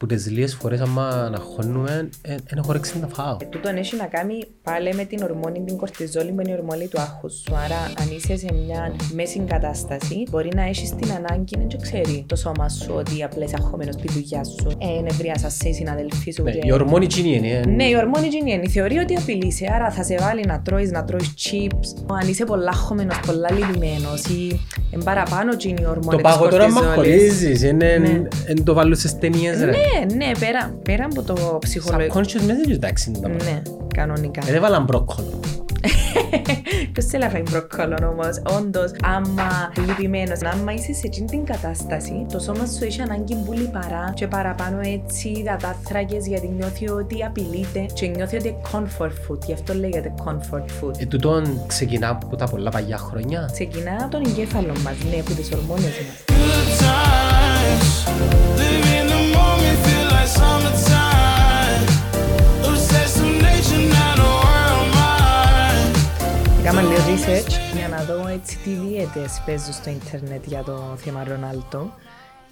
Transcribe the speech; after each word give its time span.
που 0.00 0.06
τις 0.06 0.26
λίγες 0.30 0.54
φορές 0.54 0.80
άμα 0.80 1.28
να 1.30 1.38
χώνουμε, 1.38 2.08
δεν 2.22 2.56
έχω 2.58 2.66
όρεξη 2.68 2.98
να 3.00 3.06
φάω. 3.08 3.36
Ε, 3.40 3.44
τούτον 3.44 3.76
έχει 3.76 3.96
να 3.96 4.04
κάνει 4.04 4.46
πάλι 4.62 4.94
με 4.94 5.04
την 5.04 5.22
ορμόνη 5.22 5.62
την 5.66 5.76
κορτιζόλη 5.76 6.30
που 6.32 6.40
είναι 6.40 6.50
η 6.50 6.54
ορμόνη 6.58 6.86
του 6.86 7.00
άγχους 7.00 7.32
σου. 7.34 7.54
Άρα, 7.64 7.76
αν 8.00 8.08
είσαι 8.16 8.36
σε 8.36 8.46
μια 8.52 8.94
μέση 9.14 9.38
κατάσταση, 9.48 10.22
μπορεί 10.30 10.48
να 10.54 10.62
έχεις 10.62 10.90
την 10.94 11.10
ανάγκη 11.12 11.56
να 11.56 11.66
ξέρει 11.82 12.24
το 12.28 12.36
σώμα 12.36 12.68
σου 12.68 12.92
ότι 12.96 13.22
απλά 13.22 13.44
είσαι 13.44 13.54
αγχωμένος 13.58 13.94
στη 13.94 14.08
δουλειά 14.12 14.44
σου. 14.44 14.66
Ε, 14.78 15.00
νευρίασα 15.02 15.48
σε 15.50 15.72
συναδελφοί 15.72 16.30
σου. 16.30 16.42
Ναι, 16.42 16.50
και- 16.50 16.60
η 16.62 16.72
ορμόνη 16.72 17.06
κοινή 17.06 17.36
είναι. 17.36 17.60
Ναι, 17.76 17.84
η 17.84 17.96
ορμόνη 17.96 18.26
γίνει 18.26 18.52
είναι. 18.52 18.68
Θεωρεί 18.68 18.98
ότι 18.98 19.16
απειλείσαι, 19.16 19.66
άρα 19.74 19.90
θα 19.90 20.02
σε 20.02 20.16
βάλει 20.20 20.44
να 20.46 20.60
τρώεις, 20.62 20.90
να 20.90 21.04
τρώεις 21.04 21.34
chips. 21.42 22.04
Αν 22.22 22.28
είσαι 22.28 22.44
πολλά 22.44 22.72
χωμένος, 22.72 23.20
πολλά 23.26 23.52
λυπημένος 23.52 24.24
ή 24.24 24.60
εν 24.90 25.02
παραπάνω 25.04 25.52
γίνει 25.58 25.82
η 25.82 25.86
ορμόνη 25.86 26.16
Το 26.22 26.28
της 26.28 26.36
πάγο 26.36 26.48
τώρα 26.48 26.70
μα 26.70 26.80
κορτιζόλης. 26.80 26.94
χωρίζεις, 27.18 27.62
είναι 27.62 27.96
Ναι. 27.98 28.22
εν 28.46 28.64
το 28.64 28.74
βάλω 28.74 28.94
στις 28.94 29.18
ταινίες 29.18 29.58
ρε. 29.60 29.70
Ναι, 29.70 29.76
ναι, 30.14 30.30
πέρα, 30.38 30.78
πέρα 30.82 31.04
από 31.04 31.22
το 31.22 31.58
ψυχολογικό. 31.60 32.20
Subconscious 32.20 32.50
message 32.50 32.70
εντάξει 32.72 33.10
είναι 33.10 33.18
τα 33.18 33.28
πράγματα. 33.28 33.50
Ναι, 33.50 33.62
κανονικά. 33.94 34.40
Δεν 34.44 34.54
έβαλαν 34.54 34.84
μπρόκκολο. 34.84 35.40
Ποιος 36.92 37.06
θέλει 37.06 37.22
να 37.22 37.30
φάει 37.30 37.42
μπροκκόλο 37.50 37.96
όμως, 38.12 38.42
όντως, 38.58 38.90
άμα 39.02 39.72
λυπημένος, 39.86 40.38
άμα 40.42 40.72
είσαι 40.72 40.92
σε 40.92 41.02
εκείνη 41.04 41.26
την 41.26 41.44
κατάσταση, 41.44 42.26
το 42.32 42.38
σώμα 42.38 42.66
σου 42.66 42.84
έχει 42.84 43.00
ανάγκη 43.00 43.34
πολύ 43.46 43.70
παρά 43.72 44.12
και 44.14 44.26
παραπάνω 44.26 44.80
έτσι 44.80 45.42
δατάθρακες 45.46 46.26
γιατί 46.26 46.48
νιώθει 46.48 46.90
ότι 46.90 47.24
απειλείται 47.24 47.86
και 47.94 48.06
νιώθει 48.06 48.36
ότι 48.36 48.48
είναι 48.48 48.58
comfort 48.72 49.32
food, 49.32 49.38
γι' 49.46 49.52
αυτό 49.52 49.74
λέγεται 49.74 50.14
comfort 50.24 50.84
food. 50.84 50.98
Ε, 50.98 51.06
τούτον 51.06 51.60
ξεκινά 51.66 52.08
από 52.08 52.36
τα 52.36 52.46
πολλά 52.46 52.70
παλιά 52.70 52.98
χρόνια. 52.98 53.48
Ξεκινά 53.52 53.96
από 54.00 54.10
τον 54.10 54.24
εγκέφαλο 54.24 54.72
μας, 54.84 54.96
ναι, 55.10 55.20
από 55.20 55.32
τις 55.32 55.52
ορμόνες 55.52 55.84
μας. 55.84 56.24
Good 56.26 56.80
times, 56.80 57.25
living 58.60 59.06
the 59.14 59.20
moment, 59.36 59.76
feel 59.84 60.06
like 60.16 60.30
summertime. 60.40 61.86
Obsessed 62.68 63.18
with 63.22 63.36
nature, 63.46 63.84
not 63.96 64.18
a 64.26 64.30
world 64.42 64.88
mind. 64.98 65.96
Έκανα 66.60 66.80
λίγο 66.82 67.00
research 67.12 67.52
για 67.76 67.88
να 67.88 68.02
δω 68.04 68.28
έτσι 68.28 68.58
τι 68.64 68.70
δίαιτες 68.70 69.42
παίζουν 69.46 69.72
στο 69.72 69.90
ίντερνετ 69.90 70.44
για 70.46 70.62
το 70.62 70.96
θέμα 70.96 71.24
Ρονάλτο. 71.24 71.92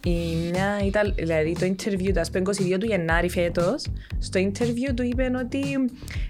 Η 0.05 0.35
μια 0.51 0.81
ήταν, 0.85 1.15
δηλαδή 1.17 1.57
το 1.59 1.67
interview 1.67 2.11
του, 2.15 2.21
ας 2.21 2.31
πούμε 2.31 2.43
22 2.75 2.79
του 2.81 2.87
Γενάρη 2.87 3.29
φέτος, 3.31 3.87
στο 4.19 4.41
interview 4.41 4.95
του 4.95 5.03
είπε 5.03 5.31
ότι 5.45 5.61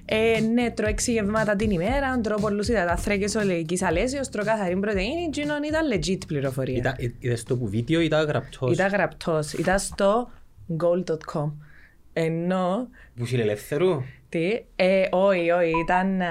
ε, 0.05 0.41
ναι, 0.53 0.71
τρώω 0.71 0.91
6 0.91 0.99
γευμάτα 1.07 1.57
την 1.57 1.71
ημέρα, 1.71 2.21
τρώω 2.21 2.39
πολλούς 2.41 2.69
υδατάνθρακες 2.69 3.35
ολικής 3.35 3.83
αλέσεως, 3.83 4.29
τρώω 4.29 4.45
καθαρή 4.45 4.77
πρωτεΐνη, 4.77 5.23
εκείνον 5.27 5.63
ήταν 5.63 5.83
legit 5.95 6.19
πληροφορία. 6.27 6.77
Ήταν- 6.77 6.95
ε, 6.99 7.11
Είδες 7.19 7.43
το 7.43 7.57
που 7.57 7.69
βίντεο 7.69 8.01
ή 8.01 8.05
ήταν 8.05 8.27
γραπτός. 8.27 8.73
Ήταν 8.73 8.91
γραπτός, 8.91 9.53
ήταν 9.53 9.79
στο 9.79 10.31
goal.com. 10.79 11.53
Ενώ 12.13 12.89
Που 13.17 13.27
είναι 13.33 13.43
ελεύθερου. 13.43 14.03
Τι, 14.39 14.65
ε, 14.77 15.07
όχι, 15.11 15.51
όχι, 15.51 15.73
ήταν 15.85 16.21
ε, 16.21 16.27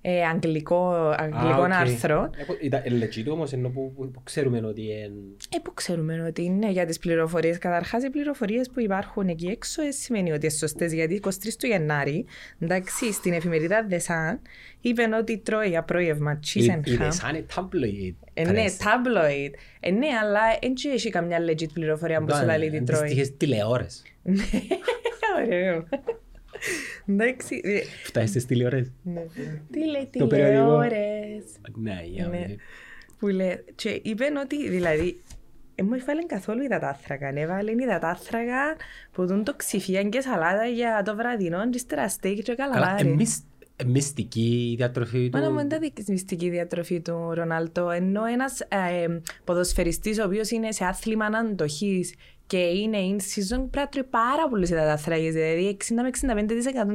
ε, 0.00 0.24
αγγλικό, 0.26 0.88
αγγλικό 1.16 1.62
Α, 1.62 1.64
οκ. 1.66 1.72
άρθρο. 1.72 2.30
Ε, 2.38 2.42
που- 2.44 2.56
Ήταν 2.60 2.82
legit 2.86 3.30
όμως 3.32 3.52
ενώ 3.52 3.68
που 3.68 3.92
που- 3.96 4.10
που 4.10 4.22
ξέρουμε 4.22 4.60
ότι 4.66 4.90
εν- 4.90 5.36
Ε, 5.56 5.58
που 5.62 5.74
ξέρουμε 5.74 6.24
ότι 6.26 6.42
είναι 6.44 6.70
για 6.70 6.86
τις 6.86 6.98
πληροφορίες. 6.98 7.58
Καταρχάς, 7.58 8.04
οι 8.04 8.10
πληροφορίες 8.10 8.70
που 8.70 8.80
υπάρχουν 8.80 9.28
εκεί 9.28 9.46
έξω 9.46 9.82
ε, 9.82 9.90
σημαίνει 9.90 10.32
ότι 10.32 10.46
είναι 10.46 10.54
σωστές, 10.54 10.92
γιατί 10.92 11.14
23 11.14 11.56
του 11.58 11.66
Γενάρη, 11.66 12.24
εντάξει, 12.58 13.12
στην 13.12 13.32
εφημερίδα 13.32 13.86
The 13.90 13.94
Sun, 13.96 14.38
είπε 14.80 15.02
ότι 15.18 15.38
τρώει 15.38 15.68
για 15.68 15.78
απόγευμα 15.78 16.40
cheese 16.46 16.58
and 16.70 16.86
Είναι 16.86 16.98
ham. 17.00 17.08
σαν 17.10 17.46
tabloid. 17.56 18.14
Ε, 18.34 18.50
ναι, 18.50 18.64
press. 18.64 18.82
tabloid. 18.84 19.50
Ε, 19.80 19.90
ναι, 19.90 20.06
αλλά 20.22 20.40
δεν 20.60 20.72
έχει 20.94 21.10
καμιά 21.10 21.38
legit 21.50 21.72
πληροφορία 21.72 22.20
που 22.24 22.34
σου 22.34 22.42
Ήταν 22.44 22.58
λέει 22.58 22.70
τι 22.70 22.82
τρώει. 22.82 22.98
αντίστοιχες 23.00 23.36
τηλεόρες. 23.36 24.02
Ωραίο. 25.44 25.84
Εντάξει. 27.06 27.60
ε, 27.64 27.80
Φτάσεις 28.04 28.30
στις 28.30 28.46
τηλεόρες. 28.46 28.90
ναι. 29.02 29.24
Τι 29.70 29.78
λέει 29.90 30.08
Το 30.18 30.26
περιοδικό. 30.26 30.62
τηλεόρες. 30.62 31.44
Ναι, 31.76 32.02
για 32.04 32.26
Ναι. 32.28 32.38
ναι. 32.38 32.46
Που 33.18 33.26
λέει, 33.28 33.64
και 33.74 34.00
είπαν 34.02 34.36
ότι 34.36 34.68
δηλαδή 34.70 35.20
δεν 35.74 35.86
μου 35.90 35.94
έβαλε 35.94 36.22
καθόλου 36.22 36.62
υδατάθρακα. 36.62 37.28
Έβαλε 37.34 37.70
υδατάθρακα 37.70 38.76
που 39.12 39.26
δουν 39.26 39.44
το 39.44 39.54
ξυφίαν 39.56 40.10
και 40.10 40.20
σαλάτα 40.20 40.64
για 40.64 41.02
το 41.04 41.16
βραδινό, 41.16 41.68
ύστερα 41.74 42.08
στέκ 42.08 42.42
και 42.42 42.54
Καλά, 42.54 42.72
καλαμάρι. 42.74 43.08
εμείς 43.08 43.42
ε, 43.76 43.84
μυστική 43.84 44.70
η 44.72 44.76
διατροφή 44.76 45.30
Μα 45.32 45.40
να 45.40 45.50
μου 45.50 45.54
του. 45.56 45.60
είναι 45.60 45.90
τα 45.94 46.02
μυστική 46.12 46.48
διατροφή 46.50 47.00
του 47.00 47.30
Ρονάλτο, 47.34 47.90
ενώ 47.90 48.24
ένας 48.24 48.60
ε, 48.60 49.20
ποδοσφαιριστής 49.44 50.18
ο 50.18 50.24
οποίος 50.24 50.50
είναι 50.50 50.72
σε 50.72 50.84
άθλημα 50.84 51.26
αντοχής 51.26 52.14
και 52.48 52.56
είναι 52.58 52.98
in 52.98 53.14
season 53.14 53.56
πρέπει 53.56 53.76
να 53.76 53.88
τρώει 53.88 54.04
πάρα 54.04 54.48
πολλούς 54.48 54.68
υδατάθρακες, 54.68 55.32
δηλαδή 55.34 55.76
60 55.88 55.94
με 56.02 56.10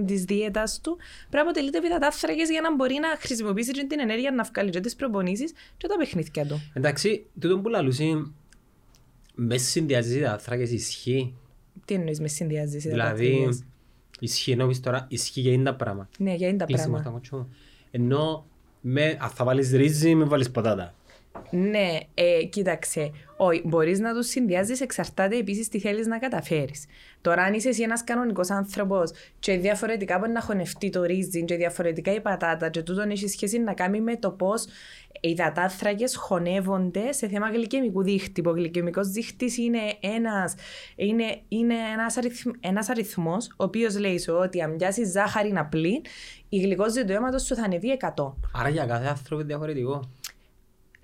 65% 0.02 0.03
της 0.08 0.24
δίαιτας 0.24 0.80
του 0.84 0.96
πρέπει 0.96 1.36
να 1.36 1.41
αποτελείται 1.41 1.78
από 1.78 1.88
υδατάθρακες 1.88 2.50
για 2.50 2.62
να 2.62 2.75
μπορεί 2.75 2.94
να 3.02 3.08
χρησιμοποιήσει 3.19 3.72
και 3.72 3.86
την 3.90 4.00
ενέργεια 4.00 4.31
να 4.31 4.44
βγάλει 4.44 4.69
και 4.69 4.80
τις 4.80 4.96
προπονήσεις 4.96 5.52
και 5.78 5.88
τα 5.88 5.96
παιχνίδια 5.97 6.46
του. 6.46 6.62
Εντάξει, 6.74 7.25
τούτο 7.40 7.59
που 7.59 7.69
λαλούσε 7.69 8.03
μέσα 9.36 9.66
συνδυάζεις 9.66 10.22
τα 10.24 10.38
θράκες 10.38 10.72
ισχύει; 10.72 11.34
Τι 11.85 11.94
εννοείς 11.94 12.20
μες 12.20 12.31
συνδυάζεις 12.31 12.84
Δηλαδή, 12.84 13.25
υδατάθρακες. 13.25 13.64
ισχύει 14.20 14.52
ενώ 14.52 14.68
πεις 14.68 14.80
τώρα, 14.80 15.06
ισχύει 15.09 15.41
για 15.41 15.52
είναι 15.52 15.64
τα 15.64 15.75
πράγματα. 15.75 16.09
Ναι, 16.18 16.34
για 16.34 16.47
είναι 16.47 16.58
τα 16.58 16.66
Κλείσιμο 16.66 16.97
στα 16.97 17.03
πράγματα. 17.09 17.30
κοτσό. 17.30 17.50
Ενώ 17.91 18.46
με, 18.81 19.18
αν 19.22 19.30
θα 19.30 19.44
βάλεις 19.46 19.72
ρύζι, 19.72 20.16
με 20.16 20.24
βάλεις 20.24 20.52
πατάτα. 20.52 20.94
Ναι, 21.49 21.97
ε, 22.13 22.44
κοίταξε. 22.44 23.11
Όχι, 23.38 23.61
μπορείς 23.66 23.99
να 23.99 24.13
τους 24.13 24.27
συνδυάζεις, 24.27 24.81
εξαρτάται 24.81 25.38
επίσης 25.38 25.67
τι 25.67 25.79
θέλεις 25.79 26.07
να 26.07 26.19
καταφέρεις. 26.19 26.85
Τώρα, 27.21 27.44
αν 27.44 27.53
είσαι 27.53 27.69
εσύ 27.69 27.81
ένας 27.81 28.03
κανονικός 28.03 28.49
άνθρωπος 28.49 29.11
και 29.39 29.57
διαφορετικά 29.57 30.17
μπορεί 30.17 30.31
να 30.31 30.41
χωνευτεί 30.41 30.89
το 30.89 31.03
ρύζι 31.03 31.45
και 31.45 31.55
διαφορετικά 31.55 32.13
η 32.13 32.22
πατάτα, 32.22 32.69
και 32.69 32.81
τούτον 32.81 33.09
έχει 33.09 33.27
σχέση 33.27 33.59
να 33.59 33.73
κάνει 33.73 34.01
με 34.01 34.16
το 34.16 34.31
πώς 34.31 34.66
οι 35.22 35.29
υδατάθρακε 35.29 36.05
χωνεύονται 36.16 37.11
σε 37.11 37.27
θέμα 37.27 37.49
γλυκαιμικού 37.49 38.03
δίχτυ. 38.03 38.47
Ο 38.47 38.51
γλυκαιμικός 38.51 39.07
δίχτυς 39.07 39.57
είναι 39.57 39.79
ένας 39.99 40.55
είναι, 40.95 41.41
είναι 41.47 41.75
ένας 41.93 42.17
αριθμ, 42.17 42.51
ένας 42.59 42.89
αριθμός 42.89 43.47
ο 43.47 43.63
οποίος 43.63 43.99
λέει 43.99 44.19
σου 44.19 44.33
ότι 44.33 44.61
αν 44.61 44.75
πιάσεις 44.75 45.11
ζάχαρη 45.11 45.53
απλή, 45.55 46.01
η 46.49 46.59
γλυκόζη 46.59 47.05
του 47.05 47.11
αίματο 47.11 47.38
σου 47.38 47.55
θα 47.55 47.63
ανεβεί 47.63 47.97
100. 48.16 48.33
Άρα 48.53 48.69
για 48.69 48.85
κάθε 48.85 49.07
άνθρωπο 49.07 49.35
είναι 49.35 49.43
διαφορετικό. 49.43 50.09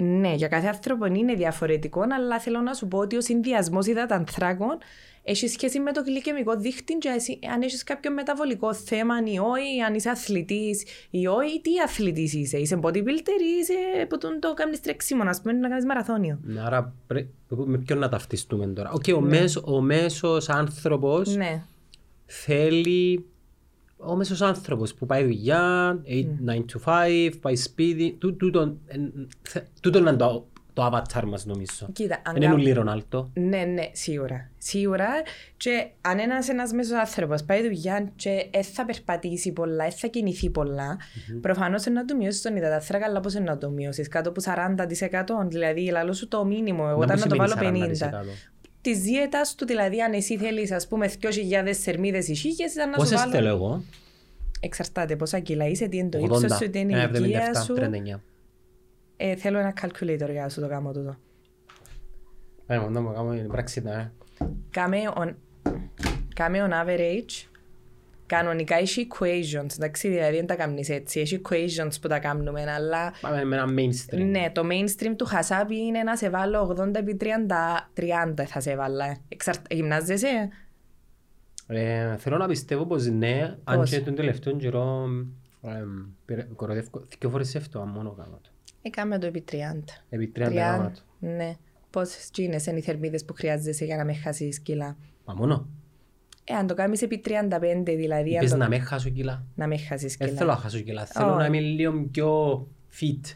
Ναι, 0.03 0.33
για 0.33 0.47
κάθε 0.47 0.67
άνθρωπο 0.67 1.05
είναι 1.05 1.33
διαφορετικό, 1.33 2.01
αλλά 2.11 2.39
θέλω 2.39 2.59
να 2.61 2.73
σου 2.73 2.87
πω 2.87 2.97
ότι 2.97 3.15
ο 3.15 3.21
συνδυασμός 3.21 3.87
υδατανθράκων 3.87 4.77
έχει 5.23 5.47
σχέση 5.47 5.79
με 5.79 5.91
το 5.91 6.01
γλυκαιμικό 6.05 6.55
δίχτυ 6.57 6.93
και 6.93 7.09
εσύ, 7.15 7.39
αν 7.53 7.61
έχεις 7.61 7.83
κάποιο 7.83 8.11
μεταβολικό 8.11 8.73
θέμα 8.73 9.13
ή 9.25 9.37
όχι, 9.39 9.81
αν 9.87 9.93
είσαι 9.93 10.09
αθλητής 10.09 10.83
ή 11.09 11.27
όχι, 11.27 11.61
τι 11.61 11.71
αθλητής 11.85 12.33
είσαι. 12.33 12.57
Είσαι 12.57 12.79
bodybuilder 12.81 13.39
ή 13.41 13.59
είσαι 13.61 14.05
που 14.09 14.17
τον 14.17 14.39
το 14.39 14.53
κάνεις 14.53 14.81
τρέξιμο, 14.81 15.23
ας 15.25 15.41
πούμε, 15.41 15.53
να 15.53 15.69
κάνεις 15.69 15.85
μαραθώνιο. 15.85 16.39
Ναι, 16.43 16.61
Άρα 16.61 16.93
πρέ- 17.07 17.27
με 17.49 17.77
ποιον 17.77 17.99
να 17.99 18.09
ταυτιστούμε 18.09 18.67
τώρα. 18.67 18.91
Οκ, 18.91 19.03
ο, 19.15 19.19
μέσο, 19.21 19.61
ο 19.65 19.81
μέσος 19.81 20.49
άνθρωπος 20.49 21.35
Ναι. 21.35 21.63
θέλει 22.25 23.25
ο 24.01 24.15
μέσος 24.15 24.41
άνθρωπος 24.41 24.93
που 24.93 25.05
πάει 25.05 25.23
δουλειά, 25.23 25.91
8, 26.05 26.27
9 26.45 26.65
to 26.73 26.79
5, 26.85 27.31
πάει 27.41 27.55
σπίτι, 27.55 28.15
τού- 28.19 28.35
τούτον 28.37 28.77
εν- 28.87 29.27
θε- 29.41 29.63
τούτον 29.81 30.01
είναι 30.01 30.13
το, 30.15 30.45
το 30.73 30.85
avatar 30.85 31.23
μας 31.27 31.45
νομίζω. 31.45 31.87
Κοίτα, 31.93 32.15
αν 32.15 32.33
Δεν 32.33 32.41
είναι 32.41 32.51
κα- 32.51 32.57
ούλοι 32.57 32.71
Ρονάλντο. 32.71 33.29
Ναι, 33.33 33.57
ναι, 33.63 33.83
σίγουρα. 33.91 34.49
Σίγουρα. 34.57 35.07
Και 35.57 35.87
αν 36.01 36.19
ένας 36.19 36.49
ένας 36.49 36.71
μέσος 36.71 36.97
άνθρωπος 36.99 37.43
πάει 37.43 37.61
δουλειά 37.61 38.09
και 38.15 38.47
δεν 38.51 38.63
θα 38.63 38.85
περπατήσει 38.85 39.51
πολλά, 39.51 39.83
δεν 39.83 39.91
θα 39.91 40.07
κινηθεί 40.07 40.49
πολλά, 40.49 40.97
προφανώς 41.41 41.85
είναι 41.85 41.99
να 41.99 42.05
του 42.05 42.15
μειώσεις 42.15 42.41
τον 42.41 42.55
υδατάθρακα, 42.55 43.05
αλλά 43.05 43.19
πώς 43.19 43.33
είναι 43.33 43.43
να 43.49 43.57
το 43.57 43.69
μειώσεις, 43.69 44.07
κάτω 44.07 44.29
από 44.29 44.41
40%. 44.41 45.47
Δηλαδή, 45.47 45.89
λαλό 45.89 46.13
σου 46.13 46.27
το 46.27 46.45
μήνυμο, 46.45 46.83
εγώ 46.89 46.97
Να 46.97 47.03
όταν 47.03 47.15
μου 47.17 47.23
να 47.23 47.29
το 47.29 47.35
βάλω 47.35 47.53
σημαίνει 47.57 47.79
50. 47.99 48.09
40%. 48.79 48.81
Της 48.81 48.99
δίαιτας 48.99 49.55
του, 49.55 49.65
δηλαδή, 49.65 50.01
αν 50.01 50.13
εσύ 50.13 50.37
θέλεις, 50.37 50.71
ας 50.71 50.87
πούμε, 50.87 51.11
2.000 51.21 51.73
θερμίδε 51.73 52.17
ησύχε, 52.17 52.63
ήταν 52.63 52.89
να 52.89 52.95
σου 52.95 52.99
Πόσες 52.99 53.19
βάλω. 53.19 53.31
θέλω 53.31 53.47
εγώ; 53.47 53.83
Εξαρτάται 54.59 55.15
πόσα 55.15 55.39
κιλά 55.39 55.67
είσαι, 55.67 55.87
τι 55.87 55.97
είναι 55.97 56.09
το 56.09 56.17
80, 56.17 56.21
ύψο 56.23 56.55
σου, 56.55 56.69
τι 56.69 56.79
είναι 56.79 56.97
η 56.97 56.99
ε, 57.01 57.09
ηλικία 57.17 57.51
77, 57.53 57.63
σου. 57.63 57.75
39. 57.77 58.19
Ε, 59.17 59.35
θέλω 59.35 59.57
ένα 59.57 59.73
calculator 59.81 60.29
για 60.31 60.41
να 60.41 60.49
σου 60.49 60.61
το 60.61 60.67
κάνω 60.67 60.91
τούτο. 60.91 61.17
Πάμε 62.65 62.81
μόνο 62.81 62.99
να 62.99 63.01
μου 63.01 63.13
κάνουμε 63.13 63.35
την 63.35 63.47
πράξη 63.47 63.81
τα, 63.81 63.91
ε. 63.91 64.11
Κάμε 64.69 64.97
on, 65.15 65.33
κάμε 66.35 66.67
on 66.69 66.85
average. 66.85 67.58
Κανονικά 68.29 68.75
έχει 68.75 69.07
equations, 69.11 69.73
εντάξει, 69.75 70.09
δηλαδή 70.09 70.35
δεν 70.35 70.45
τα 70.45 70.55
κάνεις 70.55 70.89
έτσι. 70.89 71.19
Έχει 71.19 71.41
equations 71.43 71.91
που 72.01 72.07
τα 72.07 72.19
κάνουμε, 72.19 72.71
αλλά 72.71 73.13
Πάμε 73.21 73.43
με 73.43 73.55
ένα 73.55 73.65
mainstream. 73.77 74.25
ναι, 74.29 74.51
το 74.53 74.61
mainstream 74.71 75.13
του 75.17 75.25
χασάπι 75.25 75.75
είναι 75.77 76.03
να 76.03 76.15
σε 76.15 76.29
βάλω 76.29 76.75
80 76.79 76.95
επί 76.95 77.17
30, 77.21 77.25
30 78.39 78.43
θα 78.45 78.59
σε 78.59 78.75
βάλω. 78.75 79.17
Εξαρ... 79.27 79.55
Γυμνάζεσαι; 79.69 80.49
Ε, 81.67 82.17
θέλω 82.17 82.37
να 82.37 82.47
πιστεύω 82.47 82.85
πως 82.85 83.05
ναι, 83.05 83.55
αν 83.63 83.77
Πώς; 83.77 83.89
και 83.89 84.01
τον 84.01 84.15
τελευταίο 84.15 84.55
καιρό 84.55 85.07
εμ, 85.63 86.05
πήρα- 86.25 86.47
κοροϊδεύω 86.55 87.05
δύο 87.19 87.29
φορές 87.29 87.55
αυτό 87.55 87.79
μόνο 87.79 88.11
κάνω 88.11 88.39
το. 88.43 88.49
Ε, 88.81 88.89
κάμε 88.89 89.19
το 89.19 89.25
επί 89.25 89.43
30. 89.51 89.55
Επί 90.09 90.31
30 90.35 90.53
κάνω 90.53 90.91
το. 90.95 91.27
Ναι. 91.27 91.55
Πόσες 91.89 92.29
τζίνες 92.29 92.65
είναι 92.65 92.77
οι 92.77 92.81
θερμίδες 92.81 93.25
που 93.25 93.33
χρειάζεσαι 93.33 93.85
για 93.85 93.95
να 93.97 94.05
με 94.05 94.13
χάσεις 94.13 94.59
κιλά; 94.59 94.97
Μα 95.25 95.33
μόνο. 95.33 95.67
Ε, 96.51 96.55
αν 96.55 96.67
το 96.67 96.73
κάνεις 96.73 97.01
επί 97.01 97.21
35 97.25 97.31
δηλαδή, 97.85 98.29
αν 98.29 98.37
Είπες 98.41 98.51
το... 98.51 98.57
να 98.57 98.67
με 98.67 98.79
χάσω 98.79 99.09
κιλά. 99.09 99.43
να 99.55 99.67
με 99.67 99.77
χάσεις 99.77 100.15
Δεν 100.17 100.27
κιλά. 100.27 100.39
θέλω 100.39 100.51
να 100.51 100.57
χάσω 100.57 100.79
κιλά. 100.79 101.05
Θέλω 101.05 101.27
Όχι. 101.29 101.37
να 101.37 101.45
είμαι 101.45 101.59
λίγο 101.59 101.93
πιο 102.11 102.67
fit. 102.99 103.35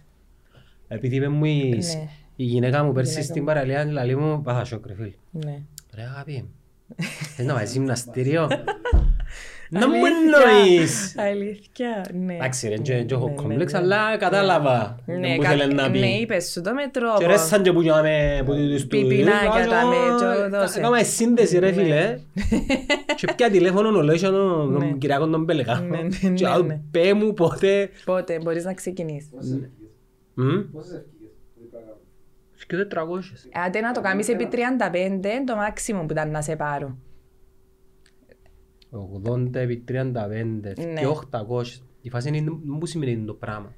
Επειδή 0.88 1.16
είπε 1.16 1.28
μου 1.28 1.46
η, 1.46 1.70
Ναι. 1.70 2.08
η 2.36 2.44
γυναίκα 2.44 2.84
μου 2.84 2.92
πέρσι 2.92 3.10
γυναίκα 3.12 3.28
στην 3.30 3.42
μου. 3.42 3.48
παραλία, 3.48 3.86
λέει 4.06 4.16
μου, 4.16 4.42
πάθα 4.42 4.64
σόκρε 4.66 4.94
φίλ. 4.94 5.14
Ναι. 5.32 5.60
Ρε 5.96 6.02
αγάπη, 6.02 6.50
θες 7.36 7.46
να 7.46 7.54
βάζεις 7.54 7.74
γυμναστήριο; 7.74 8.48
Να 9.80 9.88
μου 9.88 9.94
Αλήθεια. 9.96 10.50
εννοείς. 10.64 11.16
Αλήθεια, 11.18 12.06
ναι. 12.26 12.34
Εντάξει 12.34 12.68
ρε, 12.68 12.76
και 12.78 13.04
και 13.04 13.14
έχω 13.14 13.26
Ναι, 13.26 13.32
ναι, 13.36 13.42
κόμπλεξ, 13.42 13.72
ναι. 13.72 13.78
αλλά 13.80 14.18
κατάλαβα 14.18 15.00
Ναι, 15.06 15.36
που 15.36 15.42
κα- 15.42 15.50
θέλεις 15.50 15.68
να 15.74 15.88
ναι, 15.88 16.00
πεις. 16.00 16.20
είπες 16.22 16.52
σου 16.52 16.62
το 16.62 16.74
με 16.74 16.88
τρόπο. 16.92 17.18
Και 17.20 17.26
ρε 17.26 17.38
σαν 17.38 17.62
και 17.64 17.72
που 17.74 17.82
γιάμε 17.82 18.42
που 18.46 18.54
τους 18.54 18.82
του... 18.82 18.88
Πιπινάκια 18.88 19.68
τα 19.70 19.86
με, 19.88 19.96
και 20.20 20.58
δώσε. 20.58 20.80
Έκαμε 20.80 21.04
σύνδεση 21.04 21.60
ρε 21.60 21.66
Ναι. 21.72 21.74
φίλε. 21.74 22.20
Και 23.18 23.34
πια 23.36 23.50
τηλέφωνο 23.50 23.98
ο 23.98 24.02
Λέισιο 24.02 24.32
Ναι. 24.32 24.38
τον 24.80 24.98
Κυριακό 24.98 25.28
τον 25.28 25.46
Πελεγά. 25.46 25.80
Ναι, 25.80 25.98
ναι, 25.98 26.08
ναι, 26.22 26.30
Και 26.30 26.48
άλλο, 26.48 26.64
ναι. 26.64 26.80
πέ 26.92 27.14
μου 27.14 27.34
πότε... 27.34 27.90
Πότε 28.06 28.40
μπορείς 28.44 28.64
να 28.66 28.74
ξεκινήσεις. 28.74 29.30
Μμ, 30.34 30.46
Πόσες 30.72 30.92
ευκαιρίες 30.92 31.34
μπορεί 31.56 31.70
να 31.74 31.80
κάνω; 31.80 31.98
Και 32.68 32.76
τετραγώσιες. 32.76 33.48
Άντε 33.66 33.80
να 33.80 33.92
το 33.92 34.02
κάνεις 34.02 34.28
επί 34.30 34.48
35, 34.52 34.56
το 35.46 35.56
μάξιμο 35.56 36.02
που 36.02 36.12
ήταν 36.12 36.32
να 36.32 36.42
σε 36.42 36.56
πάρω. 36.56 36.98
80 39.26 39.56
επί 39.56 39.84
35 39.88 40.74
Ναι. 40.78 41.00
και 41.00 41.06
800. 41.06 41.64
Η 42.02 42.10
φάση 42.10 42.28
είναι 42.28 42.52
μου 42.64 42.86
σημαίνει 42.86 43.26
το 43.26 43.34
πράγμα. 43.34 43.76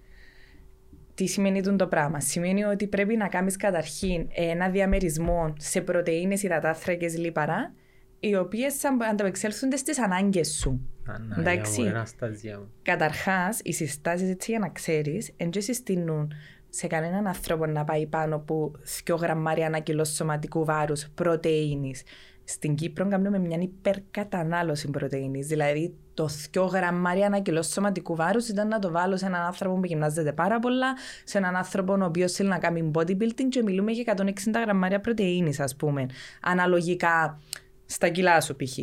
Τι 1.14 1.28
σημαίνει 1.28 1.62
τούτο 1.62 1.76
το 1.76 1.88
πράγμα; 1.88 2.20
Σημαίνει 2.20 2.64
ότι 2.64 2.88
πρέπει 2.88 3.16
να 3.16 3.28
κάνεις 3.28 3.58
καταρχήν 3.58 4.28
ένα 4.30 4.70
διαμερισμό 4.70 5.54
σε 5.58 5.82
πρωτεΐνες, 5.82 6.44
υδατάθρακες, 6.44 7.18
λίπαρα, 7.18 7.74
οι 8.20 8.36
οποίες 8.36 8.76
θα 8.76 8.98
ανταπεξέλθουν 9.12 9.78
στις 9.78 10.02
ανάγκες 10.02 10.48
σου. 10.50 10.82
Ανάγια 11.08 11.52
Εντάξει. 11.52 11.82
μου, 11.82 11.88
Αναστασία 11.88 12.58
μου. 12.60 12.72
Καταρχάς, 12.82 13.60
οι 13.64 13.74
συστάσεις 13.74 14.30
έτσι 14.30 14.52
για 14.52 14.60
να 14.60 14.70
ξέρεις, 14.70 15.32
δεν 15.38 15.50
και 15.50 15.60
συστήνουν 15.60 16.32
σε 16.70 16.88
κανέναν 16.88 17.28
άνθρωπο 17.28 17.66
να 17.66 17.84
πάει 17.84 18.06
πάνω 18.08 18.36
από 18.36 18.72
2 19.06 19.16
γραμμάρια 19.16 19.66
ανά 19.66 19.80
κιλό 19.80 20.04
σωματικού 20.04 20.66
βάρους 20.66 21.08
πρωτεΐνης. 21.16 22.04
Στην 22.47 22.75
Κύπρο 22.75 23.07
κάνουμε 23.07 23.39
μια 23.39 23.57
υπερκατανάλωση 23.62 24.89
πρωτεΐνης. 24.89 25.47
Δηλαδή, 25.47 25.95
το 26.13 26.30
2 26.51 26.65
γραμμάρια 26.65 27.25
ανά 27.25 27.39
κιλό 27.39 27.62
σωματικού 27.62 28.15
βάρους 28.15 28.47
ήταν 28.47 28.68
να 28.68 28.80
το 28.80 28.92
βάλω 28.92 29.18
σε 29.18 29.25
έναν 29.25 29.42
άνθρωπο 29.42 29.75
που 29.75 29.86
γυμνάζεται 29.86 30.33
πάρα 30.33 30.59
πολλά, 30.59 30.94
σε 31.24 31.38
έναν 31.38 31.56
άνθρωπο 31.56 31.94
ο 31.94 32.06
οποίος 32.06 32.31
θέλει 32.31 32.50
να 32.50 32.57
κάνει 32.57 32.92
bodybuilding 32.94 33.47
και 33.50 33.63
μιλούμε 33.63 33.92
για 33.92 34.15
160 34.18 34.30
γραμμάρια 34.63 35.00
πρωτεΐνης, 35.00 35.59
ας 35.59 35.75
πούμε. 35.75 36.06
Αναλογικά 36.42 37.42
στα 37.86 38.09
κιλά 38.09 38.42
σου 38.42 38.56
π.χ. 38.56 38.77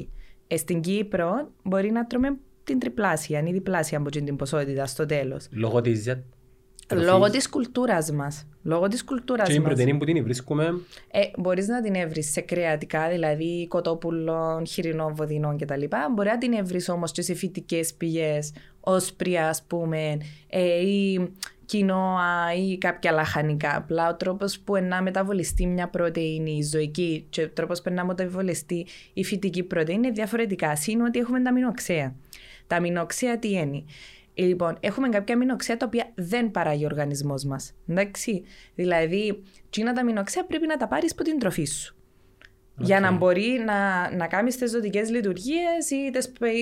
Ε, 0.47 0.57
στην 0.57 0.81
Κύπρο 0.81 1.51
μπορεί 1.63 1.91
να 1.91 2.07
τρώμε 2.07 2.37
την 2.65 2.79
τριπλάσια 2.79 3.43
ή 3.47 3.53
διπλάσια 3.53 3.99
από 3.99 4.11
την 4.11 4.37
ποσότητα 4.37 4.87
στο 4.87 5.07
τέλος. 5.07 5.49
Λόγω 5.51 5.81
της 5.81 6.05
δια- 6.95 7.05
Λόγω 7.05 7.19
τροφής. 7.19 7.37
της 7.37 7.49
κουλτούρας 7.49 8.11
μας. 8.13 8.47
Λόγω 8.63 8.89
της 8.89 9.05
κουλτούρας 9.05 9.49
Και 9.49 9.55
η 9.55 9.59
μας. 9.59 9.67
πρωτεΐνη 9.67 9.99
που 9.99 10.05
την 10.05 10.23
βρίσκουμε 10.25 10.65
Ε, 11.11 11.21
μπορείς 11.39 11.67
να 11.69 11.83
την 11.83 11.95
έβρεις 11.95 12.31
σε 12.33 12.41
κρεατικά, 12.41 13.09
δηλαδή 13.09 13.67
κοτόπουλων, 13.69 14.67
χοιρινών, 14.67 15.15
βοδινών 15.15 15.59
κτλ. 15.59 15.83
Μπορεί 16.15 16.29
να 16.29 16.39
την 16.39 16.53
έβρεις 16.53 16.89
όμως 16.89 17.13
και 17.13 17.23
σε 17.23 17.35
φυτικές 17.35 17.95
πηγές, 17.95 18.53
όσπρια 18.81 19.49
ας 19.49 19.63
πούμε, 19.67 20.19
ε, 20.49 20.81
ή 20.87 21.31
κοινόα 21.65 22.55
ή 22.57 22.79
κάποια 22.79 23.13
λαχανικά. 23.13 23.77
Απλά 23.77 24.09
ο 24.09 24.15
τρόπος 24.17 24.59
που 24.61 24.77
να 24.77 25.03
μεταβολιστεί 25.03 25.67
μια 25.67 25.89
πρωτεΐνη 25.89 26.57
η 26.57 26.63
ζωική 26.63 27.27
και 27.31 27.43
ο 27.43 27.49
τρόπος 27.51 27.83
που 27.83 27.93
να 27.93 28.05
μεταβολιστεί 28.05 28.87
η 29.13 29.25
φυτική 29.25 29.63
πρωτεΐνη 29.63 30.03
είναι 30.07 30.11
διαφορετικά. 30.15 30.73
Είναι 30.87 31.03
ότι 31.03 31.19
έχουμε 31.19 31.43
τα 31.43 31.51
αμινοξέα. 31.51 32.15
Τα 32.67 32.77
αμινοξέα 32.77 33.39
τι 33.39 33.51
είναι. 33.53 33.85
Ε, 34.35 34.43
Λοιπόν, 34.43 34.77
έχουμε 34.81 35.09
κάποια 35.09 35.35
αμινοξέα 35.35 35.77
τα 35.77 35.87
οποία 35.87 36.11
δεν 36.15 36.51
παράγει 36.51 36.85
ο 36.85 36.87
οργανισμός 36.87 37.45
μας. 37.45 37.73
Εντάξει. 37.89 38.43
Δηλαδή, 38.75 39.43
τσίνα 39.71 39.93
τα 39.93 40.01
αμινοξέα 40.01 40.45
πρέπει 40.45 40.67
να 40.67 40.77
τα 40.77 40.89
πάρεις 40.89 41.13
από 41.13 41.23
την 41.23 41.39
τροφή 41.39 41.65
σου. 41.65 41.97
Για 42.79 43.01
να 43.01 43.11
μπορεί 43.11 43.63
να, 43.67 44.11
να 44.17 44.27
κάνεις 44.27 44.57
τις 44.57 44.71
ζωτικέ 44.71 45.03
λειτουργίες 45.03 45.91
ή 45.91 46.11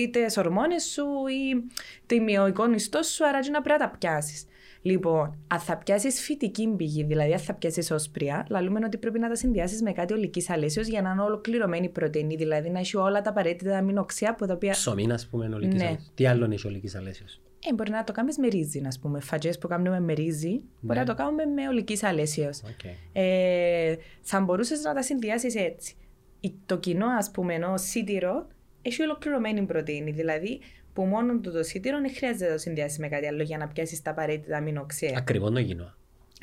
τι 0.09 0.39
ορμόνες 0.39 0.83
σου 0.83 1.03
ή 1.27 1.69
ο 2.05 2.15
μυϊκός 2.15 2.73
ιστός 2.73 3.07
σου, 3.07 3.27
άρα 3.27 3.39
και 3.39 3.49
να 3.49 3.61
πρέπει 3.61 3.79
να 3.79 3.89
τα 3.89 3.97
πιάσεις. 3.97 4.45
Λοιπόν, 4.81 5.37
αν 5.47 5.59
θα 5.59 5.77
πιάσεις 5.77 6.21
φυτική 6.21 6.73
πηγή, 6.77 7.03
δηλαδή 7.03 7.31
αν 7.33 7.39
θα 7.39 7.53
πιάσεις 7.53 7.91
όσπρια, 7.91 8.45
λαλούμε 8.49 8.79
ότι 8.85 8.97
πρέπει 8.97 9.19
να 9.19 9.27
τα 9.27 9.35
συνδυάσεις 9.35 9.81
με 9.81 9.91
κάτι 9.91 10.13
ολικής 10.13 10.49
αλέσεως 10.49 10.87
για 10.87 11.01
να 11.01 11.11
είναι 11.11 11.21
ολοκληρωμένη 11.21 11.89
πρωτεΐνη, 11.89 12.35
δηλαδή 12.35 12.69
να 12.69 12.79
έχει 12.79 12.97
όλα 12.97 13.21
τα 13.21 13.29
απαραίτητα 13.29 13.77
αμινοξέα 13.77 14.29
από 14.31 14.45
τα 14.45 14.53
οποία 14.53 14.71
ψωμί, 14.71 15.11
ας 15.11 15.27
πούμε, 15.27 15.45
ολικής 15.45 15.79
Ναι. 15.79 15.85
αλέσεως. 15.87 16.11
Τι 16.15 16.25
άλλο 16.27 16.45
είναι 16.45 16.55
η 16.55 16.59
ολικής 16.65 16.95
αλέσεως; 16.95 17.41
Ε, 17.69 17.73
μπορεί 17.73 17.91
να 17.91 18.03
το 18.03 18.11
κάνεις 18.13 18.37
με 18.37 18.47
ρύζι, 18.47 18.79
α 18.79 18.91
πούμε. 19.01 19.19
Φατζές 19.19 19.57
που 19.57 19.67
κάνουμε 19.67 19.99
με 19.99 20.13
ρύζι, 20.13 20.61
μπορεί 20.79 20.99
να 20.99 21.05
το 21.05 21.13
κάνουμε 21.15 21.45
με 21.45 21.67
ολικής 21.67 22.03
αλέσεως. 22.03 22.61
Οκ. 22.63 22.83
Ε, 23.13 23.95
θα 24.21 24.41
μπορούσες 24.41 24.81
να 24.81 24.93
τα 24.93 25.01
συνδυάσεις 25.03 25.55
έτσι. 25.55 25.95
Η- 26.39 26.53
Το 26.65 26.77
κοινό, 26.77 27.05
ας 27.17 27.31
πούμε, 27.31 27.53
ενώ 27.53 27.77
σίτηρο 27.77 28.47
έχει 28.81 29.01
ολοκληρωμένη 29.01 29.61
πρωτεΐνη. 29.65 30.11
Δηλαδή, 30.11 30.59
που 30.93 31.03
μόνο 31.05 31.39
του 31.39 31.51
το 31.51 31.63
σίτηρο 31.63 31.99
δεν 32.01 32.13
χρειάζεται 32.15 32.45
να 32.45 32.51
το 32.51 32.57
συνδυάσεις 32.57 32.97
με 32.97 33.07
κάτι 33.07 33.25
άλλο 33.27 33.43
για 33.43 33.57
να 33.57 33.67
πιάσεις 33.67 34.01
τα 34.01 34.11
απαραίτητα 34.11 34.57
αμινοξέα. 34.57 35.13
Ακριβό 35.17 35.51
το 35.51 35.63
κοινό. 35.63 35.93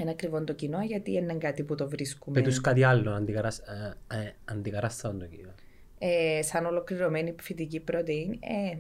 Είναι 0.01 0.11
ακριβό 0.11 0.45
το 0.45 0.53
κοινό 0.53 0.83
γιατί 0.83 1.13
είναι 1.13 1.35
κάτι 1.35 1.63
που 1.63 1.75
το 1.75 1.89
βρίσκουμε. 1.89 2.41
Πε 2.41 2.47
τους 2.47 2.61
κάτι 2.61 2.83
άλλο, 2.85 3.11
αντικαράσ- 3.11 3.63
ε, 3.69 4.17
ε, 4.17 4.33
αντικαράσσαν 4.45 5.19
το 5.19 5.27
κοινό. 5.27 5.55
ε, 5.99 6.43
σαν 6.43 6.67
ολοκληρωμένη 6.67 7.35
φυτική 7.41 7.81
πρωτεΐνη. 7.81 8.39
Ε, 8.43 8.77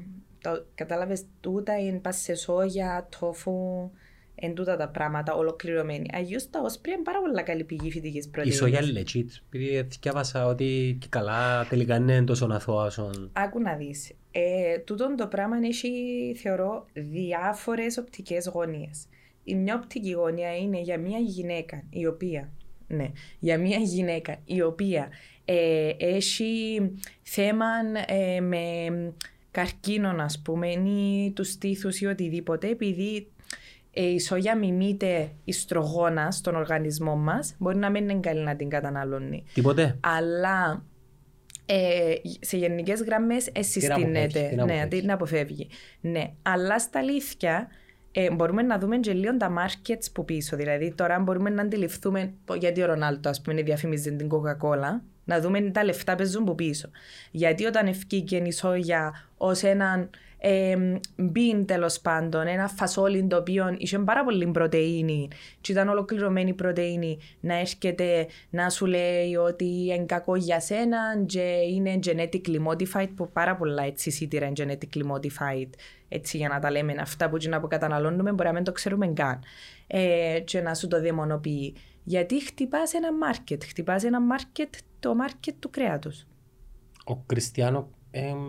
το, 0.54 0.66
κατάλαβες, 0.74 1.24
τούτα 1.40 1.78
είναι 1.78 1.98
πας 1.98 2.16
σε 2.16 2.34
σόγια, 2.34 3.08
τόφου, 3.18 3.90
εν 4.34 4.54
τούτα 4.54 4.76
τα 4.76 4.88
πράγματα 4.88 5.34
ολοκληρωμένη. 5.34 6.08
Αγίως 6.12 6.50
τα 6.50 6.60
όσπρια 6.60 6.94
είναι 6.94 7.02
πάρα 7.02 7.20
πολλά 7.20 7.42
καλή 7.42 7.64
πηγή 7.64 7.90
φυτικής 7.90 8.24
Η 8.24 8.28
πρωτεΐνης. 8.28 8.58
σόγια 8.58 8.80
legit, 8.80 9.26
επειδή 9.46 9.88
διάβασα 10.00 10.46
ότι 10.46 10.96
και 11.00 11.06
καλά 11.10 11.66
τελικά 11.68 11.96
είναι 11.96 12.24
τόσο 12.24 12.48
αθώα 12.50 12.84
όσο... 12.84 13.10
Άκου 13.32 13.60
να 13.60 13.74
δεις. 13.74 14.12
Ε, 14.30 14.78
τούτον 14.78 15.16
το 15.16 15.26
πράγμα 15.26 15.56
έχει, 15.62 15.90
θεωρώ, 16.36 16.86
διάφορες 16.92 17.98
οπτικές 17.98 18.46
γωνίες. 18.46 19.06
Η 19.44 19.54
μια 19.54 19.74
οπτική 19.74 20.10
γωνία 20.10 20.56
είναι 20.56 20.80
για 20.80 20.98
μια 20.98 21.18
γυναίκα 21.18 21.82
η 21.90 22.06
οποία, 22.06 22.52
ναι, 22.86 23.10
για 23.38 23.58
μια 23.58 23.78
γυναίκα 23.78 24.36
η 24.44 24.62
οποία 24.62 25.08
ε, 25.44 25.90
έχει 25.98 26.80
θέμα 27.22 27.66
ε, 28.06 28.40
με 28.40 28.58
καρκίνο, 29.50 30.08
ας 30.18 30.42
πούμε, 30.44 30.68
ή 30.68 31.32
τους 31.34 31.48
στήθους 31.50 32.00
ή 32.00 32.06
οτιδήποτε, 32.06 32.68
επειδή 32.68 33.30
ε, 33.92 34.02
η 34.04 34.18
σόγια 34.20 34.56
μιμείται 34.56 35.30
ιστρογόνα 35.44 36.30
στον 36.30 36.54
οργανισμό 36.56 37.16
μας, 37.16 37.54
μπορεί 37.58 37.76
να 37.76 37.90
μην 37.90 38.08
είναι 38.08 38.20
καλή 38.20 38.40
να 38.42 38.56
την 38.56 38.68
καταναλώνει 38.68 39.44
Τίποτε. 39.54 39.96
αλλά 40.00 40.84
ε, 41.66 42.14
σε 42.40 42.56
γενικές 42.56 43.02
γραμμές 43.02 43.48
συστήνεται. 43.58 43.98
αποφεύγεις, 44.00 44.48
την 44.48 44.56
Ναι, 44.56 44.62
αποφεύγεις. 44.72 45.00
την 45.00 45.10
αποφεύγει. 45.10 45.68
Ναι, 46.00 46.30
αλλά 46.42 46.78
στα 46.78 46.98
αλήθεια 46.98 47.68
ε, 48.12 48.30
μπορούμε 48.30 48.62
να 48.62 48.78
δούμε 48.78 48.98
και 48.98 49.12
λίγο 49.12 49.36
τα 49.36 49.52
markets 49.58 50.06
που 50.12 50.24
πίσω. 50.24 50.56
Δηλαδή, 50.56 50.94
τώρα 50.94 51.18
μπορούμε 51.18 51.50
να 51.50 51.62
αντιληφθούμε 51.62 52.32
πο- 52.44 52.54
γιατί 52.54 52.82
ο 52.82 52.86
Ρονάλτο, 52.86 53.28
ας 53.28 53.40
πούμε, 53.40 53.62
διαφημίζει 53.62 54.16
την 54.16 54.28
Coca-Cola, 54.30 55.00
να 55.28 55.40
δούμε 55.40 55.60
τα 55.60 55.84
λεφτά 55.84 56.14
παίζουν 56.14 56.44
που 56.44 56.54
πίσω. 56.54 56.90
Γιατί 57.30 57.64
όταν 57.64 57.86
ευκήκε 57.86 58.36
η 58.36 58.52
σόγια 58.52 59.28
ως 59.36 59.62
έναν 59.62 60.10
ε, 60.38 60.76
μπιν 61.16 61.66
τέλος 61.66 62.00
πάντων, 62.00 62.46
ένα 62.46 62.68
φασόλι 62.68 63.26
το 63.26 63.36
οποίο 63.36 63.74
είχε 63.78 63.98
πάρα 63.98 64.24
πολύ 64.24 64.46
πρωτεΐνη 64.46 65.28
και 65.60 65.72
ήταν 65.72 65.88
ολοκληρωμένη 65.88 66.54
πρωτεΐνη 66.54 67.18
να 67.40 67.54
έρχεται 67.54 68.26
να 68.50 68.70
σου 68.70 68.86
λέει 68.86 69.34
ότι 69.34 69.64
είναι 69.64 70.04
κακό 70.06 70.36
για 70.36 70.60
σένα 70.60 70.98
και 71.26 71.40
είναι 71.74 71.98
genetically 72.06 72.66
modified 72.68 73.08
που 73.16 73.30
πάρα 73.32 73.56
πολλά 73.56 73.82
έτσι 73.82 74.10
σίτηρα 74.10 74.46
είναι 74.46 74.78
genetically 74.78 75.12
modified 75.12 75.70
έτσι 76.08 76.36
για 76.36 76.48
να 76.48 76.58
τα 76.58 76.70
λέμε 76.70 76.94
αυτά 77.00 77.28
που, 77.28 77.36
να 77.48 77.60
που 77.60 77.66
καταναλώνουμε 77.66 78.32
μπορεί 78.32 78.48
να 78.48 78.54
μην 78.54 78.64
το 78.64 78.72
ξέρουμε 78.72 79.06
καν 79.06 79.42
ε, 79.86 80.40
και 80.44 80.60
να 80.60 80.74
σου 80.74 80.88
το 80.88 81.00
δαιμονοποιεί 81.00 81.74
γιατί 82.08 82.44
χτυπάς 82.44 82.94
ένα 82.94 83.08
market, 83.08 83.58
χτυπάς 83.68 84.04
ένα 84.04 84.18
market 84.32 84.78
το 85.00 85.14
market 85.26 85.52
του 85.58 85.70
κρέατος 85.70 86.26
Ο 87.04 87.16
Κριστιανό 87.16 87.88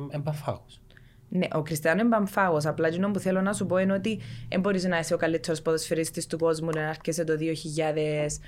εμπαφάγος. 0.10 0.82
ναι, 1.30 1.48
ο 1.54 1.62
Κριστιανό 1.62 2.02
είναι 2.02 2.10
παμφάγος. 2.10 2.66
Απλά 2.66 2.88
εκείνο 2.88 3.12
που 3.12 3.20
θέλω 3.20 3.42
να 3.42 3.54
σου 3.54 3.66
πω 3.66 3.78
είναι 3.78 3.94
ότι 3.94 4.20
δεν 4.50 4.60
μπορείς 4.60 4.84
να 4.84 5.00
είσαι 5.00 5.14
ο 5.14 5.18
καλύτερος 5.18 5.62
ποδοσφαιρίστης 5.62 6.28
του 6.28 6.38
κόσμου 6.38 6.70
να 6.70 6.82
έρχεσαι 6.82 7.24
το 7.24 7.34
2000 7.40 8.40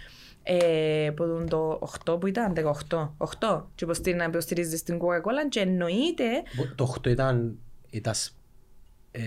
ε, 0.43 1.12
που 1.15 1.24
ήταν 1.24 1.50
το 1.50 1.79
8 2.05 2.20
που 2.20 2.27
ήταν, 2.27 2.53
18, 2.89 3.10
8 3.39 3.63
και 3.75 3.84
υποστηρίζεις 3.84 4.22
να 4.22 4.24
υποστηρίζεις 4.29 4.84
την 4.84 4.98
Coca-Cola 5.00 5.50
και 5.50 5.60
εννοείται 5.60 6.24
Το 6.75 6.96
8 7.03 7.08
ήταν, 7.10 7.58
ήταν 7.89 8.13
σ- 8.13 8.31
Ε, 9.13 9.22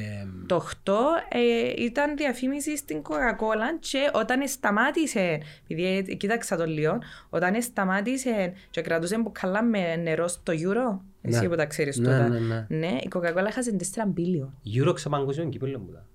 Το 0.46 0.68
8 0.84 0.92
ε, 1.28 1.82
ήταν 1.84 2.16
διαφήμιση 2.16 2.76
στην 2.76 3.02
Coca-Cola 3.02 3.78
και 3.80 4.10
όταν 4.14 4.48
σταμάτησε, 4.48 5.40
επειδή 5.68 6.04
ε, 6.08 6.14
κοίταξα 6.14 6.56
το 6.56 6.64
λίγο, 6.64 6.98
όταν 7.30 7.62
σταμάτησε 7.62 8.52
και 8.70 8.80
κρατούσε 8.80 9.18
μπουκαλά 9.18 9.62
με 9.62 9.96
νερό 9.96 10.28
στο 10.28 10.52
Euro, 10.52 10.98
εσύ 11.22 11.40
Ναι. 11.40 11.48
που 11.48 11.54
τα 11.54 11.66
ξέρεις 11.66 11.96
Ναι, 11.98 12.04
τούτα. 12.04 12.28
ναι, 12.28 12.38
ναι. 12.38 12.66
Ναι, 12.68 12.86
η 13.02 13.08
Coca-Cola 13.14 13.46
έχασε 13.46 13.76
4 13.94 14.02
μπίλιο. 14.06 14.52
Euro 14.76 14.92
ξαπαγκόσμιο 14.94 15.48
κύπελλο 15.48 15.78
μου 15.78 15.92
τα. 15.92 16.06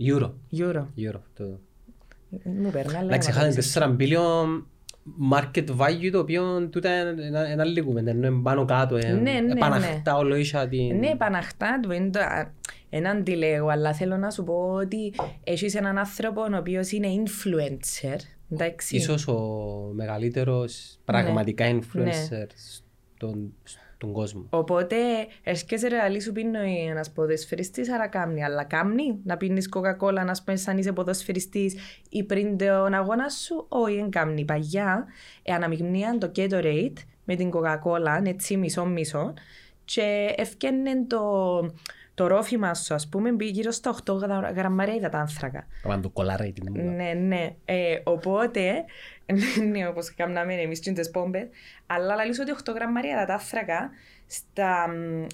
Euro. 0.00 0.32
Euro. 0.56 0.86
Euro. 0.98 1.20
Το... 1.34 1.60
Μου 2.44 2.70
παίρνει, 2.70 2.96
αλλά... 2.96 3.06
Εντάξει, 3.06 3.30
να 3.32 3.46
είχαν 3.46 3.96
4 3.98 4.00
billion 4.00 4.64
market 5.32 5.64
value 5.76 6.08
το 6.12 6.18
οποίο 6.18 6.68
τούτα 6.68 6.90
είναι 7.00 7.26
ένα- 7.26 7.46
ένα 7.48 7.62
άλλη 7.62 7.80
κουβέντα, 7.82 8.10
ενώ 8.10 8.26
είναι 8.26 8.42
πάνω 8.42 8.64
κάτω, 8.64 8.96
ε, 8.96 9.12
Ναι, 9.12 9.32
ναι, 9.40 9.52
επαναχτά 9.52 10.16
όλο 10.16 10.34
ίσα 10.36 10.68
την... 10.68 10.98
Ναι, 10.98 11.16
παναχτά 11.16 11.80
του 11.82 11.92
είναι 11.92 12.10
το- 12.10 12.20
α, 12.20 12.50
έναν 12.90 13.16
αντιλέγω, 13.16 13.68
αλλά 13.68 13.92
θέλω 13.94 14.16
να 14.16 14.30
σου 14.30 14.44
πω 14.44 14.54
ότι 14.72 15.14
έχεις 15.44 15.74
έναν 15.74 15.98
άνθρωπο 15.98 16.40
ο 16.40 16.56
οποίος 16.56 16.90
είναι 16.92 17.08
influencer, 17.24 18.16
εντάξει. 18.50 18.96
Ίσως 18.96 19.28
ο 19.28 19.38
μεγαλύτερος 19.94 20.98
πραγματικά 21.04 21.72
Ναι. 21.72 21.78
influencer 21.80 22.46
στον, 23.14 23.52
στον 24.02 24.14
κόσμο. 24.14 24.46
Οπότε, 24.50 24.96
έρχεσαι 25.42 25.88
ρε 25.88 25.98
αλή 25.98 26.20
σου 26.20 26.32
πίνει 26.32 26.86
ένας 26.90 27.10
ποδοσφαιριστής, 27.10 27.90
άρα 27.90 28.08
κάμνει. 28.08 28.44
Αλλά 28.44 28.64
κάμνει 28.64 29.18
να 29.24 29.36
πίνεις 29.36 29.68
κοκακόλα, 29.68 30.24
να 30.24 30.34
σπένεις 30.34 30.62
σαν 30.62 30.78
είσαι 30.78 30.92
ποδοσφαιριστής 30.92 31.76
ή 32.08 32.24
πριν 32.24 32.56
τον 32.56 32.94
αγώνα 32.94 33.28
σου, 33.28 33.66
όχι, 33.68 33.94
δεν 33.94 34.10
κάμνει. 34.10 34.44
Παγιά, 34.44 35.06
ε, 35.42 35.52
αναμειγνύαν 35.52 36.18
το 36.18 36.30
Gatorade 36.36 36.92
με 37.24 37.34
την 37.34 37.50
κοκακόλα, 37.50 38.22
έτσι 38.24 38.56
μισό-μισό, 38.56 39.34
και 39.84 40.34
ευκαινε 40.36 41.04
το, 41.06 41.20
το 42.14 42.26
ρόφημα 42.26 42.74
σου, 42.74 42.94
ας 42.94 43.08
πούμε, 43.08 43.32
μπει 43.32 43.44
γύρω 43.46 43.70
στα 43.70 43.90
8 44.04 44.14
γρα- 44.14 44.52
γραμμάρια 44.56 44.94
υδατάνθρακα. 44.94 45.66
Πάμε 45.82 46.02
το 46.02 46.08
κολάρε 46.10 46.48
την 46.48 46.72
μου. 46.76 46.90
Ναι, 46.90 47.12
ναι. 47.12 47.54
Ε, 47.64 48.00
οπότε, 48.04 48.84
ναι, 49.70 49.86
όπως 49.88 50.14
κάναμε 50.14 50.54
εμείς 50.54 50.80
και 50.80 50.92
τις 50.92 51.10
πόμπες, 51.10 51.48
αλλά 51.86 52.14
λαλείς 52.14 52.38
ότι 52.38 52.50
8 52.50 52.72
γραμμάρια 52.74 53.26
τα 53.26 53.34
άθρακα 53.34 53.90
στα, 54.26 54.88
μ, 54.88 55.26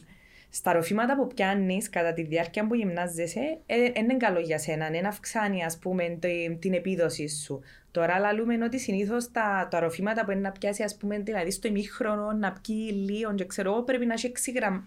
στα 0.50 0.72
ροφήματα 0.72 1.16
που 1.16 1.26
πιάνεις 1.26 1.90
κατά 1.90 2.12
τη 2.12 2.22
διάρκεια 2.22 2.66
που 2.66 2.74
γυμνάζεσαι, 2.74 3.58
ε, 3.66 3.76
δεν 3.92 4.04
είναι 4.04 4.16
καλό 4.16 4.40
για 4.40 4.58
σένα, 4.58 4.90
δεν 4.90 5.06
αυξάνει 5.06 5.64
ας 5.64 5.78
πούμε 5.78 6.16
τη- 6.20 6.56
την 6.58 6.72
επίδοση 6.72 7.28
σου. 7.28 7.60
Τώρα 7.90 8.18
λαλούμε 8.18 8.64
ότι 8.64 8.78
συνήθως 8.78 9.30
τα, 9.30 9.68
τα 9.70 9.80
ροφήματα 9.80 10.24
που 10.24 10.30
είναι 10.30 10.40
να 10.40 10.52
πιάσει 10.52 10.82
ας 10.82 10.96
πούμε 10.96 11.18
δηλαδή 11.18 11.50
στο 11.50 11.68
ημίχρονο 11.68 12.32
να 12.32 12.52
πιει 12.52 12.90
λίγο 13.08 13.34
και 13.34 13.44
ξέρω 13.44 13.72
εγώ 13.72 13.82
πρέπει 13.82 14.06
να 14.06 14.12
έχει 14.12 14.26
6 14.26 14.52
γραμμ 14.54 14.80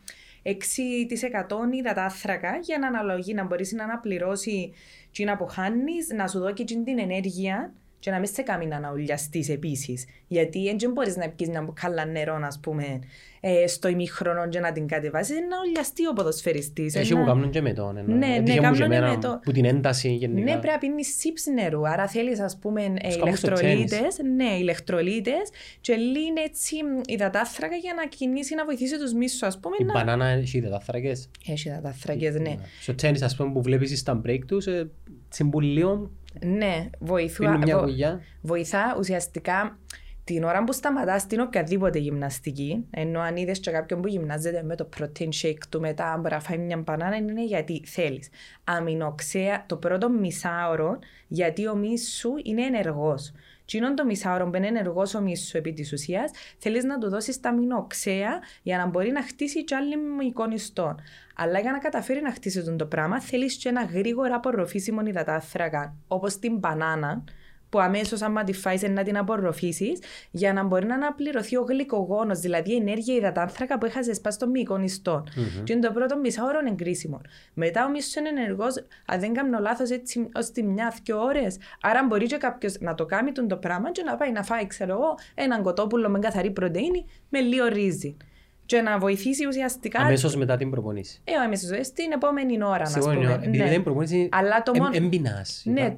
6% 0.44 1.74
υδατάθρακα 1.74 2.58
για 2.62 2.78
να 2.78 2.88
αναλογεί, 2.88 3.34
να 3.34 3.44
μπορείς 3.44 3.72
να 3.72 3.84
αναπληρώσεις 3.84 4.70
και 5.12 5.26
να 5.26 5.34
αποχάνεις, 5.34 6.10
να 6.16 6.28
σου 6.28 6.40
δώσει 6.40 6.54
και 6.54 6.64
την 6.64 7.00
ενέργεια 7.00 7.74
και 8.02 8.12
να 8.12 8.18
μην 8.20 8.28
σε 8.34 8.42
κάνει 8.42 8.66
να 8.66 8.76
αναουλιαστείς 8.76 9.50
επίσης. 9.50 10.06
Γιατί 10.28 10.76
δεν 10.80 10.92
μπορείς 10.92 11.16
να 11.16 11.30
πιεις 11.30 11.50
ένα 11.50 11.62
μπουκάλα 11.62 12.06
νερό, 12.06 12.40
ας 12.44 12.60
πούμε, 12.62 13.00
ε, 13.40 13.68
στο 13.68 13.88
ημίχρονο 13.88 14.48
και 14.48 14.60
να 14.60 14.72
την 14.72 14.88
κατεβάσεις, 14.88 15.38
είναι 15.38 15.46
να 15.46 15.56
ουλιαστεί 15.68 16.08
ο 16.08 16.14
ποδοσφαιριστής. 16.14 16.96
Έχει 16.96 17.12
Ένα- 17.12 17.22
που 17.22 17.28
κάνουν 17.28 17.50
και 17.50 17.62
με 17.62 17.74
τον. 17.74 17.98
ενώ. 17.98 18.16
Ναι, 18.16 18.28
ναι, 18.28 18.36
Έτυχε 18.36 18.56
μου 18.56 18.62
κάνουν 18.62 18.78
και 18.78 18.84
και 18.88 18.96
εμένα 18.96 19.10
με 19.10 19.18
το. 19.18 19.40
Που 19.44 19.52
την 19.52 19.66
ένταση 19.66 20.10
γενικά. 20.14 20.44
Ναι, 20.44 20.52
πρέπει 20.60 20.68
να 20.68 20.78
πίνεις 20.78 21.16
σύψη 21.18 21.52
νερού. 21.54 21.88
Άρα 21.88 22.08
θέλεις, 22.08 22.40
ας 22.40 22.58
πούμε, 22.62 22.84
ε, 22.84 23.16
κάνουν 23.16 23.36
στο 23.36 23.48
ηλεκτρολίτες. 23.48 24.18
Ναι, 24.36 24.58
ηλεκτρολίτες 24.60 25.50
και 25.82 25.96
λίγο 25.96 26.34
έτσι 26.46 26.76
μ, 26.76 27.02
υδατάθρακα 27.06 27.76
για 27.76 27.94
να 27.96 28.08
κινήσει, 28.08 28.56
να 28.56 28.66
βοηθήσει 28.66 29.00
τους 29.00 29.14
μίσους, 29.14 29.42
ας 29.44 29.60
πούμε, 29.60 29.76
Η 29.80 29.84
να... 29.84 29.94
μπανάνα 29.94 30.26
έχει 30.28 30.58
υδατάθρακες. 30.58 31.30
Έχει 31.48 31.68
υδατάθρακες, 31.70 32.36
ναι. 32.40 32.56
Στο 32.82 32.96
τέννις 32.96 33.22
ας 33.22 33.36
πούμε 33.36 33.52
που 33.52 33.62
βλέπεις 33.62 34.00
στα 34.00 34.22
break 34.26 34.40
τους, 34.48 34.66
ε, 34.68 34.90
τσιμπουλίων, 35.30 36.12
Ναι, 36.40 36.90
βοηθού, 37.00 37.44
πίνουν 37.44 37.58
μια 37.64 37.78
βο- 37.78 37.84
κουγιά. 37.84 38.22
βοηθά 38.42 38.96
ουσιαστικά 38.98 39.80
την 40.24 40.44
ώρα 40.44 40.64
που 40.64 40.74
σταματάς 40.74 41.22
στην 41.22 41.40
οποιαδήποτε 41.40 42.00
γυμναστική, 42.00 42.86
ενώ 42.92 43.20
αν 43.20 43.36
είδες 43.36 43.60
και 43.60 43.72
κάποιον 43.72 44.02
που 44.02 44.08
γυμνάζεται 44.08 44.64
με 44.64 44.76
το 44.76 44.90
protein 45.00 45.30
shake 45.42 45.64
του 45.70 45.80
μετά, 45.80 46.18
μπορεί 46.22 46.34
να 46.34 46.40
φάει 46.40 46.58
μια 46.58 46.78
μπανάνα, 46.78 47.16
είναι 47.16 47.46
γιατί 47.46 47.82
θέλεις. 47.86 48.30
Αμινοξέα 48.64 49.64
το 49.68 49.76
πρώτο 49.78 50.10
μισάωρο, 50.10 51.00
γιατί 51.28 51.68
ο 51.68 51.76
μυς 51.76 52.16
σου 52.18 52.34
είναι 52.44 52.62
ενεργός. 52.62 53.32
Τι 53.72 53.78
είναι 53.78 53.94
το 53.94 54.06
μισάωρο 54.06 54.50
που 54.50 54.56
είναι 54.56 54.68
ενεργός 54.68 55.14
ο 55.14 55.22
μυς 55.22 55.48
σου 55.48 55.58
επί 55.58 55.74
της 55.74 55.94
ουσίας, 55.94 56.32
θέλεις 56.58 56.84
να 56.84 56.98
του 56.98 57.10
δώσεις 57.10 57.40
τα 57.40 57.50
αμινοξέα 57.50 58.40
για 58.62 58.78
να 58.78 58.86
μπορεί 58.86 59.12
να 59.12 59.24
χτίσει 59.24 59.64
κι 59.64 59.74
άλλη 59.74 59.96
εικονιστών. 60.28 61.00
Αλλά 61.36 61.60
για 61.60 61.72
να 61.72 61.78
καταφέρει 61.78 62.22
να 62.22 62.32
χτίσει 62.32 62.64
τον 62.64 62.78
το 62.78 62.86
πράγμα, 62.86 63.22
θέλεις 63.22 63.56
και 63.56 63.70
ένα 63.70 63.84
γρήγορα 63.84 64.36
απορροφήσιμο 64.36 65.02
υδατάθρακα, 65.06 65.96
όπως 66.08 66.40
την 66.40 66.58
μπανάνα, 66.58 67.24
που 67.72 67.80
αμέσως, 67.80 68.22
άμα 68.22 68.44
τη 68.44 68.54
φάεις, 68.54 68.82
να 68.90 69.04
την 69.04 69.18
απορροφήσεις, 69.18 70.00
για 70.32 70.54
να 70.54 70.64
μπορεί 70.64 70.86
να 70.86 70.96
αναπληρωθεί 70.96 71.56
ο 71.58 71.62
γλυκογόνος, 71.62 72.40
δηλαδή 72.40 72.72
η 72.72 72.76
ενέργεια 72.76 73.16
υδατάνθρακα 73.16 73.78
που 73.78 73.86
έχασες 73.86 74.22
πας 74.22 74.34
στο 74.34 74.48
μυϊκό 74.48 74.80
ιστό. 74.82 75.24
Και 75.64 75.74
είναι 75.74 75.82
το 75.88 75.92
πρώτο 75.94 76.18
μισάωρο 76.18 76.60
είναι 76.60 76.76
κρίσιμο. 76.76 77.22
Μετά 77.54 77.86
ο 77.86 77.90
μίσο 77.90 78.20
είναι 78.20 78.30
ενεργός, 78.42 78.74
αν 79.06 79.20
δεν 79.20 79.34
κάνω 79.34 79.60
λάθος, 79.60 79.90
έτσι 79.90 80.30
ως 80.36 80.52
τη 80.52 80.64
μια-δυο 80.64 81.22
ώρες. 81.24 81.58
Άρα 81.82 82.06
μπορεί 82.08 82.26
και 82.26 82.38
κάποιος 82.38 82.78
να 82.80 82.96
το 82.96 83.06
κάνει 83.06 83.32
τον 83.32 83.48
το 83.48 83.58
πράγμα 83.58 83.92
και 83.92 84.04
να 84.06 84.16
πάει 84.16 84.32
να 84.32 84.44
φάει, 84.44 84.68
ξέρω 84.68 84.92
εγώ, 84.92 85.16
έναν 85.36 85.64
κοτόπουλο 85.64 86.10
με 86.10 86.20
καθαρή 86.20 86.52
πρωτενη 86.52 87.06
με 87.30 87.40
λίγο 87.40 87.66
ρύζι. 87.68 88.18
Και 88.66 88.82
να 88.82 88.98
βοηθήσει 88.98 89.48
ουσιαστικά. 89.48 90.00
Αμέσως 90.02 90.36
μετά 90.36 90.58
την 90.58 90.70
προπονήση. 90.70 91.22
Ε, 91.24 91.34
αμέσως, 91.34 91.70
ε, 91.70 91.84
στην 91.84 92.12
επόμενη 92.12 92.64
ώρα, 92.64 92.78
να 92.80 92.86
Σίγουρα, 92.86 93.14
πούμε. 93.14 93.34
επειδή 93.34 93.58
Ναι. 93.58 93.64
μετά 93.64 93.74
την 93.74 93.84
προπονήση 93.84 94.30
Αλλά 94.32 94.64
το 94.64 94.72
μόνο- 94.74 94.90
εμ- 94.94 95.04
εμπινάς. 95.06 95.62
Ναι. 95.66 95.98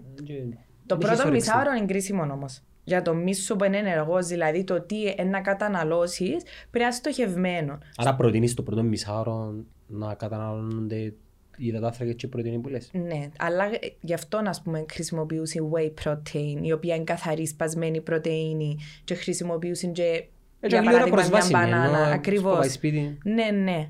Και- 0.85 0.93
Το 0.93 0.95
δεν 0.95 1.05
έχεις 1.07 1.15
πρώτο 1.21 1.29
όρεξη. 1.29 1.49
μισάωρο 1.49 1.71
είναι 1.77 1.85
κρίσιμο 1.85 2.21
όμως. 2.31 2.61
Για 2.83 3.01
το 3.01 3.13
μίσο 3.13 3.55
που 3.55 3.63
είναι 3.63 3.77
ενεργό, 3.77 4.17
δηλαδή 4.23 4.63
το 4.63 4.81
τι 4.81 5.05
ε, 5.05 5.23
να 5.23 5.41
καταναλώσεις, 5.41 6.43
πρέπει 6.43 6.77
να 6.77 6.83
είναι 6.83 6.91
στοχευμένος. 6.91 7.77
Άρα 7.97 8.15
προτείνεις 8.15 8.53
το 8.53 8.61
πρώτο 8.63 8.83
μισάωρο 8.83 9.53
να 9.87 10.13
καταναλώνονται 10.13 10.95
οι 10.95 11.15
υδατάθρακες 11.57 12.15
και 12.15 12.25
η 12.25 12.29
πρωτεΐνη 12.29 12.59
που 12.59 12.69
λες. 12.69 12.89
Ναι, 12.93 13.29
αλλά 13.39 13.63
ε, 13.65 13.77
γι' 14.01 14.13
αυτό 14.13 14.41
να 14.41 14.53
πούμε 14.63 14.85
χρησιμοποιούσε 14.91 15.59
whey 15.73 15.91
protein, 16.03 16.57
η 16.61 16.71
οποία 16.71 16.95
είναι 16.95 17.03
καθαρή 17.03 17.47
σπασμένη 17.47 18.01
πρωτεΐνη 18.01 18.77
και 19.03 19.13
χρησιμοποιούσε 19.15 19.87
και 19.87 20.03
Ε, 20.59 20.67
και 20.67 20.75
για 20.75 20.79
γλυόρα 20.79 20.97
παράδειγμα 21.09 21.21
μια 21.21 21.29
προσβάσιμη, 21.29 21.59
μπανάνα. 21.71 21.97
ενώ 22.07 22.13
Ακριβώς. 22.13 22.51
στο 22.51 22.59
πάει 22.59 22.69
σπίτι. 22.69 23.17
Ναι, 23.23 23.45
ναι. 23.63 23.89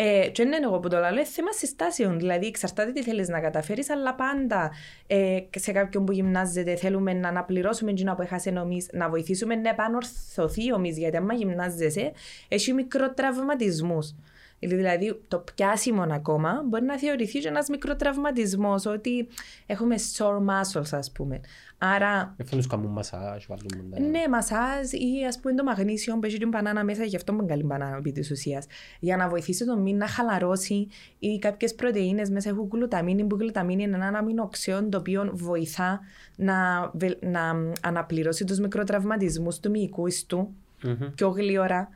Ε, 0.00 0.28
και 0.28 0.42
είναι 0.42 0.58
εγώ 0.62 0.78
που 0.78 0.88
το 0.88 0.98
λέω, 0.98 1.08
είναι 1.08 1.24
θέμα 1.24 1.52
συστάσεων. 1.52 2.18
Δηλαδή, 2.18 2.46
εξαρτάται 2.46 2.92
τι 2.92 3.02
θέλεις 3.02 3.28
να 3.28 3.40
καταφέρεις, 3.40 3.90
αλλά 3.90 4.14
πάντα 4.14 4.70
ε, 5.06 5.38
σε 5.56 5.72
κάποιον 5.72 6.04
που 6.04 6.12
γυμνάζεται 6.12 6.76
θέλουμε 6.76 7.12
να 7.12 7.28
αναπληρώσουμε 7.28 7.90
εκείνα 7.90 8.14
που 8.14 8.22
έχασε 8.22 8.50
νομί, 8.50 8.86
να 8.92 9.08
βοηθήσουμε 9.08 9.54
να 9.54 9.68
επανορθωθεί 9.68 10.72
ο 10.72 10.78
μυς, 10.78 10.98
Γιατί 10.98 11.16
άμα 11.16 11.34
γυμνάζεσαι, 11.34 12.12
έχει 12.48 12.72
μικροτραυματισμούς. 12.72 14.14
Δηλαδή, 14.60 15.20
το 15.28 15.44
πιάσιμο 15.54 16.02
ακόμα 16.10 16.62
μπορεί 16.68 16.84
να 16.84 16.98
θεωρηθεί 16.98 17.38
και 17.38 17.48
ένας 17.48 17.68
μικροτραυματισμός, 17.68 18.86
ότι 18.86 19.28
έχουμε 19.66 19.94
sore 20.16 20.38
muscles, 20.38 20.88
ας 20.92 21.12
πούμε. 21.12 21.40
Άρα, 21.78 22.34
Ευθύνους 22.36 22.66
κάνουν 22.66 22.90
μασάζ, 22.92 23.44
βάλουν 23.48 23.90
τα- 23.90 24.00
ναι, 24.00 24.28
μασάζ 24.30 24.92
ή 24.92 25.24
ας 25.28 25.38
πούμε 25.40 25.54
το 25.54 25.64
μαγνήσιο 25.64 26.18
που 26.18 26.26
έχει 26.26 26.38
την 26.38 26.48
μπανάνα 26.48 26.84
μέσα, 26.84 27.04
γι' 27.04 27.16
αυτό 27.16 27.32
είναι 27.32 27.44
καλή 27.46 27.62
μπανάνα 27.64 27.96
επί 27.96 28.12
της 28.12 28.30
ουσίας. 28.30 28.66
Για 29.00 29.16
να 29.16 29.28
βοηθήσει 29.28 29.64
το 29.64 29.76
μη 29.78 29.92
να 29.94 30.06
χαλαρώσει 30.06 30.88
ή 31.18 31.38
κάποιες 31.38 31.74
πρωτεΐνες 31.74 32.30
μέσα 32.30 32.48
έχουν 32.48 32.68
γλουταμίνη, 32.72 33.24
που 33.24 33.36
η 33.36 33.38
γλουταμίνη 33.42 33.82
είναι 33.82 33.96
ένα 33.96 34.18
αμινοξέον 34.18 34.90
το 34.90 34.98
οποίο 34.98 35.30
βοηθά 35.32 36.00
να, 36.36 36.90
βελ- 36.94 37.22
να 37.24 37.40
αναπληρώσει 37.82 38.44
τους 38.44 38.58
μικροτραυματισμούς 38.58 39.58
του 39.58 39.70
μυϊκού 39.70 40.06
ιστού 40.06 40.48
Μμμ. 40.82 40.94
πιο 41.14 41.28
γλύωρα. 41.28 41.88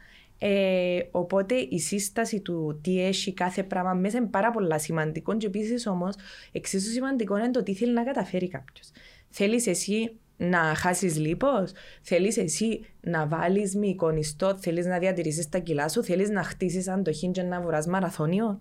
Ε, 0.44 1.00
οπότε 1.10 1.54
η 1.54 1.78
σύσταση 1.78 2.40
του 2.40 2.78
τι 2.82 3.04
έχει 3.04 3.32
κάθε 3.32 3.62
πράγμα 3.62 3.92
μέσα 3.92 4.18
είναι 4.18 4.26
πάρα 4.26 4.50
πολλά 4.50 4.78
σημαντικό 4.78 5.36
και 5.36 5.46
επίσης 5.46 5.86
όμως 5.86 6.14
εξίσου 6.52 6.90
σημαντικό 6.90 7.38
είναι 7.38 7.50
το 7.50 7.62
τι 7.62 7.74
θέλει 7.74 7.92
να 7.92 8.02
καταφέρει 8.02 8.48
κάποιος. 8.48 8.90
Θέλεις 9.28 9.66
εσύ 9.66 10.16
να 10.36 10.58
χάσεις 10.58 11.18
λίπος, 11.18 11.72
θέλεις 12.02 12.36
εσύ 12.36 12.80
να 13.00 13.26
βάλεις 13.26 13.76
μυϊκονιστό, 13.76 14.56
θέλεις 14.60 14.86
να 14.86 14.98
διατηρήσεις 14.98 15.48
τα 15.48 15.58
κιλά 15.58 15.88
σου, 15.88 16.04
θέλεις 16.04 16.30
να 16.30 16.42
χτίσεις 16.42 16.88
αντοχή 16.88 17.28
και 17.28 17.42
να 17.42 17.60
βουράς 17.60 17.86
μαραθώνιο; 17.86 18.58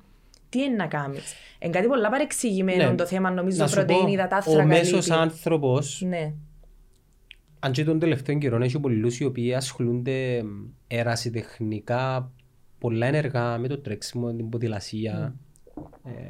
Τι 0.49 0.61
είναι 0.61 0.75
να 0.75 0.87
κάνεις; 0.87 1.33
Είναι 1.59 1.71
κάτι 1.73 1.87
πολλά 1.87 2.09
παρεξηγημένο 2.09 2.89
Ναι. 2.89 2.95
το 2.95 3.05
θέμα, 3.05 3.31
νομίζω, 3.31 3.57
Να 3.61 3.67
σου 3.67 3.75
πρωτεΐνη, 3.75 4.03
πω, 4.03 4.11
υδατάθρακα, 4.11 4.63
Ο 4.63 4.65
μέσος 4.65 5.07
λίπη. 5.07 5.19
άνθρωπος, 5.19 6.01
Ναι. 6.07 6.33
Αν 7.63 7.71
και 7.71 7.83
τον 7.83 7.99
τελευταίο 7.99 8.37
καιρό 8.37 8.63
έχει 8.63 8.79
πολλούς 8.79 9.19
οι 9.19 9.23
οποίοι 9.25 9.53
ασχολούνται 9.53 10.43
ερασιτεχνικά 10.87 12.31
πολλά 12.77 13.05
ενεργά 13.05 13.57
με 13.57 13.67
το 13.67 13.77
τρέξιμο, 13.77 14.33
την 14.35 14.49
ποδηλασία. 14.49 15.35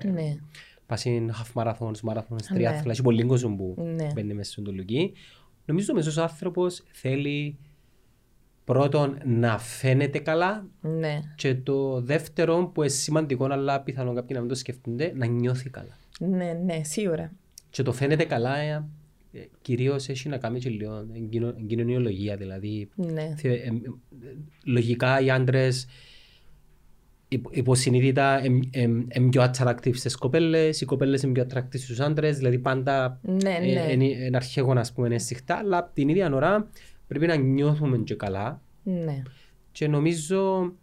Ε, 0.01 0.07
ναι. 0.07 0.35
Πάσιν 0.85 1.31
half 1.31 1.61
marathons, 1.61 2.09
marathons, 2.11 2.23
Ναι. 2.49 2.55
τριάθλα, 2.55 2.91
έχει 2.91 3.01
πολύ 3.01 3.23
κόσμο 3.23 3.55
που 3.55 3.75
Ναι. 3.95 4.07
μπαίνει 4.13 4.33
μέσα 4.33 4.51
στον 4.51 4.63
τολουκί. 4.63 5.11
Νομίζω 5.65 5.87
ο 5.91 5.95
μέσος 5.95 6.17
άνθρωπος 6.17 6.83
θέλει 6.91 7.57
πρώτον 8.63 9.17
να 9.25 9.57
φαίνεται 9.57 10.19
καλά 10.19 10.65
Ναι. 10.81 11.19
και 11.35 11.55
το 11.55 12.01
δεύτερο 12.01 12.65
που 12.73 12.81
είναι 12.81 12.91
σημαντικό 12.91 13.45
αλλά 13.45 13.81
πιθανόν 13.81 14.15
κάποιοι 14.15 14.29
να 14.33 14.39
μην 14.39 14.49
το 14.49 14.55
σκεφτούνται 14.55 15.13
να 15.15 15.25
νιώθει 15.25 15.69
καλά. 15.69 15.97
Ναι, 16.19 16.59
ναι, 16.65 16.83
σίγουρα. 16.83 17.31
Και 17.69 17.83
το 17.83 17.93
φαίνεται 17.93 18.23
καλά 18.23 18.57
ε, 19.31 19.39
ε, 19.39 19.47
κυρίως 19.61 20.09
έχει 20.09 20.29
να 20.29 20.37
κάνει 20.37 20.59
και 20.59 20.69
λίγο 20.69 21.05
εν 21.13 21.29
κοινο- 21.29 21.53
εν 21.57 21.67
κοινωνιολογία 21.67 22.35
δηλαδή. 22.37 22.89
Ναι. 22.95 23.33
Θε- 23.37 23.51
ε, 23.51 23.67
ε, 23.67 23.71
λογικά 24.65 25.21
οι 25.21 25.29
άντρες 25.29 25.87
υπο- 27.27 27.49
υποσυνείδητα 27.53 28.41
είναι 28.45 29.29
πιο 29.29 29.41
attractive 29.51 29.95
στις 29.95 30.15
κοπέλες, 30.15 30.81
οι 30.81 30.85
κοπέλες 30.85 31.21
είναι 31.23 31.31
πιο 31.33 31.45
attractive 31.49 31.77
στους 31.79 31.99
άντρες, 31.99 32.37
δηλαδή 32.37 32.59
πάντα 32.59 33.19
Ναι, 33.21 33.57
ναι. 33.59 33.91
είναι 34.03 34.37
αρχαίγον 34.37 34.77
ας 34.77 34.93
πούμε 34.93 35.07
είναι 35.07 35.17
συχτά, 35.19 35.55
αλλά 35.55 35.77
απ' 35.77 35.93
την 35.93 36.09
ίδια 36.09 36.33
ώρα 36.33 36.69
πρέπει 37.07 37.27
να 37.27 37.35
νιώθουμε 37.35 37.97
και 37.97 38.15
καλά 38.15 38.61
Ναι. 38.83 39.21
και 39.71 39.87
νομίζω 39.87 40.73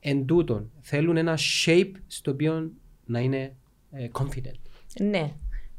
εν 0.00 0.24
τούτον 0.26 0.70
θέλουν 0.80 1.16
ένα 1.16 1.38
shape 1.64 1.92
στο 2.06 2.30
οποίο 2.30 2.70
να 3.06 3.20
είναι 3.20 3.54
ε, 3.90 4.08
confident. 4.12 4.58
Ναι. 5.00 5.32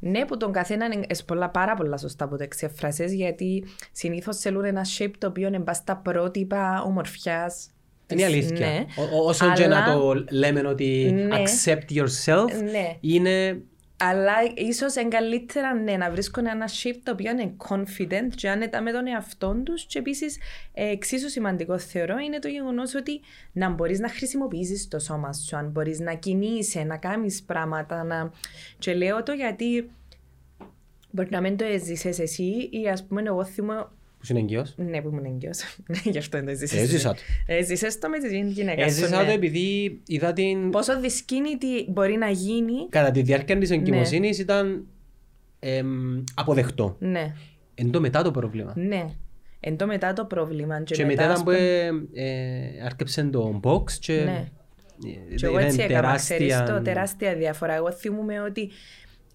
Ναι, 0.07 0.25
που 0.25 0.37
τον 0.37 0.51
καθένα 0.51 0.85
είναι 0.85 1.05
ες 1.09 1.23
πολλά, 1.23 1.49
πάρα 1.49 1.73
πολλά 1.73 1.97
σωστά 1.97 2.27
που 2.27 2.37
το 2.37 2.43
εξεφράσες, 2.43 3.13
γιατί 3.13 3.63
συνήθως 3.91 4.37
θέλουν 4.37 4.65
ένα 4.65 4.85
shape 4.97 5.11
το 5.17 5.27
οποίο 5.27 5.47
είναι 5.47 5.59
μπας 5.59 5.77
στα 5.77 5.95
πρότυπα 5.97 6.83
ομορφιάς. 6.85 7.69
Είναι 8.07 8.21
η 8.21 8.23
αλήθεια. 8.23 8.67
Ναι. 8.67 8.85
Ό- 8.97 9.17
ό- 9.23 9.27
όσο 9.27 9.53
και 9.53 9.67
να 9.67 9.83
Αλλά- 9.83 9.93
το 9.95 10.25
λέμε 10.31 10.59
ότι 10.67 11.11
Ναι. 11.13 11.27
accept 11.35 11.91
yourself, 11.97 12.51
Ναι. 12.71 12.97
είναι 12.99 13.61
Αλλά 13.97 14.33
ίσως 14.55 14.95
είναι 14.95 15.07
καλύτερα 15.07 15.73
ναι, 15.73 15.97
να 15.97 16.11
βρίσκουν 16.11 16.45
ένα 16.45 16.69
shape 16.69 16.99
το 17.03 17.11
οποίο 17.11 17.31
είναι 17.31 17.53
confident 17.69 18.29
και 18.35 18.49
άνετα 18.49 18.81
με 18.81 18.91
τον 18.91 19.07
εαυτό 19.07 19.61
τους. 19.63 19.85
Και 19.85 19.99
επίσης, 19.99 20.37
εξίσου 20.73 21.29
σημαντικό 21.29 21.77
θεωρώ 21.77 22.17
είναι 22.17 22.39
το 22.39 22.47
γεγονός 22.47 22.95
ότι 22.95 23.21
να 23.51 23.69
μπορείς 23.69 23.99
να 23.99 24.09
χρησιμοποιήσεις 24.09 24.87
το 24.87 24.99
σώμα 24.99 25.33
σου, 25.33 25.55
αν 25.57 25.69
μπορείς 25.69 25.99
να 25.99 26.13
κινείσαι, 26.13 26.83
να 26.83 26.97
κάνεις 26.97 27.43
πράγματα. 27.43 28.03
Να... 28.03 28.31
Και 28.79 28.93
λέω 28.93 29.23
το 29.23 29.31
γιατί 29.31 29.89
μπορεί 31.11 31.27
να 31.31 31.41
μην 31.41 31.57
το 31.57 31.65
έζησες 31.65 32.19
εσύ 32.19 32.69
ή 32.71 32.87
ας 32.87 33.05
πούμε, 33.05 33.21
εγώ 33.25 33.45
θυμώ. 33.45 33.89
Που 34.27 34.33
είναι 34.33 34.39
εγγυός. 34.39 34.73
Ναι, 34.77 35.01
που 35.01 35.07
ήμουν 35.09 35.25
έγκυο. 35.25 35.49
Γι' 36.11 36.17
αυτό 36.17 36.37
δεν 36.37 36.45
το 36.45 36.51
έζησε. 36.51 36.79
Έζησα 36.79 37.13
το. 37.13 37.19
Έζησες 37.45 37.99
το 37.99 38.09
με 38.09 38.19
τη 38.19 38.39
γυναίκα 38.51 38.81
σου. 38.81 38.87
Έζησα 38.87 39.19
ναι. 39.21 39.25
το 39.25 39.31
επειδή 39.31 40.01
είδα 40.07 40.33
την... 40.33 40.69
Πόσο 40.69 40.99
δυσκίνητη 40.99 41.85
μπορεί 41.89 42.17
να 42.17 42.29
γίνει. 42.29 42.89
Κατά 42.89 43.11
τη 43.11 43.21
διάρκεια 43.21 43.57
της 43.57 43.69
εγκυμοσύνης 43.71 44.39
ήταν 44.39 44.85
εμ, 45.59 46.23
αποδεκτό. 46.33 46.95
Ναι. 46.99 47.33
Εν 47.75 47.91
τω 47.91 47.99
μετά 47.99 48.21
το 48.23 48.31
πρόβλημα. 48.31 48.73
Ναι. 48.75 49.05
Εν 49.59 49.77
τω 49.77 49.85
μετά 49.85 50.13
το 50.13 50.25
πρόβλημα. 50.25 50.81
Και, 50.81 50.95
Και 50.95 51.05
μετά 51.05 51.21
ας 51.23 51.27
ήταν 51.31 51.37
που 51.43 51.43
πούμε- 51.43 52.11
ε, 52.13 52.25
ε, 52.25 52.85
άρκεψε 52.85 53.23
το 53.23 53.59
box 53.63 53.91
και 53.91 54.13
Ναι. 54.13 54.47
ε, 55.31 55.35
Και 55.35 55.45
εγώ 55.45 55.55
ήταν 55.55 55.67
έτσι 55.67 55.81
έκανα, 55.81 56.15
ξέρεις 56.15 56.47
τεράστια- 56.47 56.75
το, 56.75 56.81
τεράστια 56.81 57.35
διαφορά. 57.35 57.73
Εγώ 57.75 57.91
θυμούμαι 57.91 58.41
ότι 58.41 58.69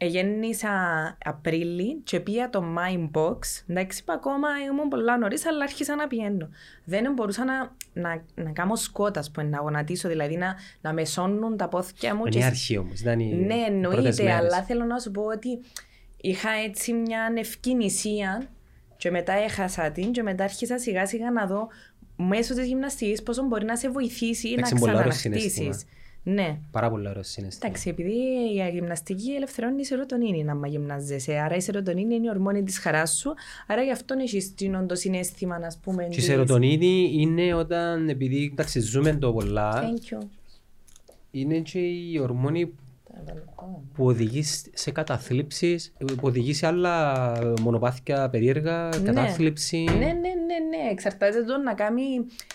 γέννησα 0.07 0.71
Απρίλη 1.25 1.95
και 2.05 2.21
πήγα 2.21 2.51
το 2.51 2.65
My 2.79 3.11
Box. 3.17 3.39
Εντάξει, 3.67 4.01
είπα 4.03 4.13
ακόμα 4.13 4.49
ήμουν 4.71 4.89
πολλά 4.89 5.19
νωρίς, 5.19 5.47
αλλά 5.47 5.63
άρχισα 5.65 5.95
να 5.95 6.07
πηγαίνω. 6.07 6.49
Δεν 6.85 7.13
μπορούσα 7.13 7.45
να, 7.45 7.73
να, 7.93 8.23
να 8.35 8.51
κάνω 8.51 8.77
σκότας, 8.77 9.27
ας 9.27 9.31
πούμε, 9.33 9.49
να 9.49 9.59
γονατίσω, 9.59 10.09
δηλαδή 10.09 10.37
να, 10.37 10.55
να 10.81 10.93
με 10.93 11.05
σώνουν 11.05 11.57
τα 11.57 11.69
πόθηκια 11.69 12.15
μου. 12.15 12.21
Είναι 12.21 12.31
και- 12.31 12.39
η 12.39 12.43
αρχή 12.45 12.77
όμως. 12.77 13.01
Ήταν 13.01 13.21
οι 13.21 13.25
Ναι, 13.35 13.47
πρώτες 13.47 13.67
εννοείται, 13.67 14.23
μέρες. 14.23 14.39
αλλά 14.39 14.63
θέλω 14.63 14.85
να 14.85 14.99
σου 14.99 15.11
πω 15.11 15.23
ότι 15.23 15.61
είχα 16.21 16.51
έτσι 16.67 16.93
μια 16.93 17.33
ευκαινησία 17.37 18.49
και 18.97 19.11
μετά 19.11 19.33
έχασα 19.33 19.91
την 19.91 20.13
και 20.13 20.23
μετά 20.23 20.45
άρχισα 20.45 20.79
σιγά 20.79 21.07
σιγά 21.07 21.31
να 21.31 21.47
δω 21.47 21.69
μέσω 22.17 22.55
της 22.55 22.67
γυμναστικής 22.67 23.23
πόσο 23.23 23.43
μπορεί 23.43 23.65
να 23.65 23.77
σε 23.77 23.89
βοηθήσει 23.91 24.49
Εντάξει, 24.49 24.75
να 24.75 24.91
είναι 24.91 25.71
πολύ 26.25 26.39
ωραίο 26.39 26.43
ξαναναχτήσεις. 26.43 26.45
συναίσθημα. 26.45 26.53
Ναι. 26.53 26.59
Πάρα 26.71 26.91
πολύ 26.91 27.09
ωραίος 27.09 27.29
συναίσθημα. 27.29 27.67
Εντάξει, 27.67 27.89
επειδή 27.89 28.13
η 28.55 28.71
γυμναστική 28.73 29.31
ελευθερώνει 29.31 29.81
η 29.81 29.85
σερωτονίνη 29.85 30.45
να 30.45 30.67
γυμνάζεσαι. 30.67 31.33
Άρα 31.39 31.57
η 31.57 31.61
σερωτονίνη 31.61 32.15
είναι 32.15 32.27
η 32.27 32.31
ορμόνη 32.31 32.63
της 32.63 32.79
χαράς 32.79 33.17
σου. 33.17 33.35
Άρα 33.67 33.83
γι' 33.83 33.91
αυτό 33.93 34.15
έχεις 34.19 34.55
το 34.87 34.95
συνέστημα, 34.95 35.55
α 35.55 35.71
πούμε. 35.83 36.03
Και 36.03 36.09
η 36.13 36.15
της- 36.17 36.25
σερωτονίνη 36.25 37.11
είναι 37.15 37.55
όταν, 37.55 38.09
επειδή 38.09 38.49
εντάξει, 38.53 38.81
ζούμε 38.81 39.17
το 39.17 39.33
πολλά, 39.33 39.83
Thank 39.83 40.15
you. 40.15 40.27
είναι 41.31 41.59
και 41.59 41.79
η 41.79 42.19
ορμόνη 42.23 42.73
που 43.95 44.07
οδηγεί 44.07 44.43
σε 44.73 44.91
καταθλίψεις, 44.91 45.93
που 45.99 46.21
οδηγεί 46.21 46.55
σε 46.55 46.67
άλλα 46.67 47.33
μονοπάθια 47.61 48.29
περίεργα, 48.31 48.89
κατάθλιψη. 49.05 49.77
Ναι, 49.77 49.95
ναι, 49.97 50.05
ναι, 50.05 50.59
ναι. 50.69 50.91
Εξαρτάται 50.91 51.45
το 51.45 51.59
να 51.59 51.75
κάνει 51.75 52.03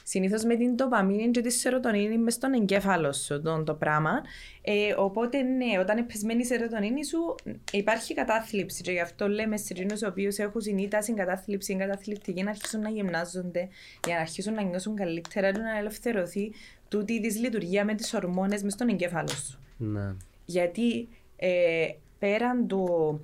συνήθως 0.03 0.43
με 0.43 0.55
την 0.55 0.75
τοπαμίνη 0.75 1.31
και 1.31 1.41
τη 1.41 1.51
σερωτονίνη 1.51 2.17
μες 2.17 2.33
στον 2.33 2.53
εγκέφαλο 2.53 3.13
σου 3.13 3.41
το, 3.41 3.63
το 3.63 3.73
πράγμα. 3.73 4.21
Ε, 4.61 4.93
οπότε, 4.97 5.41
ναι, 5.41 5.79
όταν 5.79 5.97
είναι 5.97 6.07
πεσμένη 6.07 6.41
η 6.41 6.45
σερωτονίνη 6.45 7.05
σου, 7.05 7.35
υπάρχει 7.71 8.13
κατάθλιψη. 8.13 8.81
Και 8.81 8.91
γι' 8.91 8.99
αυτό 8.99 9.27
λέμε 9.27 9.57
σε 9.57 9.67
εκείνους 9.69 10.01
οι 10.01 10.05
οποίους 10.05 10.37
έχουν 10.37 10.61
συνήταση, 10.61 11.13
κατάθλιψη, 11.13 11.73
εγκαταθλιπτική, 11.73 12.43
να 12.43 12.49
αρχίσουν 12.49 12.81
να 12.81 12.89
γυμνάζονται 12.89 13.67
για 14.05 14.15
να 14.15 14.21
αρχίσουν 14.21 14.53
να 14.53 14.61
νιώσουν 14.61 14.95
καλύτερα 14.95 15.51
και 15.51 15.59
να 15.59 15.77
ελευθερωθεί 15.77 16.51
τούτη 16.87 17.13
η 17.13 17.19
δυσλειτουργία 17.19 17.85
με 17.85 17.95
τις 17.95 18.13
ορμόνες 18.13 18.63
μες 18.63 18.73
στον 18.73 18.89
εγκέφαλο 18.89 19.27
σου. 19.27 19.59
Ναι. 19.77 20.15
Γιατί 20.45 21.07
ε, 21.35 21.85
πέραν 22.19 22.67
του 22.67 23.19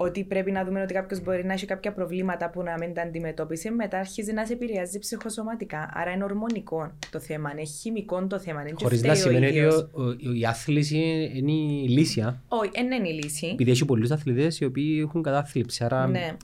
ότι 0.00 0.24
πρέπει 0.24 0.50
να 0.50 0.64
δούμε 0.64 0.82
ότι 0.82 0.94
κάποιος 0.94 1.20
μπορεί 1.22 1.44
να 1.44 1.52
έχει 1.52 1.66
κάποια 1.66 1.92
προβλήματα 1.92 2.50
που 2.50 2.62
να 2.62 2.74
μην 2.78 2.94
τα 2.94 3.02
αντιμετώπισε, 3.02 3.70
μετά 3.70 3.98
αρχίζει 3.98 4.32
να 4.32 4.46
σε 4.46 4.52
επηρεάζει 4.52 4.98
ψυχοσωματικά. 4.98 5.90
Άρα 5.94 6.10
είναι 6.10 6.24
ορμονικό 6.24 6.92
το 7.10 7.20
θέμα, 7.20 7.50
είναι 7.52 7.64
χημικό 7.64 8.26
το 8.26 8.38
θέμα. 8.38 8.60
Είναι 8.60 8.70
και 8.70 8.84
Χωρίς 8.84 9.02
να 9.02 9.14
φταίει 9.14 9.22
ο 9.22 9.26
σημαίνει 9.26 9.46
ότι 9.46 9.56
ίδιος. 9.58 9.74
ο- 9.92 10.02
ο- 10.02 10.34
η 10.34 10.44
άθληση 10.46 10.96
είναι 11.34 11.52
η 11.52 11.88
λύση. 11.88 12.20
α. 12.20 12.42
Όχι, 12.48 12.70
δεν 12.74 12.90
είναι 12.92 13.08
η 13.08 13.12
λύση. 13.12 13.46
Επειδή 13.46 13.70
έχει 13.70 13.84
πολλούς 13.84 14.10
αθλητές 14.10 14.60
οι 14.60 14.64
οποίοι 14.64 15.02
έχουν 15.06 15.22
κατάθλιψη. 15.22 15.84
Άρα 15.84 16.06
Ναι. 16.06 16.36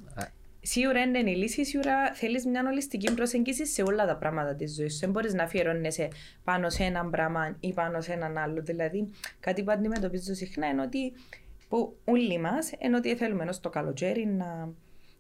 Σίγουρα 0.67 0.93
δεν 1.01 1.15
είναι 1.15 1.31
η 1.31 1.35
λύση, 1.37 1.65
σίγουρα 1.65 2.13
θέλεις 2.15 2.47
μια 2.47 2.63
ολιστική 2.71 3.15
προσέγγιση 3.15 3.67
σε 3.67 3.83
όλα 3.83 4.07
τα 4.07 4.17
πράγματα 4.17 4.55
της 4.55 4.75
ζωής 4.75 4.93
σου. 4.93 4.99
Δεν 5.01 5.11
μπορείς 5.11 5.35
να 5.35 5.43
αφιερώνεσαι 5.43 6.09
πάνω 6.45 6.71
σε 6.71 6.85
έναν 6.85 7.11
πράγμα 7.11 7.57
ή 7.61 7.73
πάνω 7.73 8.01
σε 8.01 8.13
έναν 8.13 8.37
άλλο. 8.39 8.63
Δηλαδή, 8.63 9.09
κάτι 9.41 9.63
που 9.63 9.71
αντιμετωπίζω 9.71 10.35
συχνά 10.35 10.67
είναι 10.67 10.83
ότι 10.83 11.13
που 11.69 11.97
όλοι 12.05 12.39
μας 12.41 12.71
είναι 12.79 12.97
ότι 12.97 13.17
θέλουμε 13.17 13.43
ενώ 13.43 13.53
στο 13.53 13.71
καλοκαίρι 13.71 14.27
να 14.27 14.69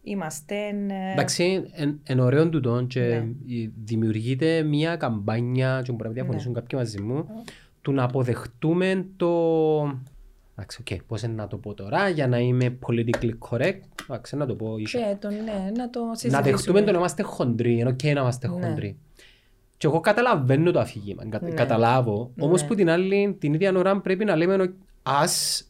είμαστε. 0.02 0.54
ε, 0.88 1.12
Εντάξει, 1.12 1.64
εν, 1.72 2.00
εν 2.04 2.18
ωραίο 2.20 2.48
τούτο 2.48 2.84
και 2.88 3.00
Ναι. 3.00 3.26
η- 3.54 3.72
δημιουργείται 3.84 4.62
μια 4.62 4.96
καμπάνια 4.96 5.80
και 5.84 5.92
μπορεί 5.92 6.08
να 6.08 6.14
διαφωνήσουν 6.14 6.52
Ναι. 6.52 6.60
κάποιοι 6.60 6.78
μαζί 6.82 7.00
μου 7.02 7.28
του 7.82 7.92
να 7.92 8.02
αποδεχτούμε 8.04 9.06
το... 9.16 9.30
Εντάξει, 10.56 10.80
οκ, 10.80 11.02
πώς 11.06 11.22
είναι 11.22 11.34
να 11.34 11.46
το 11.46 11.56
πω 11.56 11.74
τώρα 11.74 12.08
για 12.08 12.28
να 12.28 12.38
είμαι 12.38 12.78
politically 12.86 13.30
correct. 13.50 13.80
Εντάξει, 14.02 14.36
να 14.36 14.46
το 14.46 14.54
πω 14.54 14.76
ίσως. 14.78 15.00
Και 15.00 15.16
το, 15.20 15.28
ναι, 15.30 15.70
να 15.76 15.90
το 15.90 16.04
Να 16.04 16.14
συζητήσουμε. 16.14 16.50
δεχτούμε 16.50 16.82
το 16.82 16.92
να 16.92 16.98
είμαστε 16.98 17.22
χοντροί, 17.22 17.72
είναι 17.78 17.88
οκ 17.88 18.02
να 18.02 18.10
είμαστε 18.10 18.48
Ναι. 18.48 18.66
χοντροί. 18.66 18.96
Και 19.76 19.86
εγώ 19.86 20.00
καταλαβαίνω 20.00 20.70
το 20.70 20.80
αφήγημα, 20.80 21.24
κα- 21.28 21.40
Ναι. 21.42 21.50
καταλάβω. 21.50 22.30
Όμως 22.38 22.62
Ναι. 22.62 22.68
που 22.68 22.74
την 22.74 22.90
άλλη, 22.90 23.36
την 23.40 23.54
ίδια 23.54 23.72
ώρα 23.76 24.00
πρέπει 24.00 24.24
να 24.24 24.36
λέμε 24.36 24.54
«OK, 24.62 24.70
ας 25.02 25.64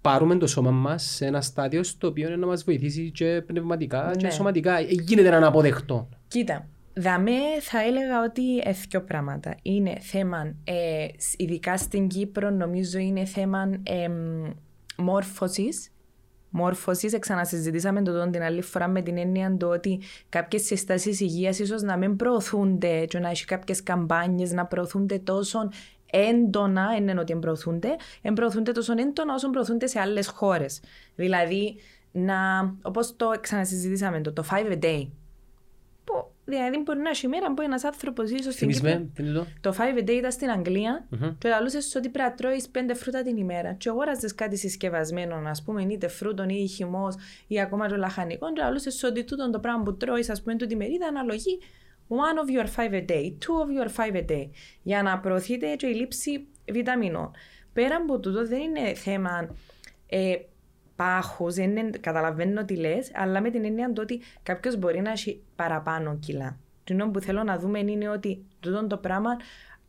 πάρουμε 0.00 0.36
το 0.36 0.46
σώμα 0.46 0.70
μας 0.70 1.02
σε 1.02 1.26
ένα 1.26 1.40
στάδιο 1.40 1.82
στο 1.82 2.08
οποίο 2.08 2.26
είναι 2.26 2.36
να 2.36 2.46
μας 2.46 2.64
βοηθήσει 2.64 3.10
και 3.10 3.42
πνευματικά 3.46 4.10
και 4.16 4.26
Ναι. 4.26 4.32
σωματικά. 4.32 4.78
Ε, 4.78 4.86
Γίνεται 4.88 5.30
να 5.30 5.36
είναι 5.36 5.46
αποδεκτό. 5.46 6.08
Κοίτα, 6.28 6.66
δαμέ 6.98 7.60
θα 7.60 7.82
έλεγα 7.82 8.22
ότι 8.24 8.42
δύο 8.88 9.02
πράγματα. 9.02 9.54
Είναι 9.62 9.98
θέμα, 10.00 10.54
ε, 10.64 11.06
σ- 11.16 11.40
ειδικά 11.40 11.76
στην 11.76 12.08
Κύπρο 12.08 12.50
νομίζω 12.50 12.98
είναι 12.98 13.24
θέμα 13.24 13.70
ε, 13.82 14.08
μόρφωσης. 14.96 15.92
Μόρφωσης, 16.50 17.18
ξανασυζητήσαμε 17.18 18.02
το 18.02 18.12
τον 18.12 18.30
την 18.30 18.42
άλλη 18.42 18.62
φορά 18.62 18.88
με 18.88 19.02
την 19.02 19.18
έννοια 19.18 19.56
του 19.56 19.68
ότι 19.68 20.00
κάποιες 20.28 20.62
συστάσεις 20.62 21.20
υγείας 21.20 21.58
ίσως 21.58 21.82
να 21.82 21.96
μην 21.96 22.16
προωθούνται 22.16 23.04
και 23.04 23.18
να 23.18 23.28
έχει 23.28 23.44
κάποιες 23.44 23.82
καμπάνιες 23.82 24.52
να 24.52 24.66
προωθούνται 24.66 25.18
τόσο 25.18 25.68
έντονα, 26.10 26.86
δεν 26.88 27.08
είναι 27.08 27.20
ότι 27.20 27.32
εν 27.32 27.38
προωθούνται, 27.38 27.96
εν 28.22 28.32
προωθούνται 28.32 28.72
τόσο 28.72 28.92
έντονα 28.92 29.34
όσο 29.34 29.50
προωθούνται 29.50 29.86
σε 29.86 30.00
άλλες 30.00 30.28
χώρες. 30.28 30.80
Δηλαδή, 31.14 31.76
να, 32.12 32.36
όπως 32.82 33.16
το 33.16 33.30
ξανασυζητήσαμε 33.40 34.20
το, 34.20 34.32
το 34.32 34.44
5 34.50 34.72
a 34.72 34.84
day, 34.84 35.08
που 36.04 36.30
δηλαδή 36.48 36.78
μπορεί 36.78 36.98
να 36.98 37.10
έχει 37.10 37.26
ημέρα 37.26 37.54
που 37.54 37.62
ένας 37.62 37.84
άνθρωπος 37.84 38.30
ίσως 38.30 38.54
στην 38.54 38.68
Κύπρο... 38.68 38.90
Θυμίσμε, 38.90 39.10
τι 39.14 39.22
είναι 39.22 39.32
το; 39.32 39.46
Το 39.60 39.74
5 39.78 39.98
a 39.98 40.02
day 40.02 40.10
ήταν 40.10 40.32
στην 40.32 40.50
Αγγλία 40.50 41.06
Μμμ. 41.08 41.38
και 41.38 41.48
λαλούσες 41.48 41.94
ότι 41.94 42.08
πρέπει 42.08 42.28
να 42.28 42.34
τρώεις 42.34 42.68
πέντε 42.68 42.94
φρούτα 42.94 43.22
την 43.22 43.36
ημέρα. 43.36 43.72
Και 43.72 43.88
αγόραζες 43.88 44.34
κάτι 44.34 44.56
συσκευασμένο, 44.56 45.42
ας 45.46 45.62
πούμε, 45.62 45.82
είτε 45.82 46.08
φρούτον 46.08 46.48
ή 46.48 46.66
χυμός 46.68 47.14
ή 47.46 47.60
ακόμα 47.60 47.88
το 47.88 47.96
λαχανικό 47.96 48.52
και 48.52 48.60
λαλούσες 48.60 49.02
ότι 49.02 49.24
τούτο 49.24 49.50
το 49.50 49.58
πράγμα 49.58 49.82
που 49.82 49.96
τρώεις, 49.96 50.30
ας 50.30 50.42
πούμε, 50.42 50.56
τούτη 50.56 50.76
μερίδα 50.76 51.06
αναλογεί 51.06 51.58
one 52.08 52.38
of 52.42 52.48
your 52.56 52.66
5 52.76 52.94
a 52.94 53.10
day, 53.10 53.32
two 53.44 53.56
of 53.62 53.68
your 53.78 53.88
5 53.96 54.16
a 54.16 54.30
day, 54.30 54.48
για 54.82 55.02
να 55.02 55.18
προωθείται 55.18 55.74
και 55.74 55.86
η 55.86 55.94
λήψη 55.94 56.46
βιταμινών. 56.72 57.30
Πέρα 57.72 57.96
από 57.96 58.18
τούτο 58.18 58.46
δεν 58.46 58.60
είναι 58.60 58.94
θέμα 58.94 59.56
ε, 60.06 60.34
πάχους, 60.98 61.54
δεν 61.54 61.76
είναι, 61.76 61.90
καταλαβαίνω 62.00 62.64
τι 62.64 62.76
λες, 62.76 63.10
αλλά 63.14 63.40
με 63.40 63.50
την 63.50 63.64
έννοια 63.64 63.92
του 63.92 64.00
ότι 64.02 64.20
κάποιος 64.42 64.76
μπορεί 64.76 65.00
να 65.00 65.10
έχει 65.10 65.42
παραπάνω 65.56 66.16
κιλά. 66.18 66.58
Το 66.84 67.10
που 67.12 67.20
θέλω 67.20 67.42
να 67.42 67.58
δούμε 67.58 67.78
είναι 67.78 68.08
ότι 68.08 68.44
τούτο 68.60 68.86
το 68.86 68.96
πράγμα 68.96 69.36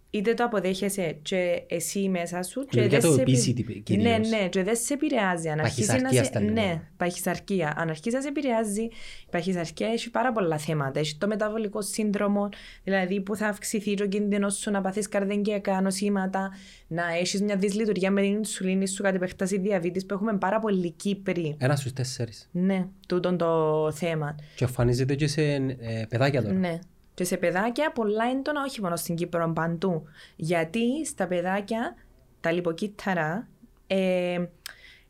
είτε 0.09 0.33
το 0.33 0.43
αποδέχεσαι 0.43 1.17
και 1.21 1.63
εσύ 1.67 2.09
μέσα 2.09 2.43
σου 2.43 2.61
και 2.61 2.79
Μιλούμε 2.79 2.89
για 2.89 2.99
δεν 2.99 3.09
το 3.09 3.15
σε 3.15 3.21
επι- 3.21 3.65
obesity 3.69 3.81
κυρίως. 3.83 4.29
Ναι, 4.29 4.37
ναι, 4.37 4.47
και 4.49 4.63
δεν 4.63 4.75
σε 4.75 4.93
επηρεάζει. 4.93 5.49
Αν 5.49 5.59
αρχίσεις 5.59 5.87
να 5.87 5.93
Παχυσαρκία 5.93 6.23
σε... 6.23 6.29
στα 6.29 6.39
λέμε. 6.41 6.51
Ναι, 6.61 6.81
παχυσαρκία. 6.97 7.73
Αν 7.77 7.89
αρχίσεις 7.89 8.13
να 8.13 8.21
σε 8.21 8.27
επηρεάζει, 8.27 8.81
η 8.81 8.91
παχυσαρκία 9.31 9.87
έχει 9.87 10.09
πάρα 10.09 10.31
πολλά 10.31 10.57
θέματα. 10.57 10.99
Έχει 10.99 11.17
το 11.17 11.27
μεταβολικό 11.27 11.81
σύνδρομο, 11.81 12.49
δηλαδή 12.83 13.21
που 13.21 13.35
θα 13.35 13.47
αυξηθεί 13.47 13.93
το 13.93 14.07
κίνδυνος 14.07 14.55
σου 14.55 14.71
να 14.71 14.81
παθείς 14.81 15.09
καρδιακά 15.09 15.81
νοσήματα, 15.81 16.51
να 16.87 17.03
έχεις 17.19 17.41
μια 17.41 17.55
δυσλειτουργία 17.55 18.11
με 18.11 18.21
την 18.21 18.31
ινσουλίνη 18.31 18.87
σου 18.87 19.03
κατ' 19.03 19.15
επέκταση 19.15 19.59
διαβήτης 19.59 20.05
που 20.05 20.13
έχουμε 20.13 20.37
πάρα 20.37 20.59
πολλοί 20.59 20.91
Κύπροι. 20.91 21.55
Ένας 21.59 21.79
στους 21.79 21.93
τέσσερις. 21.93 22.49
Ναι, 22.51 22.87
τούτον 23.07 23.37
το 23.37 23.91
θέμα. 23.91 24.35
Και 24.55 24.63
εμφανίζεται 24.63 25.15
και 25.15 25.27
σε 25.27 25.41
ε, 25.41 26.05
παιδάκια 26.09 26.41
τώρα. 26.41 26.53
Ναι. 26.53 26.79
Και 27.19 27.25
σε 27.25 27.38
παιδάκια 27.38 27.91
πολλά 27.91 28.23
έντονα, 28.38 28.63
όχι 28.67 28.82
μόνο 28.82 28.95
στην 28.95 29.15
Κύπρο, 29.15 29.51
παντού. 29.55 30.03
Γιατί 30.36 31.05
στα 31.05 31.27
παιδάκια 31.27 31.95
τα 32.39 32.51
λιποκύτταρα 32.51 33.47
ε, 33.88 34.45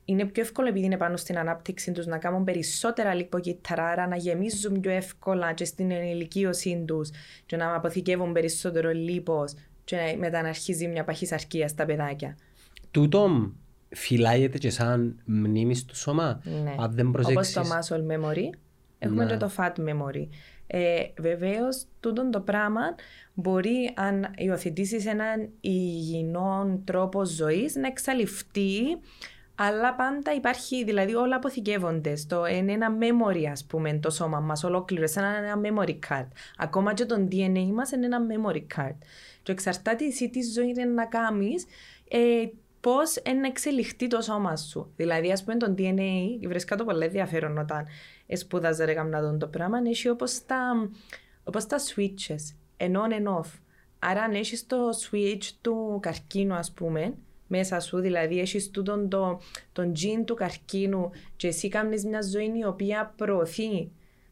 είναι 0.06 0.26
πιο 0.26 0.42
εύκολο 0.44 0.68
επειδή 0.68 0.86
είναι 0.86 0.98
πάνω 0.98 1.18
στην 1.18 1.38
ανάπτυξη 1.38 1.92
τους 1.92 2.06
να 2.06 2.18
κάνουν 2.18 2.44
περισσότερα 2.44 3.14
λιποκύτταρα, 3.14 3.86
άρα 3.86 4.08
να 4.08 4.16
γεμίζουν 4.16 4.80
πιο 4.80 4.92
εύκολα 4.92 5.54
και 5.54 5.66
στην 5.66 5.92
ενηλικίωσή 5.92 6.84
τους 6.88 7.10
και 7.46 7.56
να 7.56 7.76
αποθηκεύουν 7.76 8.32
περισσότερο 8.34 8.90
λίπος 8.92 9.54
και 9.84 9.96
να- 9.96 10.18
μετά 10.18 10.42
να 10.42 10.48
αρχίζει 10.50 10.88
μια 10.88 11.04
παχυσαρκία 11.04 11.68
στα 11.68 11.86
παιδάκια. 11.86 12.38
Τούτο 12.92 13.52
φυλάγεται 13.90 14.58
και 14.58 14.70
σαν 14.70 15.22
μνήμη 15.26 15.76
στο 15.76 15.96
σώμα. 15.96 16.42
Ναι. 16.64 16.76
Αν 16.80 16.92
δεν 16.92 17.08
Όπως 17.08 17.22
προσέξεις. 17.34 17.54
το 17.54 17.62
muscle 17.62 18.12
memory, 18.16 18.50
έχουμε 19.00 19.24
Ναι. 19.24 19.32
και 19.32 19.38
το 19.38 19.52
fat 19.58 19.72
memory. 19.80 20.28
Ε, 20.72 21.04
Βεβαίως, 21.20 21.86
τούτο 22.00 22.30
το 22.30 22.40
πράγμα 22.40 22.96
μπορεί, 23.34 23.94
αν 23.96 24.34
υιοθετήσεις 24.38 25.06
έναν 25.06 25.50
υγιεινό 25.62 26.82
τρόπο 26.86 27.26
ζωής, 27.26 27.76
να 27.76 27.88
εξαλειφθεί, 27.88 28.80
αλλά 29.56 29.96
πάντα 29.96 30.34
υπάρχει, 30.34 30.84
δηλαδή 30.84 31.16
όλα 31.16 31.36
αποθηκεύονται. 31.36 32.16
Στο, 32.16 32.48
είναι 32.48 32.72
ένα 32.72 32.98
memory, 33.00 33.46
ας 33.52 33.66
πούμε, 33.66 33.94
το 33.94 34.10
σώμα 34.10 34.40
μας 34.40 34.64
ολόκληρο, 34.64 35.08
σαν 35.08 35.24
ένα 35.24 35.62
memory 35.64 36.00
card. 36.10 36.28
Ακόμα 36.58 36.94
και 36.94 37.06
το 37.06 37.28
DNA 37.32 37.70
μας 37.74 37.92
είναι 37.92 38.06
ένα 38.06 38.20
memory 38.30 38.66
card. 38.78 38.98
Και 39.44 39.52
εξαρτάται 39.52 40.06
εσύ 40.06 40.30
τι 40.30 40.42
ζωή 40.42 40.68
είναι 40.68 40.86
να 40.86 41.06
κάνεις, 41.06 41.66
ε, 42.10 42.46
πώς 42.80 43.16
να 43.42 43.48
εξελιχθεί 43.48 44.08
το 44.08 44.22
σώμα 44.22 44.56
σου. 44.56 44.92
Δηλαδή, 44.96 45.32
ας 45.32 45.44
πούμε, 45.44 45.58
το 45.58 45.76
DNA, 45.78 46.48
βρίσκα 46.48 46.76
το 46.76 46.86
πολύ 46.86 47.04
ενδιαφέρον 47.06 47.58
όταν 47.58 47.88
σπούδαζα 48.34 48.86
ρε 48.86 48.92
γαμνα 48.92 49.22
τον 49.22 49.40
το 49.40 49.48
πράγμα, 49.48 49.78
έχει 49.86 50.10
όπως 50.10 50.46
τα, 50.46 50.90
όπως 51.44 51.66
τα 51.66 51.78
switches, 51.80 52.56
εν 52.78 52.94
on 52.96 53.12
and 53.12 53.40
off. 53.40 53.50
Άρα, 54.00 54.22
αν 54.22 54.34
έχεις 54.34 54.68
το 54.68 54.78
switch 54.90 55.50
του 55.62 56.00
καρκίνου, 56.02 56.54
ας 56.54 56.72
πούμε, 56.72 57.14
μέσα 57.48 57.80
σου, 57.80 58.00
δηλαδή 58.00 58.40
έχεις 58.40 58.70
τούτον 58.70 59.10
το, 59.10 59.40
τον 59.72 59.92
gene 59.92 60.24
του 60.26 60.34
καρκίνου 60.34 61.10
και 61.36 61.48
εσύ 61.48 61.68
κάνεις 61.68 62.06
μια 62.06 62.22
ζωή 62.22 62.52
η 62.60 62.66
οποία 62.66 63.14
προωθεί 63.16 63.92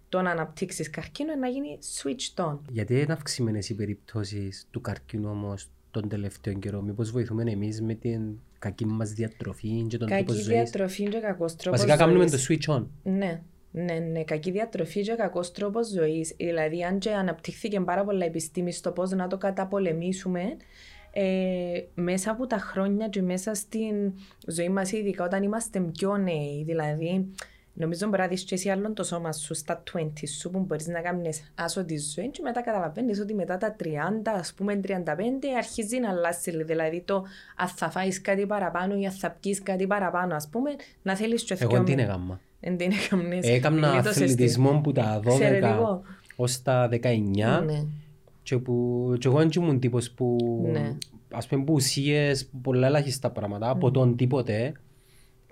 το 0.10 0.22
να 0.22 0.32
αναπτύξεις 0.32 0.90
καρκίνο 0.90 1.36
να 1.36 1.48
γίνει 1.48 1.78
switched 2.02 2.46
on. 2.46 2.58
Γιατί 2.70 3.00
είναι 3.00 3.14
αυξημένες 3.14 3.70
οι 3.70 3.76
περιπτώσεις 3.76 4.68
του 4.72 4.82
καρκίνου 4.82 5.30
όμως 5.30 5.70
τον 6.00 6.10
τελευταίο 6.10 6.54
καιρό. 6.54 6.82
Μήπως 6.82 7.12
βοηθούμε 7.12 7.44
εμείς 7.52 7.82
με 7.82 7.94
την 7.94 8.22
κακή 8.60 8.86
μας 8.86 9.12
διατροφή 9.12 9.86
και 9.88 9.98
τον 9.98 10.08
τρόπο 10.08 10.24
Κακή 10.24 10.42
ζωής; 10.42 10.48
διατροφή 10.48 11.04
και 11.04 11.20
κακός 11.20 11.56
τρόπος 11.56 11.80
Βασικά 11.80 11.98
κάνουμε 11.98 12.28
ζωής. 12.28 12.46
το 12.46 12.54
switch 12.54 12.76
on. 12.76 12.86
Ναι, 13.04 13.42
ναι, 13.72 13.94
ναι. 13.94 14.24
Κακή 14.24 14.52
διατροφή 14.52 15.02
και 15.02 15.14
κακός 15.14 15.52
τρόπος 15.52 15.88
ζωής. 15.88 16.34
Δηλαδή, 16.38 16.84
αν 16.84 17.00
και 17.00 17.12
αναπτύχθηκε 17.12 17.80
πάρα 17.80 18.04
πολλά 18.04 18.26
επιστήμη 18.26 18.72
στο 18.72 18.92
πώς 18.92 19.12
να 19.12 19.28
το 19.28 19.38
καταπολεμήσουμε, 19.38 20.42
ε, 21.12 21.84
μέσα 21.94 22.32
από 22.32 22.48
τα 22.48 22.58
χρόνια 22.58 23.08
και 23.08 23.22
μέσα 23.22 23.54
στην 23.54 24.14
ζωή 24.48 24.70
μας, 24.70 24.92
ειδικά 24.92 25.26
όταν 25.26 25.44
είμαστε 25.44 25.80
πιο 25.80 26.18
νέοι, 26.18 26.64
δηλαδή. 26.66 27.32
Νομίζω 27.80 28.08
μπορεί 28.08 28.22
να 28.22 28.28
δεις 28.28 28.44
και 28.44 28.56
εσύ 28.56 28.70
άλλον 28.70 28.94
το 28.94 29.04
σώμα 29.04 29.32
σου 29.32 29.54
στα 29.56 29.84
20 29.94 30.08
σου 30.40 30.50
που 30.50 30.60
μπορείς 30.60 30.88
να 30.88 31.02
κάνεις 31.02 31.52
άσο 31.56 31.86
τη 31.86 31.98
ζωή 32.16 32.30
και 32.30 32.40
μετά 32.44 32.62
καταλαβαίνεις 32.62 33.20
ότι 33.20 33.34
μετά 33.34 33.58
τα 33.58 33.76
30, 33.84 33.86
ας 34.38 34.54
πούμε 34.54 34.80
35 34.88 34.94
αρχίζει 35.58 36.00
να 36.00 36.10
αλλάξει 36.10 36.64
δηλαδή 36.64 37.02
το 37.06 37.24
αν 37.56 37.68
θα 37.68 37.90
φάεις 37.90 38.22
κάτι 38.22 38.46
παραπάνω 38.46 38.96
ή 39.00 39.06
αν 39.06 39.12
θα 39.12 39.38
πιείς 39.40 39.64
κάτι 39.64 39.88
παραπάνω 39.88 40.36
ας 40.36 40.48
πούμε 40.52 40.70
να 41.02 41.16
θέλεις 41.16 41.44
και 41.44 41.56
Εγώ 41.60 41.70
δυο 41.72 41.84
τι 41.84 41.90
μήνες. 41.92 42.06
έκανα. 42.06 42.40
Εν 42.60 42.78
την 42.78 42.92
έκαμνες. 42.92 43.46
Έκανα 43.48 43.88
Γλίτωσες 43.90 44.14
την. 44.16 44.24
αθλητισμό 44.24 44.80
που 44.84 44.92
τα 44.92 45.20
12 45.24 45.32
Εξαιρετικό. 45.32 46.02
ως 46.36 46.62
τα 46.62 46.90
19 46.92 47.62
Ναι. 47.66 47.84
και, 48.44 48.58
που, 48.58 49.16
και 49.20 49.28
εγώ 49.28 49.38
δεν 49.38 49.50
ήμουν 49.58 49.80
τύπος 49.80 50.12
που 50.12 50.38
Ναι. 50.72 50.94
ας 51.32 51.48
πούμε 51.48 51.64
που 51.64 51.74
ουσίες 51.74 52.50
πολλά 52.62 52.88
ελάχιστα 52.88 53.30
πράγματα 53.32 53.70
από 53.70 53.92
τον 53.92 54.16
τίποτε 54.16 54.72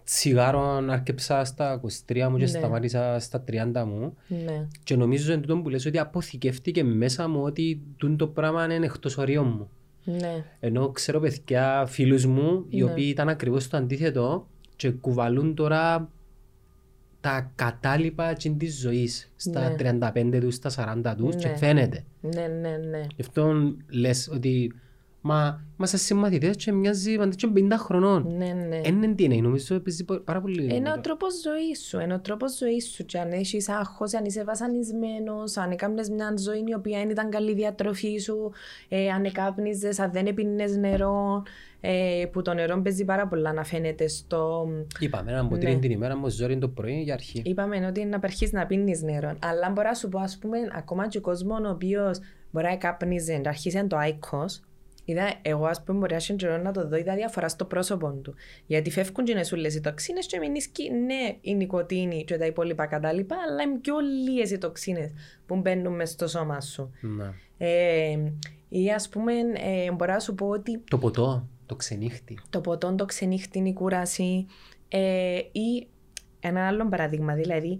τσιγάρο 0.06 0.86
άρκεψα 0.90 1.44
στα 1.46 1.82
23 2.08 2.28
μου 2.30 2.38
και 2.38 2.44
Ναι. 2.44 2.48
σταμάτησα 2.48 3.20
στα 3.20 3.44
30 3.48 3.86
μου 3.86 4.14
Ναι. 4.28 4.68
και 4.84 4.96
νομίζω 4.96 5.34
εν 5.34 5.42
τούτο 5.42 5.58
που 5.58 5.70
λες 5.70 5.86
ότι 5.86 6.00
αποθηκεύτηκε 6.00 6.84
μέσα 6.84 7.28
μου 7.28 7.42
ότι 7.44 7.82
τούτο 7.98 8.16
το 8.16 8.28
πράγμα 8.28 8.74
είναι 8.74 8.86
εκτός 8.86 9.18
ορίων 9.18 9.48
μου. 9.48 9.70
Ναι. 10.20 10.44
Ενώ 10.60 10.90
ξέρω 10.90 11.20
παιδιά, 11.20 11.86
φίλους 11.88 12.26
μου, 12.26 12.66
οι 12.70 12.78
Ναι. 12.78 12.92
οποίοι 12.92 13.06
ήταν 13.10 13.30
ακριβώς 13.30 13.68
το 13.68 13.78
αντίθετο 13.78 14.48
και 14.76 14.90
κουβαλούν 14.92 15.56
τώρα 15.56 16.10
τα 17.22 17.52
κατάλοιπα 17.56 18.34
της 18.34 18.80
ζωής 18.80 19.32
στα 19.36 19.70
Ναι. 19.70 19.76
35 19.76 20.40
τους, 20.40 20.56
στα 20.56 20.70
40 20.70 21.16
τους 21.16 21.36
και 21.36 21.48
Ναι. 21.48 21.56
φαίνεται. 21.58 22.04
Ναι, 22.22 22.48
ναι, 22.62 22.78
ναι. 22.90 23.02
Γι' 23.16 23.22
αυτό 23.22 23.54
λες 23.90 24.30
ότι 24.34 24.72
μα 25.28 25.62
είμαστε 25.78 25.98
συμμαθητές 25.98 26.56
και 26.56 26.72
μοιάζει 26.72 27.16
πάντα 27.18 27.36
και 27.36 27.48
50 27.56 27.72
χρονών. 27.78 28.36
Ναι, 28.38 28.46
ναι. 28.68 28.82
Εν 28.84 29.04
είναι 29.04 29.16
DNA, 29.20 29.42
νομίζω 29.42 29.80
παίζει 29.80 30.06
πο- 30.06 30.20
πάρα 30.20 30.42
πολύ. 30.42 30.64
Είναι 30.64 30.88
ο 30.88 30.90
ρόλο. 30.90 31.02
τρόπος 31.02 31.34
ζωής 31.42 31.86
σου. 31.88 32.00
Είναι 32.00 32.14
ο 32.14 32.20
τρόπος 32.20 32.58
ζωής 32.58 32.92
σου. 32.94 33.06
Και 33.06 33.20
αν 33.20 33.32
έχεις 33.32 33.70
άγχος, 33.70 34.14
αν 34.14 34.26
είσαι 34.26 34.44
βασανισμένος, 34.44 35.58
αν 35.58 35.72
έκαμε 35.72 36.02
μια 36.16 36.34
ζωή 36.38 36.64
η 36.68 36.74
οποία 36.74 37.00
δεν 37.00 37.10
ήταν 37.10 37.30
καλή 37.30 37.54
διατροφή 37.54 38.18
σου, 38.18 38.52
ε, 38.88 39.10
αν 39.10 39.26
εκάπνιζες, 39.26 40.00
αν 40.00 40.12
δεν 40.12 40.26
έπινες 40.26 40.76
νερό, 40.78 41.44
ε, 41.82 42.26
που 42.32 42.42
το 42.42 42.54
νερό 42.54 42.82
παίζει 42.82 43.06
πάρα 43.06 43.28
πολλά 43.28 43.54
να 43.54 43.64
φαίνεται 43.64 44.08
στο. 44.08 44.68
Είπαμε 45.00 45.32
έναν 45.32 45.50
ποτήρι 45.50 45.74
Ναι. 45.74 45.80
την 45.80 45.92
ημέρα 45.92 46.18
μου 46.18 46.30
ζόρι 46.30 46.58
το 46.58 46.68
πρωί 46.68 47.02
για 47.02 47.14
αρχή. 47.14 47.42
Είπαμε 47.46 47.86
ότι 47.88 48.00
είναι 48.00 48.10
να 48.10 48.20
αρχίσει 48.24 48.56
να 48.56 48.66
πίνεις 48.66 49.02
νερό. 49.02 49.36
Αλλά 49.44 49.70
μπορώ 49.70 49.88
να 49.88 49.94
σου 49.94 50.10
πω, 50.10 50.20
ας 50.20 50.38
πούμε, 50.38 50.58
ακόμα 50.76 51.08
και 51.08 51.18
ο 51.18 51.22
κόσμος 51.22 51.60
ο 51.66 51.70
οποίος 51.70 52.20
μπορεί 52.52 52.66
να 52.68 52.76
κάπνιζε, 52.76 53.38
να 53.44 53.50
αρχίσει 53.50 53.88
το 53.88 53.98
άικος, 53.98 54.62
Είδα, 55.06 55.34
εγώ 55.42 55.66
ας 55.66 55.84
πούμε 55.84 55.98
μπορεί 55.98 56.12
να 56.12 56.18
έχει 56.18 56.36
καιρό 56.36 56.58
να 56.58 56.72
το 56.72 56.88
δω, 56.88 56.96
είδα 56.96 57.16
διαφορά 57.16 57.50
στο 57.50 57.66
πρόσωπο 57.66 58.12
του. 58.12 58.34
Γιατί 58.66 58.92
φεύγουν 58.92 59.26
και 59.26 59.34
νεσούλες 59.34 59.76
οι 59.76 59.82
τοξίνες 59.82 60.26
και 60.26 60.40
μηνίσκει, 60.40 60.92
ναι, 60.92 61.38
η 61.42 61.56
νοικοτήνη 61.56 62.24
και 62.24 62.38
τα 62.38 62.46
υπόλοιπα 62.46 62.86
κατάλοιπα, 62.86 63.36
αλλά 63.50 63.64
είναι 63.64 63.78
πιο 63.78 63.96
λίγες 64.00 64.52
οι 64.52 64.58
τοξίνες 64.58 65.12
που 65.46 65.56
μπαίνουν 65.56 65.96
μες 65.96 66.10
στο 66.10 66.28
σώμα 66.28 66.62
σου. 66.62 66.92
Να. 67.02 67.34
Ε, 67.58 68.32
ή 68.70 68.92
ας 68.92 69.10
πούμε, 69.10 69.34
ε, 69.56 69.92
μπορώ 69.92 70.14
να 70.14 70.20
σου 70.20 70.36
πω 70.36 70.48
ότι 70.48 70.82
Το 70.90 70.98
ποτό, 70.98 71.48
το 71.66 71.76
ξενύχτη. 71.76 72.40
το 72.50 72.62
ποτό, 72.62 72.96
το 72.96 73.06
ξενύχτη, 73.06 73.60
η 73.60 73.74
κούραση 73.74 74.46
ε, 74.88 75.38
ή 75.52 75.88
ένα 76.40 76.68
άλλο 76.68 76.90
παράδειγμα, 76.90 77.34
δηλαδή 77.34 77.80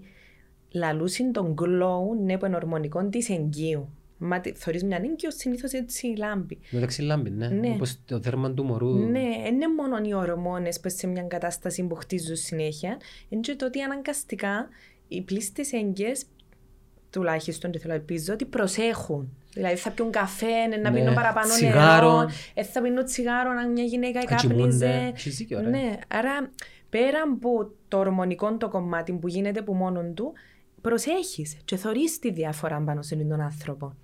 λαλούσιν 0.70 1.32
τον 1.32 1.54
glow, 1.62 2.24
ναι, 2.24 2.38
που 2.38 2.46
είναι 2.46 2.56
ορμονικό 2.56 3.08
της 3.08 3.30
εγκύου. 3.30 3.88
Μα 4.18 4.40
τη- 4.40 4.52
θωρείς 4.54 4.84
μια 4.84 4.96
έγκυο, 4.96 5.30
συνήθως 5.30 5.72
έτσι 5.72 6.14
λάμπει. 6.18 6.58
Μεταξύ 6.70 7.02
λάμπη, 7.02 7.30
ναι. 7.30 7.48
Ναι. 7.48 7.68
Όπως 7.74 7.98
το 8.04 8.18
δέρμα 8.18 8.50
του 8.52 8.64
μωρού. 8.64 8.94
Ναι, 8.98 9.20
δεν 9.42 9.54
είναι 9.54 9.66
μόνο 9.76 9.96
οι 10.04 10.14
ορμόνες 10.14 10.80
που 10.80 10.88
σε 10.90 11.06
μια 11.06 11.22
κατάσταση 11.22 11.82
που 11.86 11.94
χτίζουν 11.94 12.36
συνέχεια, 12.36 12.96
είναι 13.28 13.40
και 13.40 13.54
το 13.54 13.66
ότι 13.66 13.80
αναγκαστικά 13.80 14.68
οι 15.08 15.22
πλήστες 15.22 15.72
έγκυες, 15.72 16.24
τουλάχιστον 17.10 17.70
και 17.70 17.78
θέλω 17.78 17.92
να 17.92 17.98
ελπίζω, 17.98 18.32
ότι 18.32 18.44
προσέχουν. 18.44 19.36
Δηλαδή 19.52 19.76
θα 19.76 19.90
πιούν 19.90 20.10
καφέ, 20.10 20.66
να 20.66 20.90
Ναι, 20.90 20.98
πίνουν 20.98 21.14
παραπάνω 21.14 21.48
τσιγάρο. 21.52 22.12
νερό, 22.16 22.30
ε, 22.54 22.62
θα 22.64 22.80
πίνουν 22.82 23.04
τσιγάρο 23.04 23.50
αν 23.50 23.72
μια 23.72 23.84
γυναίκα 23.84 24.20
Θα 24.20 24.34
κοιμούνται. 24.34 24.60
κάπνιζε. 24.62 25.10
Έχεις 25.14 25.36
δίκιο, 25.36 25.60
ρε. 25.60 25.68
Ναι, 25.68 25.98
άρα 26.08 26.50
πέρα 26.90 27.18
από 27.32 27.70
το 27.88 27.98
ορμονικό 27.98 28.56
το 28.56 28.68
κομμάτι 28.68 29.12
που 29.12 29.28
γίνεται 29.28 29.60
από 29.60 29.74
μόνον 29.74 30.14
του, 30.14 30.32
προσέχεις 30.80 31.56
και 31.64 31.76
θωρείς 31.76 32.18
τη 32.18 32.30
διάφορα 32.32 32.82
πάνω 32.86 33.02
σε 33.02 33.16
τον 33.16 33.40
άνθρωπο. 33.40 33.94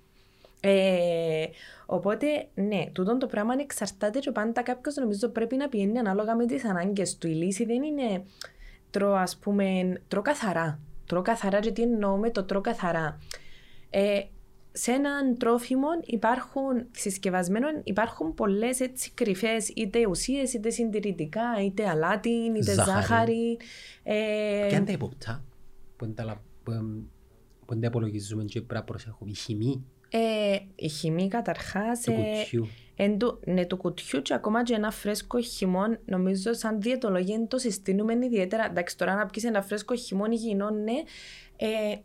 Ε, 0.65 1.45
οπότε, 1.85 2.25
ναι, 2.53 2.85
τούτο 2.91 3.17
το 3.17 3.27
πράγμα 3.27 3.53
εξαρτάται 3.59 4.19
και 4.19 4.31
πάντα 4.31 4.61
κάποιος 4.63 4.95
νομίζω 4.95 5.27
πρέπει 5.29 5.55
να 5.55 5.69
πηγαίνει 5.69 5.99
ανάλογα 5.99 6.35
με 6.35 6.45
τις 6.45 6.65
ανάγκες 6.65 7.17
του. 7.17 7.27
Η 7.27 7.33
λύση 7.33 7.65
δεν 7.65 7.83
είναι 7.83 8.23
τρώω, 8.89 9.13
ας 9.13 9.37
πούμε, 9.37 9.93
τρώω 10.07 10.21
καθαρά. 10.21 10.79
Τρώω 11.05 11.21
καθαρά, 11.21 11.59
και 11.59 11.71
τι 11.71 11.81
εννοώ 11.81 12.17
με 12.17 12.29
το 12.29 12.43
τρώω 12.43 12.61
καθαρά. 12.61 13.19
Ε, 13.89 14.19
σε 14.71 14.91
έναν 14.91 15.37
τρόφιμο 15.37 15.87
υπάρχουν 16.05 16.85
συσκευασμένων 16.91 17.81
υπάρχουν 17.83 18.33
πολλές 18.33 18.79
έτσι 18.79 19.11
κρυφές 19.13 19.69
είτε 19.69 20.07
ουσίες 20.09 20.53
είτε 20.53 20.69
συντηρητικά 20.69 21.43
είτε 21.65 21.87
αλάτι 21.89 22.29
είτε 22.29 22.61
Ζάχαρη. 22.73 22.91
ζάχαρη. 22.91 23.57
Ε, 24.03 24.67
Και 24.69 24.75
αν 24.75 24.85
τα 24.85 24.91
υποπτά, 24.91 25.43
που 25.95 26.05
είναι 26.05 26.13
τα 26.13 26.23
λα- 26.23 26.41
που, 26.63 26.71
εμ, 26.71 26.99
που 27.65 27.73
δεν 27.73 27.79
τα 27.81 27.87
υπολογίζουμε 27.87 28.43
και 28.43 28.59
πρέπει 28.61 28.73
να 28.73 28.83
προσέχουμε; 28.83 29.31
Η 29.31 29.35
χημή 29.35 29.85
Ε, 30.15 30.57
η 30.75 30.87
χυμή 30.87 31.27
καταρχάς... 31.27 31.99
Του 31.99 32.11
ε, 32.11 32.15
κουτιού. 32.15 32.67
εν 32.95 33.17
του, 33.17 33.39
ναι, 33.45 33.65
του 33.65 33.77
κουτιού 33.77 34.21
και 34.21 34.33
ακόμα 34.33 34.63
και 34.63 34.73
ένα 34.73 34.91
φρέσκο 34.91 35.41
χυμόν, 35.41 35.99
νομίζω 36.05 36.53
σαν 36.53 36.81
διαιτολόγια 36.81 37.35
είναι 37.35 37.45
το 37.45 37.57
συστήνουμε 37.57 38.13
ιδιαίτερα. 38.13 38.65
Εντάξει, 38.65 38.97
τώρα 38.97 39.15
να 39.15 39.25
πιεις 39.25 39.45
ένα 39.45 39.61
φρέσκο 39.61 39.95
χυμόν 39.95 40.31
υγιεινών, 40.31 40.83
ναι, 40.83 41.01
ε, 41.55 41.95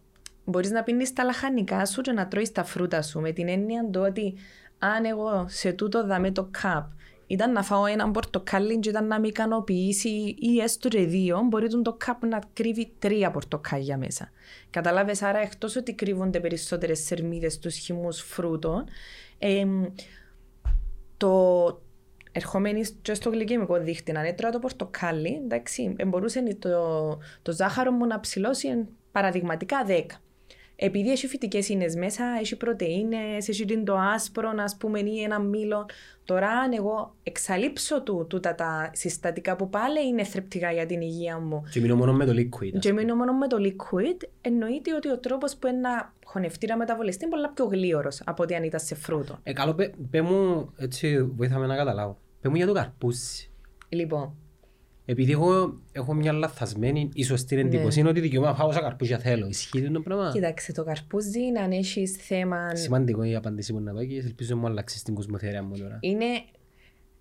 μπορείς 0.44 0.70
να 0.70 0.82
πίνεις 0.82 1.12
τα 1.12 1.24
λαχανικά 1.24 1.86
σου 1.86 2.00
και 2.00 2.12
να 2.12 2.28
τρώεις 2.28 2.52
τα 2.52 2.64
φρούτα 2.64 3.02
σου. 3.02 3.20
Με 3.20 3.32
την 3.32 3.48
έννοια 3.48 3.88
του 3.90 4.00
ότι 4.00 4.34
αν 4.78 5.04
εγώ 5.04 5.44
σε 5.48 5.72
τούτο 5.72 6.06
δαμε 6.06 6.30
το 6.30 6.48
καπ 6.50 6.90
ήταν 7.28 7.52
να 7.52 7.62
φάω 7.62 7.86
έναν 7.86 8.10
πορτοκάλι 8.10 8.78
και 8.78 8.88
ήταν 8.88 9.06
να 9.06 9.20
με 9.20 9.26
ικανοποιήσει 9.26 10.36
ή 10.38 10.60
έστω 10.60 10.88
και 10.88 11.04
δύο, 11.04 11.40
μπορεί 11.48 11.68
τον 11.68 11.82
το 11.82 11.92
καπ 11.92 12.24
να 12.24 12.38
κρύβει 12.52 12.92
τρία 12.98 13.30
πορτοκάλια 13.30 13.98
μέσα. 13.98 14.30
Καταλάβες, 14.70 15.22
άρα 15.22 15.38
εκτός 15.38 15.76
ότι 15.76 15.94
κρύβονται 15.94 16.40
περισσότερες 16.40 16.98
σερμίδες 16.98 17.52
στους 17.52 17.76
χυμούς 17.76 18.20
φρούτων, 18.20 18.84
εμ, 19.38 19.84
το 21.16 21.82
ερχόμενοι 22.32 22.84
και 23.02 23.14
στο 23.14 23.30
γλυκαιμικό 23.30 23.80
δίχτυ 23.80 24.12
να 24.12 24.26
έτρωα 24.26 24.50
το 24.50 24.58
πορτοκάλι, 24.58 25.40
εντάξει, 25.44 25.94
ε, 25.96 26.04
μπορούσε 26.04 26.56
το, 26.58 27.08
το 27.42 27.52
ζάχαρο 27.52 27.90
μου 27.90 28.06
να 28.06 28.20
ψηλώσει 28.20 28.68
εν, 28.68 28.88
παραδειγματικά 29.12 29.84
10. 29.88 30.02
Επειδή 30.80 31.10
έχει 31.10 31.26
φυτικές 31.26 31.68
ίνες 31.68 31.94
μέσα, 31.94 32.24
έχει 32.40 32.56
πρωτεΐνες, 32.56 33.48
έχει 33.48 33.64
την 33.64 33.84
το 33.84 33.96
άσπρο, 33.96 34.52
ας 34.58 34.76
πούμε, 34.76 35.00
ή 35.00 35.22
ένα 35.22 35.38
μήλο. 35.38 35.86
Τώρα, 36.24 36.48
αν 36.48 36.72
εγώ 36.72 37.14
εξαλείψω 37.22 38.02
του, 38.02 38.26
τούτα 38.28 38.54
τα 38.54 38.90
συστατικά 38.94 39.56
που 39.56 39.68
πάλι 39.70 40.06
είναι 40.06 40.24
θρεπτικά 40.24 40.72
για 40.72 40.86
την 40.86 41.00
υγεία 41.00 41.38
μου 41.38 41.62
Και 41.70 41.80
μείνω 41.80 41.96
μόνο 41.96 42.12
με 42.12 42.24
το 42.24 42.32
liquid. 42.32 42.70
ας 42.74 42.80
και 42.80 42.92
μείνω 42.92 43.14
μόνο 43.14 43.32
με 43.32 43.46
το 43.46 43.56
liquid, 43.60 44.28
εννοείται 44.40 44.94
ότι 44.94 45.10
ο 45.10 45.18
τρόπος 45.18 45.56
που 45.56 45.66
είναι 45.66 45.78
να 45.78 46.14
χωνευτεί 46.24 46.66
να 46.66 46.76
μεταβολιστεί 46.76 47.24
είναι 47.24 47.34
πολλά 47.34 47.50
πιο 47.52 47.64
γλίωρος 47.64 48.22
από 48.24 48.42
ότι 48.42 48.54
αν 48.54 48.62
ήταν 48.62 48.80
σε 48.80 48.94
φρούτο. 48.94 49.38
Ε, 49.42 49.52
καλό, 49.52 49.74
πέ, 49.74 49.92
πέ 50.10 50.22
μου, 50.22 50.72
έτσι 50.76 51.22
βοήθαμε 51.22 51.66
να 51.66 51.76
καταλάβω. 51.76 52.18
Πέ 52.40 52.48
μου 52.48 52.56
για 52.56 52.66
το 52.66 52.72
καρπούζι. 52.72 53.48
Λοιπόν, 53.88 54.34
Επειδή 55.10 55.32
εγώ 55.32 55.80
έχω 55.92 56.14
μια 56.14 56.32
λαθασμένη 56.32 57.08
ή 57.12 57.22
σωστή 57.24 57.54
Ναι. 57.54 57.60
εντύπωση 57.60 58.00
είναι 58.00 58.08
ότι 58.08 58.20
δικαιούμαι 58.20 58.46
να 58.46 58.54
φάω 58.54 58.68
όσα 58.68 58.80
καρπούζια 58.80 59.18
θέλω. 59.18 59.46
Ισχύει 59.46 59.90
το 59.90 60.00
πράγμα; 60.00 60.30
κοίταξε 60.32 60.72
το 60.72 60.84
καρπούζι, 60.84 61.40
αν 61.62 61.70
έχεις 61.70 62.12
θέμα. 62.12 62.76
Σημαντικό 62.76 63.22
η 63.22 63.34
απάντηση 63.34 63.72
που 63.72 63.80
να 63.80 63.92
πω 63.92 64.04
και 64.04 64.16
ελπίζω 64.16 64.56
μου 64.56 64.66
αλλάξεις 64.66 65.02
την 65.02 65.14
κοσμοθερία 65.14 65.62
μου 65.62 65.76
τώρα. 65.78 65.98
Είναι. 66.00 66.24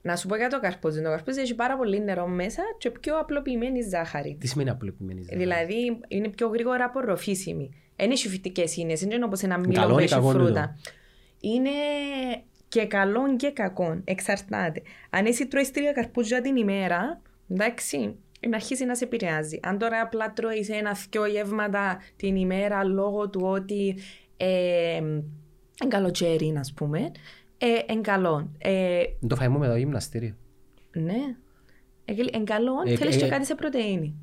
Να 0.01 0.15
σου 0.15 0.27
πω 0.27 0.35
για 0.35 0.47
το 0.47 0.59
καρπούζι. 0.59 1.01
Το 1.01 1.09
καρπούζι 1.09 1.39
έχει 1.39 1.55
πάρα 1.55 1.77
πολύ 1.77 2.03
νερό 2.03 2.27
μέσα 2.27 2.61
και 2.77 2.89
πιο 2.89 3.19
απλοποιημένη 3.19 3.81
ζάχαρη. 3.81 4.37
Τι 4.39 4.47
σημαίνει 4.47 4.69
απλοποιημένη 4.69 5.21
ζάχαρη; 5.21 5.39
Δηλαδή 5.39 5.99
είναι 6.07 6.29
πιο 6.29 6.47
γρήγορα 6.47 6.85
απορροφήσιμη. 6.85 7.69
Δεν 7.95 8.11
έχει 8.11 8.27
φυτικές 8.27 8.77
ίνες, 8.77 8.99
δεν 8.99 9.11
είναι 9.11 9.25
όπως 9.25 9.41
ένα 9.41 9.57
μήλο 9.57 9.73
Καλό 9.73 9.93
που 9.93 9.99
ή 9.99 10.03
έχει 10.03 10.13
κακό 10.13 10.31
είναι 10.31 10.43
φρούτα. 10.43 10.77
Είναι 11.39 11.69
και 12.67 12.85
καλό 12.85 13.35
και 13.35 13.51
κακό. 13.51 14.01
Εξαρτάται. 14.03 14.81
Αν 15.09 15.25
εσύ 15.25 15.47
τρώεις 15.47 15.71
τρία 15.71 15.91
καρπούζια 15.91 16.41
την 16.41 16.55
ημέρα, 16.55 17.21
εντάξει, 17.47 18.15
να 18.49 18.55
αρχίσει 18.55 18.85
να 18.85 18.95
σε 18.95 19.03
επηρεάζει. 19.03 19.59
Αν 19.63 19.77
τώρα 19.77 20.01
απλά 20.01 20.33
τρώεις 20.33 20.69
ένα-δυο 20.69 21.25
γεύματα 21.25 21.97
την 22.15 22.35
ημέρα 22.35 22.83
λόγω 22.83 23.29
του 23.29 23.41
ότι 23.43 23.95
ε, 24.37 24.95
είναι 24.97 25.23
καλοκαίρι, 25.87 26.47
α 26.55 26.65
πούμε, 26.75 27.11
ε, 27.57 27.67
είναι 27.93 28.01
καλό. 28.01 28.51
Ε, 28.57 29.01
Το 29.27 29.35
φάει 29.35 29.47
μου 29.47 29.57
με 29.59 29.67
το 29.67 29.75
γυμναστήριο. 29.75 30.35
ναι. 30.93 31.35
Είναι 32.33 32.43
καλό, 32.43 32.73
Ε, 32.85 32.95
θέλεις 32.95 33.15
ε, 33.15 33.19
και 33.19 33.25
ε, 33.25 33.29
κάτι 33.29 33.45
σε 33.45 33.55
πρωτεΐνη 33.55 34.15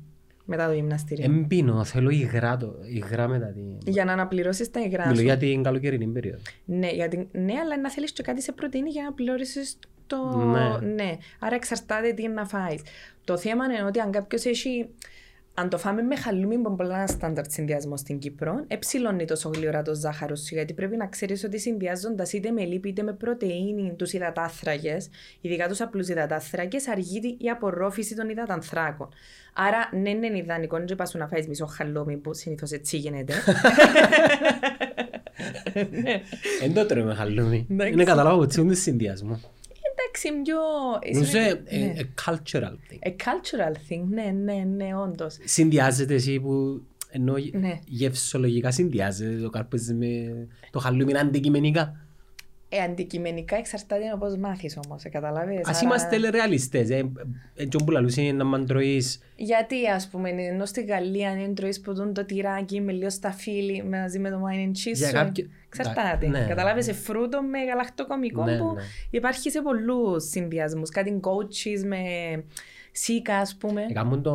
μετά 0.45 0.67
το 0.67 0.73
γυμναστήριο. 0.73 1.25
Εμπίνω, 1.25 1.83
θέλω 1.83 2.09
υγρά, 2.09 2.57
το, 2.57 2.75
υγρά 2.93 3.27
μετά 3.27 3.45
τη... 3.53 3.91
Για 3.91 4.05
να 4.05 4.11
αναπληρώσεις 4.13 4.71
τα 4.71 4.79
υγρά 4.81 5.03
Μιλώ 5.05 5.17
σου. 5.17 5.23
για 5.23 5.37
την 5.37 5.63
καλοκαιρινή 5.63 6.07
περίοδο. 6.07 6.41
Ναι, 6.65 6.89
γιατί, 6.91 7.27
ναι, 7.31 7.53
αλλά 7.63 7.79
να 7.79 7.91
θέλεις 7.91 8.11
και 8.11 8.23
κάτι 8.23 8.41
σε 8.41 8.51
πρωτεΐνη 8.51 8.89
για 8.89 9.03
να 9.03 9.13
πληρώσεις 9.13 9.79
το. 10.07 10.37
Ναι. 10.37 10.93
ναι. 10.93 11.17
Άρα 11.39 11.55
εξαρτάται 11.55 12.11
τι 12.13 12.23
είναι 12.23 12.33
να 12.33 12.45
φάεις. 12.45 12.81
Το 13.23 13.37
θέμα 13.37 13.65
είναι 13.65 13.83
ότι 13.83 13.99
αν 13.99 14.11
κάποιος 14.11 14.45
έχει. 14.45 14.89
Αν 15.57 15.69
το 15.69 15.77
φάμε 15.77 16.01
με 16.01 16.15
χαλούμι 16.15 16.55
που 16.55 16.67
είναι 16.67 16.77
πολλά 16.77 16.97
ένα 16.97 17.07
στάνταρτ 17.07 17.51
συνδυασμός 17.51 17.99
στην 17.99 18.19
Κύπρο, 18.19 18.63
εψιλώνει 18.67 19.25
τόσο 19.25 19.49
γλυόρα 19.49 19.81
το 19.81 19.93
ζάχαρος 19.93 20.39
σου, 20.39 20.55
γιατί 20.55 20.73
πρέπει 20.73 20.97
να 20.97 21.07
ξέρεις 21.07 21.43
ότι 21.43 21.59
συνδυάζοντας 21.59 22.33
είτε 22.33 22.51
με 22.51 22.65
λίπη 22.65 22.89
είτε 22.89 23.03
με 23.03 23.13
πρωτενη 23.13 23.93
τους 23.97 24.13
υδατάθρακε, 24.13 24.97
ειδικά 25.41 25.67
τους 25.67 25.81
απλούς 25.81 26.07
υδατάθρακε, 26.07 26.77
αργεί 26.91 27.37
η 27.39 27.49
απορρόφηση 27.49 28.15
των 28.15 28.29
υδατανθράκων. 28.29 29.09
Άρα, 29.53 29.89
ναι, 29.91 30.11
ναι, 30.11 30.25
είναι 30.25 30.37
ιδανικό, 30.37 30.77
δεν 30.77 30.95
πας 30.95 31.13
να 31.13 31.27
φάεις 31.27 31.47
μισό 31.47 31.65
χαλούμι 31.65 32.17
που 32.17 32.33
συνήθως 32.33 32.71
έτσι 32.71 32.97
γίνεται. 32.97 33.33
Εν 36.63 36.73
το 36.73 36.85
τρώμε 36.85 37.13
χαλούμι. 37.13 37.67
Εντάξει. 37.69 37.93
Είναι 37.93 38.03
καταλάβω 38.03 38.41
ότι 38.41 38.61
είναι 38.61 38.73
συνδυασμό. 38.73 39.39
Εντάξει, 40.27 40.41
πιο. 40.43 40.57
Νομίζω 41.13 41.39
Ναι. 41.39 41.47
ε, 41.65 41.99
ε, 41.99 42.13
cultural 42.25 42.73
thing. 42.91 43.07
A 43.07 43.09
cultural 43.09 43.73
thing, 43.89 44.03
ναι, 44.09 44.23
ναι, 44.43 44.63
ναι, 44.75 44.95
όντως. 44.95 45.37
Συνδυάζεται 45.43 46.13
εσύ 46.13 46.39
που 46.39 46.81
ενώ 47.09 47.33
Ναι. 47.51 47.79
γευσολογικά 47.85 48.71
συνδυάζεται 48.71 49.41
το 49.41 49.49
καρπούζι 49.49 49.93
με 49.93 50.07
το 50.71 50.79
χαλούμι 50.79 51.09
είναι 51.11 51.19
αντικειμενικά. 51.19 52.04
Ε, 52.79 52.83
αντικειμενικά 52.83 53.55
εξαρτάται 53.55 54.07
από 54.09 54.25
πώς 54.25 54.37
μάθεις 54.37 54.77
όμως, 54.85 55.03
καταλάβεις. 55.11 55.59
Ας 55.67 55.81
είμαστε 55.81 56.29
ρεαλιστές. 56.29 56.89
ε, 56.89 57.11
Έτσι 57.55 57.77
που 57.85 57.91
λαλούσε 57.91 58.21
είναι 58.21 58.31
να 58.31 58.43
μαν 58.43 58.65
τρώεις 58.65 59.19
Γιατί, 59.35 59.87
ας 59.87 60.07
πούμε, 60.07 60.29
ενώ 60.29 60.65
στη 60.65 60.83
Γαλλία 60.83 61.29
αν 61.29 61.55
τρώει 61.55 61.79
που 61.83 61.93
δουν 61.93 62.13
το 62.13 62.25
τυράκι 62.25 62.81
με 62.81 62.91
λίγο 62.91 63.09
σταφύλι 63.09 63.83
μαζί 63.83 64.19
με 64.19 64.29
το 64.29 64.41
wine 64.45 64.67
and 64.67 64.71
cheese. 64.71 64.93
Για 64.95 65.07
σου, 65.07 65.13
κάποιο- 65.13 65.47
Εξαρτάται. 65.67 66.27
Ναι. 66.27 66.45
Καταλάβεις 66.47 66.91
φρούτο 67.03 67.41
με 67.41 67.63
γαλακτοκομικό 67.63 68.43
Ναι, 68.43 68.57
που 68.57 68.73
ναι. 68.73 68.81
υπάρχει 69.09 69.49
σε 69.51 69.61
πολλούς 69.61 70.23
συνδυασμούς. 70.29 70.89
Κατσικίσιο 70.89 71.83
με 71.85 71.97
σύκα, 72.97 73.37
ας 73.37 73.55
πούμε. 73.55 73.85
Έκαναν 73.89 74.21
το 74.21 74.33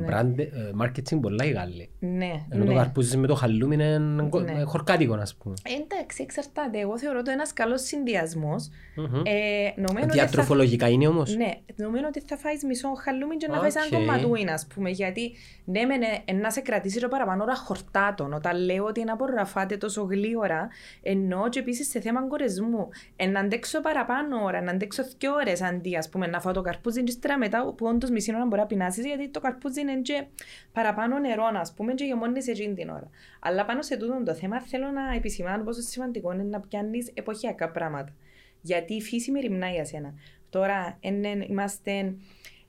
Ναι. 0.00 0.06
brand 0.10 0.38
ε, 0.38 0.46
marketing 0.82 1.20
πολλά 1.20 1.44
οι 1.44 1.50
Γάλλοι. 1.50 1.90
Ναι, 1.98 2.44
Ενώ 2.50 2.64
το 2.64 2.70
ναι. 2.70 2.76
καρπούζι 2.76 3.16
με 3.16 3.26
το 3.26 3.34
χαλούμι 3.34 3.74
είναι 3.74 3.98
Ναι. 3.98 4.22
ε, 4.60 4.62
χωρκάτικο, 4.62 5.14
ας 5.14 5.34
πούμε. 5.34 5.54
Εντάξει, 5.80 6.22
εξαρτάται. 6.22 6.78
Εγώ 6.80 6.98
θεωρώ 6.98 7.18
ότι 7.18 7.30
ένας 7.30 7.52
καλός 7.52 7.82
συνδυασμός. 7.82 8.68
Μμμ. 8.96 9.22
Ε, 9.24 9.72
νομίζω 9.76 10.04
ότι 10.04 10.16
θα 10.16 10.22
Διατροφολογικά 10.22 10.88
είναι 10.88 11.06
όμως. 11.06 11.36
Ναι, 11.36 11.50
νομίζω 11.76 12.04
ότι 12.06 12.20
θα 12.26 12.36
φάεις 12.36 12.64
μισό 12.64 12.88
χαλούμι 13.04 13.36
και 13.36 13.46
να 13.46 13.54
Οκ. 13.54 13.60
φάεις 13.60 13.74
ένα 13.74 13.96
κομματούιν, 13.98 14.50
ας 14.50 14.66
πούμε. 14.74 14.90
Γιατί 14.90 15.32
ναι, 15.64 15.84
μεν, 15.84 16.02
ε, 16.24 16.32
να 16.32 16.50
σε 16.50 16.60
κρατήσει 16.60 17.00
το 17.00 17.08
παραπάνω 17.08 17.42
ώρα 17.42 17.56
χορτάτον. 17.56 18.32
Όταν 18.32 18.64
λέω 18.64 18.84
ότι 18.84 19.04
να 19.04 19.12
απορροφάται 19.12 19.76
τόσο 19.76 20.02
γλήορα, 20.02 20.68
εννοώ 21.02 21.48
και 21.48 21.58
επίσης 21.58 21.88
σε 21.88 22.00
θέμα 22.00 22.26
κορεσμού. 22.28 22.88
Ε, 23.16 23.26
να 23.26 23.40
αντέξω 23.40 23.80
παραπάνω 23.80 24.44
ώρα, 24.44 24.62
να 24.62 24.70
αντέξω 24.70 25.02
δύο 25.18 25.32
ώρες 25.34 25.62
αντί 25.62 25.96
ας 25.96 26.08
πούμε, 26.08 26.26
να 26.26 26.40
φάω 26.40 26.52
το 26.52 26.60
καρπούζι, 26.60 27.02
και 27.04 27.10
ύστερα 27.12 27.38
μετά 27.38 27.74
που 27.76 27.88
όντω 28.02 28.12
μισή 28.12 28.34
ώρα 28.34 28.46
μπορεί 28.46 28.60
να 28.60 28.66
πεινάσεις, 28.66 29.04
γιατί 29.06 29.28
το 29.28 29.40
καρπούζι 29.40 29.80
είναι 29.80 30.00
και 30.00 30.24
παραπάνω 30.72 31.18
νερό, 31.18 31.44
ας 31.54 31.72
πούμε, 31.74 31.94
και 31.94 32.04
γεμώνεις 32.04 32.44
σε 32.44 32.50
εκείνη 32.50 32.74
την 32.74 32.88
ώρα. 32.88 33.10
Αλλά 33.40 33.64
πάνω 33.64 33.82
σε 33.82 33.96
τούτο 33.96 34.22
το 34.24 34.34
θέμα 34.34 34.60
θέλω 34.60 34.90
να 34.90 35.14
επισημάνω 35.14 35.64
πόσο 35.64 35.80
σημαντικό 35.80 36.32
είναι 36.32 36.42
να 36.42 36.60
πιάνεις 36.60 37.10
εποχιακά 37.14 37.70
πράγματα. 37.70 38.12
Γιατί 38.60 38.94
η 38.94 39.00
φύση 39.00 39.30
μεριμνάει 39.30 39.72
για 39.72 39.84
σένα. 39.84 40.14
Τώρα 40.50 40.96
εν, 41.00 41.24
εν, 41.24 41.40
είμαστε 41.40 42.14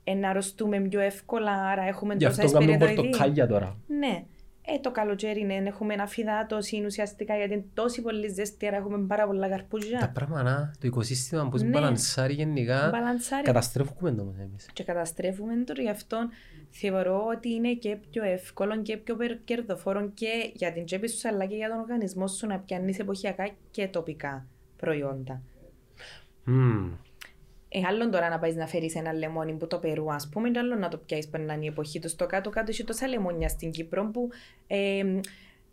εν, 0.03 0.17
να 0.19 0.29
αρρωστούμε 0.29 0.79
πιο 0.79 0.99
εύκολα, 0.99 1.51
άρα 1.51 1.81
έχουμε 1.83 2.15
Γι' 2.17 2.25
αυτό 2.25 2.41
τόσα 2.41 2.53
κάνουμε 2.53 2.73
εσπεριδοειδή. 2.73 3.09
πορτοκάλια 3.09 3.47
τώρα. 3.47 3.77
Ναι. 3.87 4.23
Ε, 4.65 4.79
το 4.79 4.91
καλοκαίρι 4.91 5.39
είναι, 5.39 5.53
έχουμε 5.55 5.93
ένα 5.93 6.07
φυδάτωση 6.07 6.83
ουσιαστικά 6.85 7.35
γιατί 7.37 7.53
είναι 7.53 7.65
τόση 7.73 8.01
πολύ 8.01 8.27
ζέστη, 8.27 8.67
άρα 8.67 8.75
έχουμε 8.77 8.97
πάρα 9.07 9.25
πολλά 9.25 9.41
Τα 9.41 9.55
καρπούζια. 9.55 10.11
πράγματα, 10.13 10.43
να, 10.43 10.71
το 10.79 10.87
οικοσύστημα 10.87 11.49
πώς 11.49 11.61
Ναι. 11.61 11.69
μπαλανσάρει 11.69 12.33
γενικά, 12.33 12.89
Μπαλανσάρει. 12.91 13.43
καταστρέφουμε 13.43 14.11
το 14.11 14.21
όμως 14.21 14.37
εμείς. 14.37 14.65
Και 14.73 14.83
καταστρέφουμε 14.83 15.63
το, 15.63 15.81
γι' 15.81 15.89
αυτό 15.89 16.17
θεωρώ 16.69 17.25
ότι 17.35 17.49
είναι 17.49 17.73
και 17.73 17.97
πιο 18.11 18.23
εύκολο 18.23 18.81
και 18.81 18.97
πιο 18.97 19.15
περ- 19.15 19.43
κερδοφόρο 19.43 20.09
και 20.13 20.51
για 20.53 20.71
την 20.73 20.85
τσέπη 20.85 21.09
σου 21.09 21.27
αλλά 21.27 21.45
και 21.45 21.55
για 21.55 21.69
τον 21.69 21.79
οργανισμό 21.79 22.27
σου 22.27 22.47
να 22.47 22.59
πιάνεις 22.59 22.99
εποχιακά 22.99 23.49
και 23.71 23.87
τοπικά 23.87 24.45
προϊόντα. 24.77 25.41
Μμμ. 26.43 26.91
Ε, 27.73 27.79
άλλον 27.87 28.11
τώρα 28.11 28.29
να 28.29 28.39
πάεις 28.39 28.55
να 28.55 28.67
φέρεις 28.67 28.95
ένα 28.95 29.13
λεμόνι 29.13 29.53
που 29.53 29.67
το 29.67 29.77
Περού, 29.77 30.13
ας 30.13 30.29
πούμε, 30.29 30.49
και 30.49 30.59
άλλο 30.59 30.75
να 30.75 30.87
το 30.87 30.97
πιάσεις 30.97 31.27
που 31.29 31.37
είναι 31.37 31.57
η 31.61 31.65
εποχή 31.67 31.99
τους. 31.99 32.11
Στο 32.11 32.25
κάτω-κάτω 32.25 32.71
έχει 32.71 32.83
τόσα 32.83 33.07
λεμόνια 33.07 33.49
στην 33.49 33.71
Κύπρο 33.71 34.05
που 34.13 34.29
ε, 34.67 35.01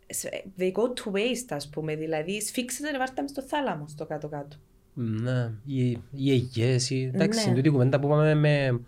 σ- 0.07 0.43
they 0.59 0.71
go 0.71 0.81
to 0.83 1.11
waste, 1.11 1.47
ας 1.49 1.69
πούμε. 1.69 1.95
Δηλαδή, 1.95 2.41
σφίξτε 2.41 2.91
τα 2.91 2.97
βάρτα 2.97 3.21
μες 3.21 3.31
στο 3.31 3.41
θάλαμο 3.41 3.87
στο 3.87 4.05
κάτω-κάτω. 4.05 4.55
Ναι, 4.93 5.51
οι, 5.65 5.89
οι 6.11 6.31
αιγές, 6.31 6.89
οι- 6.89 7.11
εντάξει, 7.13 7.49
Ναι. 7.49 7.55
τούτη 7.55 7.67
η 7.67 7.71
κουβέντα 7.71 7.99
που 7.99 8.07
είπαμε 8.07 8.33
με 8.35 8.79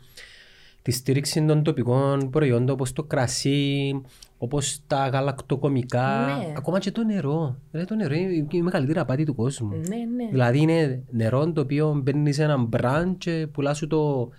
τη 0.82 0.92
στήριξη 0.92 1.46
των 1.46 1.64
τοπικών 1.64 2.30
προϊόντων 2.30 2.70
όπως 2.70 2.94
το 2.94 3.04
κρασί, 3.04 4.02
όπως 4.38 4.82
τα 4.88 5.08
γαλακτοκομικά, 5.08 6.26
Ναι. 6.48 6.54
ακόμα 6.58 6.80
και 6.80 6.92
το 6.92 7.04
νερό. 7.04 7.56
Δηλαδή 7.72 7.90
το 7.90 7.96
νερό 7.96 8.14
είναι 8.14 8.46
η 8.52 8.62
μεγαλύτερη 8.62 9.00
απάτη 9.00 9.24
του 9.26 9.36
κόσμου. 9.36 9.70
Ναι, 9.70 9.96
ναι. 10.16 10.30
Δηλαδή 10.32 10.60
είναι 10.60 11.04
νερό 11.12 11.52
το 11.52 11.62
οποίο 11.62 12.00
μπαίνει 12.04 12.34
σε 12.34 12.44
έναν 12.44 12.66
μπραντ 12.66 13.16
και 13.18 13.48
πουλάς 13.52 13.78
σου 13.78 13.88
το 13.88 14.30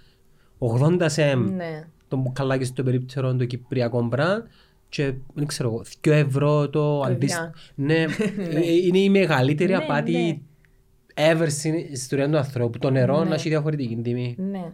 80 0.58 1.04
σεμ 1.06 1.54
Ναι. 1.54 1.84
το 2.08 2.16
μπουκαλάκι 2.16 2.64
στο 2.64 2.82
περίπτερο 2.82 3.34
το 3.36 3.44
κυπριακό 3.44 4.02
μπραντ 4.02 4.42
και 4.88 5.12
δεν 5.34 5.46
ξέρω 5.46 5.68
εγώ, 5.68 5.82
2 6.00 6.10
ευρώ 6.12 6.68
το 6.68 7.00
αντίστοιχο. 7.00 7.50
Ναι, 7.74 7.94
Ναι. 8.36 8.58
ε, 8.58 8.72
είναι 8.86 8.98
η 8.98 9.10
μεγαλύτερη 9.10 9.70
Ναι, 9.72 9.76
απάτη 9.78 10.12
ναι. 10.12 11.32
ever 11.32 11.46
στην 11.48 11.74
ιστορία 11.74 12.30
του 12.30 12.36
ανθρώπου. 12.36 12.78
Το 12.78 12.90
νερό 12.90 13.22
Ναι. 13.22 13.28
να 13.28 13.34
έχει 13.34 13.48
διαφορετική 13.48 13.96
τιμή. 14.02 14.36
Ναι. 14.38 14.72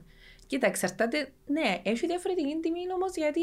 Κοίτα, 0.49 0.67
εξαρτάται. 0.67 1.29
Ναι, 1.47 1.81
έχει 1.83 2.07
διαφορετική 2.07 2.59
τιμή 2.63 2.81
όμως 2.95 3.17
γιατί 3.17 3.41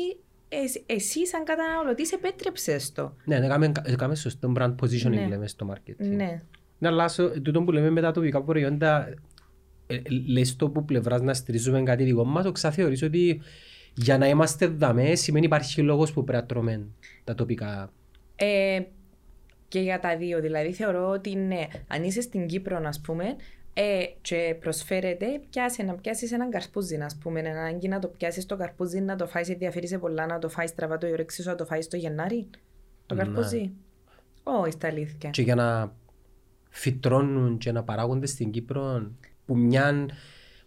εσύ, 0.49 0.83
εσύ 0.85 1.27
σαν 1.27 1.43
καταναλωτής 1.43 2.11
επέτρεψες 2.11 2.91
το. 2.91 3.15
Ναι, 3.25 3.39
να 3.39 3.47
κάνουμε- 3.47 3.71
να 3.89 3.95
κάνουμε 3.95 4.15
σωστό 4.17 4.53
brand 4.57 4.75
positioning 4.81 5.09
Ναι. 5.09 5.27
λέμε 5.27 5.47
στο 5.47 5.73
marketing. 5.73 5.95
Ναι. 6.15 6.41
Να 6.77 6.89
αλλάσω, 6.89 7.41
τούτο 7.41 7.63
που 7.63 7.71
λέμε 7.71 7.89
με 7.89 8.01
τα 8.01 8.11
τοπικά 8.11 8.41
προϊόντα, 8.43 9.07
ε, 9.87 9.95
ε, 9.95 10.01
λες 10.27 10.55
το 10.55 10.69
που 10.69 10.85
πλευράς 10.85 11.21
να 11.21 11.33
στηρίζουμε 11.33 11.83
κάτι 11.83 12.03
δικό 12.03 12.23
μας, 12.25 12.43
το 12.43 12.51
ξαθεωρείς 12.51 13.01
ότι 13.01 13.41
για 13.93 14.17
να 14.17 14.27
είμαστε 14.27 14.67
δαμές 14.67 15.19
σημαίνει 15.21 15.45
υπάρχει 15.45 15.81
λόγος 15.81 16.13
που 16.13 16.23
πρέπει 16.23 16.39
να 16.41 16.47
τρώμε 16.47 16.85
τα 17.23 17.35
τοπικά. 17.35 17.91
Ε, 18.35 18.81
και 19.67 19.79
για 19.79 19.99
τα 19.99 20.17
δύο. 20.17 20.41
Δηλαδή 20.41 20.73
θεωρώ 20.73 21.09
ότι 21.09 21.35
ναι, 21.35 21.67
αν 21.87 22.03
είσαι 22.03 22.21
στην 22.21 22.47
Κύπρο, 22.47 22.81
ας 22.85 23.01
πούμε, 23.01 23.35
ε, 23.77 24.03
και 24.21 24.55
προσφέρεται, 24.59 25.41
πιάσε 25.49 25.83
να 25.83 25.95
πιάσεις 25.95 26.31
έναν 26.31 26.49
καρπούζι, 26.49 26.95
α 26.95 27.09
πούμε. 27.19 27.39
Ένα 27.39 27.49
ανάγκη 27.49 27.87
να 27.87 27.99
το 27.99 28.07
πιάσεις 28.07 28.45
το 28.45 28.57
καρπούζι, 28.57 28.99
να 28.99 29.15
το 29.15 29.27
φάεις, 29.27 29.49
ενδιαφέρει 29.49 29.87
σε 29.87 29.97
πολλά, 29.97 30.25
να 30.25 30.39
το 30.39 30.49
φάεις 30.49 30.69
στραβά 30.69 30.97
το 30.97 31.07
όρεξι 31.07 31.41
σου, 31.41 31.49
να 31.49 31.55
το 31.55 31.65
φάεις 31.65 31.87
το 31.87 31.97
Γενάρη. 31.97 32.47
Το 33.05 33.15
Ναι. 33.15 33.23
καρπούζι. 33.23 33.71
Όχι, 34.43 34.71
στα 34.71 34.87
αλήθεια. 34.87 35.29
Και 35.29 35.41
για 35.41 35.55
να 35.55 35.95
φυτρώνουν 36.69 37.57
και 37.57 37.71
να 37.71 37.83
παράγονται 37.83 38.25
στην 38.25 38.51
Κύπρο 38.51 39.11
που 39.45 39.57
μια, 39.57 40.05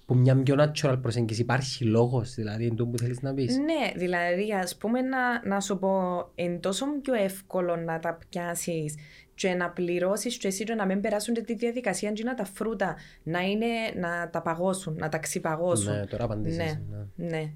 που 0.06 0.14
μια 0.14 0.42
πιο 0.42 0.54
natural 0.58 0.98
προσέγγιση 1.02 1.40
υπάρχει 1.40 1.84
λόγος, 1.84 2.34
δηλαδή 2.34 2.64
είναι 2.66 2.74
το 2.74 2.86
που 2.86 2.98
θέλεις 2.98 3.20
να 3.22 3.34
πεις; 3.34 3.56
Ναι, 3.56 3.92
δηλαδή 3.96 4.54
ας 4.54 4.76
πούμε 4.76 5.00
να, 5.00 5.46
να 5.48 5.60
σου 5.60 5.78
πω 5.78 5.92
είναι 6.34 6.56
τόσο 6.56 6.86
πιο 7.02 7.14
εύκολο 7.14 7.76
να 7.76 7.98
τα 7.98 8.18
πιάσεις 8.28 8.94
και 9.38 9.54
να 9.54 9.70
πληρώσεις 9.70 10.36
και 10.36 10.46
εσύ 10.46 10.64
και 10.64 10.74
να 10.74 10.86
μην 10.86 11.00
περάσουν 11.00 11.34
τη 11.34 11.54
διαδικασία 11.54 12.12
και 12.12 12.24
να 12.24 12.34
τα 12.34 12.44
φρούτα 12.44 12.96
να, 13.22 13.40
είναι, 13.40 13.66
να 13.96 14.30
τα 14.30 14.42
παγώσουν, 14.42 14.96
να 14.98 15.08
τα 15.08 15.18
ξυπαγώσουν. 15.18 15.92
Ναι, 15.92 16.06
τώρα 16.06 16.24
απαντήσεις. 16.24 16.58
Ναι, 16.58 16.80
ναι. 17.14 17.26
ναι. 17.28 17.52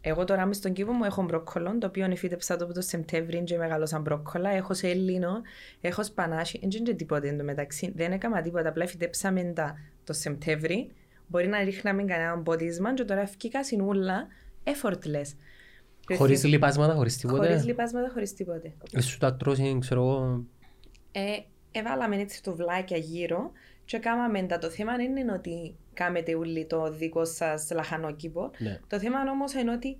Εγώ 0.00 0.24
τώρα 0.24 0.42
είμαι 0.42 0.52
στον 0.52 0.72
κήπο 0.72 0.92
μου, 0.92 1.04
έχω 1.04 1.22
μπρόκκολο, 1.22 1.78
το 1.78 1.86
οποίο 1.86 2.04
εφήτεψα 2.10 2.56
το 2.56 2.64
από 2.64 2.74
το 2.74 2.80
Σεπτέμβρη 2.80 3.42
και 3.42 3.56
μεγάλωσα 3.56 3.98
μπρόκκολα. 3.98 4.50
Έχω 4.50 4.74
σε 4.74 4.88
Ελλήνο, 4.88 5.40
έχω 5.80 6.04
σπανάσι, 6.04 6.58
δεν 6.62 6.70
είναι 6.72 6.92
τίποτα 6.92 7.28
εν 7.28 7.38
τω 7.38 7.44
μεταξύ. 7.44 7.92
Δεν 7.96 8.12
έκανα 8.12 8.42
τίποτα, 8.42 8.68
απλά 8.68 8.86
φυτέψαμε 8.86 9.42
τα 9.42 9.78
το 10.04 10.12
Σεπτέμβρη. 10.12 10.90
Μπορεί 11.26 11.46
να 11.46 11.64
ρίχναμε 11.64 12.04
κανένα 12.04 12.38
ποτίσμα 12.38 12.94
και 12.94 13.04
τώρα 13.04 13.20
ευκήκα 13.20 13.64
συνούλα 13.64 14.26
effortless. 14.64 15.34
Χωρίς 16.16 16.44
λιπάσματα, 16.44 16.94
χωρίς 16.94 17.16
τίποτε; 17.16 17.46
Χωρίς 17.46 17.64
λιπάσματα, 17.64 18.10
χωρίς 18.12 18.34
τίποτε. 18.34 18.72
Ε, 18.92 19.00
Σου 19.00 19.18
τα 19.18 19.36
τρώσει, 19.36 19.78
ξέρω 19.80 20.00
εγώ, 20.00 20.44
Ε, 21.12 21.36
έβαλαμε 21.72 22.16
έτσι 22.16 22.42
το 22.42 22.54
βλάκια 22.54 22.96
γύρω 22.96 23.50
και 23.84 23.98
κάναμε 23.98 24.42
τα. 24.42 24.58
Το 24.58 24.70
θέμα 24.70 24.96
δεν 24.96 25.16
είναι 25.16 25.32
ότι 25.32 25.74
κάνετε 25.94 26.34
όλοι 26.34 26.64
το 26.66 26.90
δικό 26.92 27.24
σας 27.24 27.70
λαχανόκηπο. 27.70 28.50
ναι. 28.58 28.80
Το 28.86 28.98
θέμα 28.98 29.18
όμως 29.30 29.52
είναι 29.54 29.72
ότι 29.72 29.96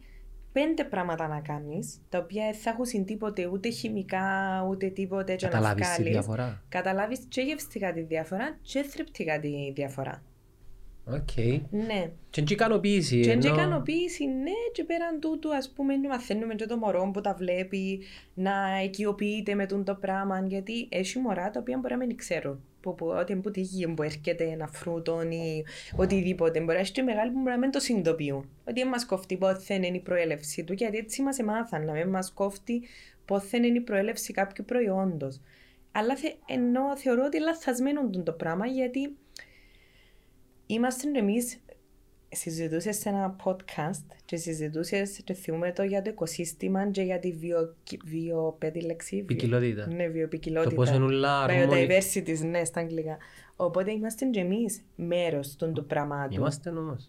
πέντε 0.52 0.84
πράγματα 0.84 1.28
να 1.28 1.40
κάνεις, 1.40 2.00
τα 2.08 2.18
οποία 2.18 2.44
δεν 2.44 2.54
θα 2.54 2.70
έχουν 2.70 3.04
τίποτε 3.04 3.46
ούτε 3.46 3.68
χημικά 3.70 4.26
ούτε 4.68 4.86
τίποτε. 4.88 5.34
Και 5.34 5.46
να 5.46 5.52
Καταλάβεις 5.52 5.86
τη 5.88 5.92
βγάλεις. 5.94 6.12
διαφορά. 6.12 6.62
Καταλάβεις 6.68 7.18
και 7.28 7.40
γευστικά 7.40 7.92
τη 7.92 8.00
διαφορά 8.00 8.58
και 8.62 8.82
θρεπτικά 8.82 9.40
τη 9.40 9.72
διαφορά. 9.74 10.22
Οκ. 11.12 11.36
Ναι. 11.70 12.10
Και 12.30 12.40
είναι 12.40 12.50
ικανοποίηση. 12.52 13.20
Και 13.20 13.30
είναι 13.30 13.46
ενώ- 13.46 13.56
ικανοποίηση, 13.58 14.24
ναι, 14.26 14.50
και 14.72 14.84
πέραν 14.84 15.20
τούτου, 15.20 15.54
ας 15.54 15.70
πούμε, 15.70 15.94
μαθαίνουμε 16.08 16.54
και 16.54 16.66
το 16.66 16.76
μωρό 16.76 17.10
που 17.12 17.20
τα 17.20 17.34
βλέπει 17.38 18.02
να 18.34 18.82
οικειοποιείται 18.84 19.54
με 19.54 19.66
τούτο 19.66 19.82
το 19.82 19.94
πράγμα, 19.94 20.44
γιατί 20.46 20.88
έχει 20.90 21.18
μωρά 21.18 21.50
τα 21.50 21.60
οποία 21.60 21.78
μπορεί 21.78 21.96
να 21.96 22.04
μην 22.06 22.16
ξέρουν. 22.16 22.64
Που, 22.80 22.94
που, 22.94 23.06
ότι 23.06 23.32
από 23.32 23.50
τη 23.50 23.60
γη 23.60 23.88
που 23.88 24.02
έρχεται 24.02 24.44
ένα 24.44 24.66
φρούτο 24.66 25.22
ή 25.22 25.64
οτιδήποτε. 25.96 26.60
Μπορεί 26.60 26.74
να 26.74 26.80
έχει 26.80 26.92
και 26.92 27.02
μεγάλοι 27.02 27.30
που 27.30 27.38
μπορεί 27.38 27.50
να 27.50 27.58
μην 27.58 27.70
το 27.70 27.80
συνειδητοποιούν. 27.80 28.48
Ότι 28.64 28.80
δεν 28.80 28.88
μας 28.88 29.06
κόφτει 29.06 29.36
πότε 29.36 29.74
είναι 29.74 29.86
η 29.86 30.00
προέλευση 30.00 30.64
του, 30.64 30.72
γιατί 30.72 30.96
έτσι 30.96 31.22
μας 31.22 31.38
εμάθαν 31.38 31.84
να 31.84 31.92
μην 31.92 32.08
μας 32.08 32.32
κόφτει 32.32 32.82
πότε 33.24 33.56
είναι 33.56 33.66
η 33.66 33.80
προέλευση 33.80 34.32
κάποιου 34.32 34.64
προϊόντος. 34.64 35.40
Αλλά 35.92 36.16
θε, 36.16 36.28
ενώ 36.46 36.96
θεωρώ 36.96 37.24
ότι 37.24 37.40
λαθασμένο 37.40 38.00
τούτο 38.02 38.22
το 38.22 38.32
πράγμα, 38.32 38.66
γιατί 38.66 39.16
είμαστε 40.74 41.18
εμείς 41.18 41.60
συζητούσες 42.28 42.96
σε 42.96 43.08
ένα 43.08 43.36
podcast 43.44 44.04
και 44.24 44.36
συζητούσες 44.36 45.20
και 45.24 45.34
θυμούμε 45.34 45.72
το 45.72 45.82
για 45.82 46.02
το 46.02 46.10
οικοσύστημα 46.10 46.90
και 46.90 47.02
για 47.02 47.18
τη 47.18 47.32
βιο, 47.32 47.76
βιοπέτη 48.04 48.80
λέξη. 48.80 49.14
βιο- 49.16 49.24
Ποικιλότητα. 49.26 49.86
Ναι, 49.86 50.06
βιοπικιλότητα. 50.08 50.70
Το 50.70 50.76
πώς 50.76 50.90
είναι 50.90 51.04
όλα 51.04 51.40
αρμόνι- 51.42 51.90
Biodiversity, 51.90 52.38
ναι, 52.50 52.64
στα 52.64 52.80
αγγλικά. 52.80 53.16
Οπότε 53.56 53.92
είμαστε 53.92 54.26
και 54.26 54.40
εμείς 54.40 54.82
μέρος 54.96 55.56
των 55.56 55.74
του 55.74 55.86
πραγμάτων. 55.86 56.36
Είμαστε 56.36 56.70
όμως. 56.70 57.08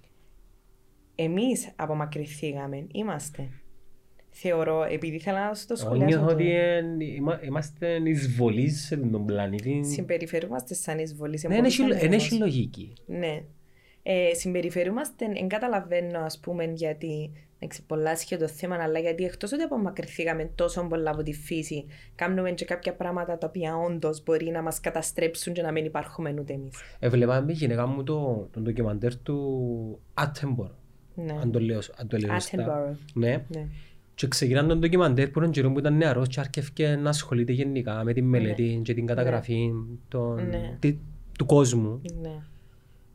Εμείς 1.15 1.71
απομακρυνθήκαμε. 1.75 2.87
Είμαστε. 2.91 3.49
Θεωρώ, 4.33 4.83
επειδή 4.83 5.15
ήθελα 5.15 5.47
να 5.47 5.53
σου 5.53 5.65
το 5.67 5.75
Εγώ 5.77 5.85
σχολιάσω. 5.85 6.07
νιώθω 6.17 6.25
το- 6.27 6.33
ότι 6.33 6.51
εν- 6.55 6.99
είμα- 6.99 7.39
είμαστε 7.43 8.01
εισβολείς 8.03 8.85
σε 8.85 8.97
τον 8.97 9.25
πλανήτη. 9.25 9.81
Συμπεριφερούμαστε 9.85 10.73
σαν 10.73 10.99
εισβολή 10.99 11.37
σε 11.37 11.47
Ναι, 11.47 11.55
πολλούς 11.55 11.75
δεν 11.77 11.85
έχει- 11.85 11.95
δεν 11.97 12.05
ανέμους. 12.07 12.25
έχει 12.25 12.37
λογική. 12.39 12.93
Ναι. 13.05 13.43
Ε, 14.03 14.33
συμπεριφερούμαστε, 14.33 15.25
δεν 15.33 15.47
καταλαβαίνω 15.47 16.19
ας 16.19 16.39
πούμε 16.39 16.63
γιατί 16.75 17.31
εντάξει, 17.59 17.83
πολλά 17.85 18.15
σχεδόν 18.15 18.47
θέμα, 18.47 18.75
αλλά 18.81 18.99
γιατί 18.99 19.23
εκτός 19.23 19.51
ότι 19.51 19.61
απομακρυνθήκαμε 19.61 20.51
τόσο 20.55 20.87
πολλά 20.87 21.11
από 21.11 21.23
τη 21.23 21.33
φύση, 21.33 21.85
κάνουμε 22.15 22.51
και 22.51 22.65
κάποια 22.65 22.93
πράγματα 22.93 23.37
τα 23.37 23.47
οποία 23.47 23.75
όντως 23.77 24.23
μπορεί 24.23 24.49
να 24.49 24.61
μας 24.61 24.79
καταστρέψουν 24.79 25.53
και 25.53 25.61
να 25.61 25.71
μην 25.71 25.85
υπάρχουμε 25.85 26.33
ούτε 26.39 26.53
εμείς. 26.53 26.73
Έβλεπα 26.99 27.41
με 27.41 27.51
η 27.51 27.55
γυναίκα 27.55 27.85
μου 27.87 28.03
το, 28.03 28.47
το 28.51 28.59
ντοκιμαντέρ 28.59 29.15
του 29.21 29.99
Attenborough. 30.21 30.75
Ναι. 31.15 31.31
Αν 31.41 31.51
το 31.51 31.59
λέω, 31.59 31.79
αν 31.95 32.07
το 32.07 32.17
λέω 32.17 32.33
σωστά. 32.33 32.57
Attenborough. 32.91 32.97
Ναι. 33.13 33.45
Ναι. 33.47 33.67
Και 34.15 34.27
ξεκινάνε 34.27 34.67
τον 34.67 34.79
ντοκιμαντέρ 34.79 35.29
που 35.29 35.39
τον 35.39 35.51
καιρό 35.51 35.71
που 35.71 35.79
ήταν 35.79 35.97
νεαρός 35.97 36.27
και 36.27 36.39
άρχευκε 36.39 36.95
να 37.01 37.09
ασχολείται 37.09 37.51
γενικά 37.51 38.03
με 38.03 38.13
τη 38.13 38.21
μελέτη 38.21 38.81
και 38.83 38.93
την 38.93 39.05
καταγραφή 39.05 39.71
των- 40.07 40.47
Ναι. 40.49 40.75
τη- 40.79 40.97
του 41.37 41.45
κόσμου. 41.45 42.01
ναι. 42.21 42.35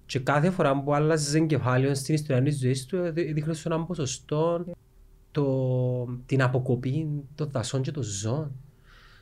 Και 0.06 0.18
κάθε 0.18 0.50
φορά 0.50 0.82
που 0.82 0.94
άλλαζε 0.94 1.40
κεφάλαιο 1.40 1.94
στην 1.94 2.14
ιστορία 2.14 2.42
της 2.42 2.58
ζωής 2.58 2.86
του, 2.86 2.98
δι- 3.12 3.32
δείχνει 3.34 3.54
σε 3.54 3.68
έναν 3.68 3.86
ποσοστό 3.86 4.64
το, 5.30 6.04
την 6.26 6.42
αποκοπή 6.42 7.08
των 7.34 7.48
δασών 7.50 7.82
και 7.82 7.90
των 7.90 8.02
ζώων. 8.02 8.50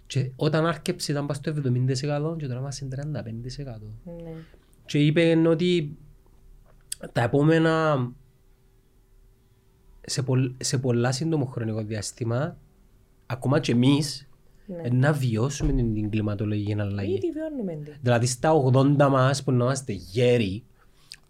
Και 0.06 0.30
όταν 0.37 0.66
άρκεψε 0.66 1.12
ήταν 1.12 1.26
πάνω 1.26 1.40
στο 1.42 1.50
70% 1.50 2.37
και 2.38 2.46
τώρα 2.46 2.58
είμαστε 2.60 2.84
35%. 2.84 3.80
ναι. 4.04 4.30
Και 4.87 4.98
είπε 4.98 5.42
ότι 5.48 5.96
τα 7.12 7.22
επόμενα 7.22 8.08
σε, 10.07 10.23
πολλ, 10.23 10.51
σε 10.59 10.79
πολλά 10.79 11.12
σύντομο 11.12 11.45
χρονικό 11.45 11.83
διάστημα 11.83 12.57
ακόμα 13.27 13.61
και 13.61 13.73
εμείς 13.73 14.29
ναι. 14.67 14.88
να 14.99 15.12
βιώσουμε 15.12 15.73
την, 15.73 15.95
την 15.95 16.11
κλιματολογική 16.11 16.81
αλλαγή. 16.81 17.14
Ήδη 17.14 17.31
βιώνουμε 17.31 17.85
τη. 17.85 17.90
Δηλαδή 18.01 18.27
στα 18.27 18.53
80 18.73 19.09
μας 19.11 19.43
που 19.43 19.53
να 19.53 19.64
είμαστε 19.64 19.93
γέροι, 19.93 20.62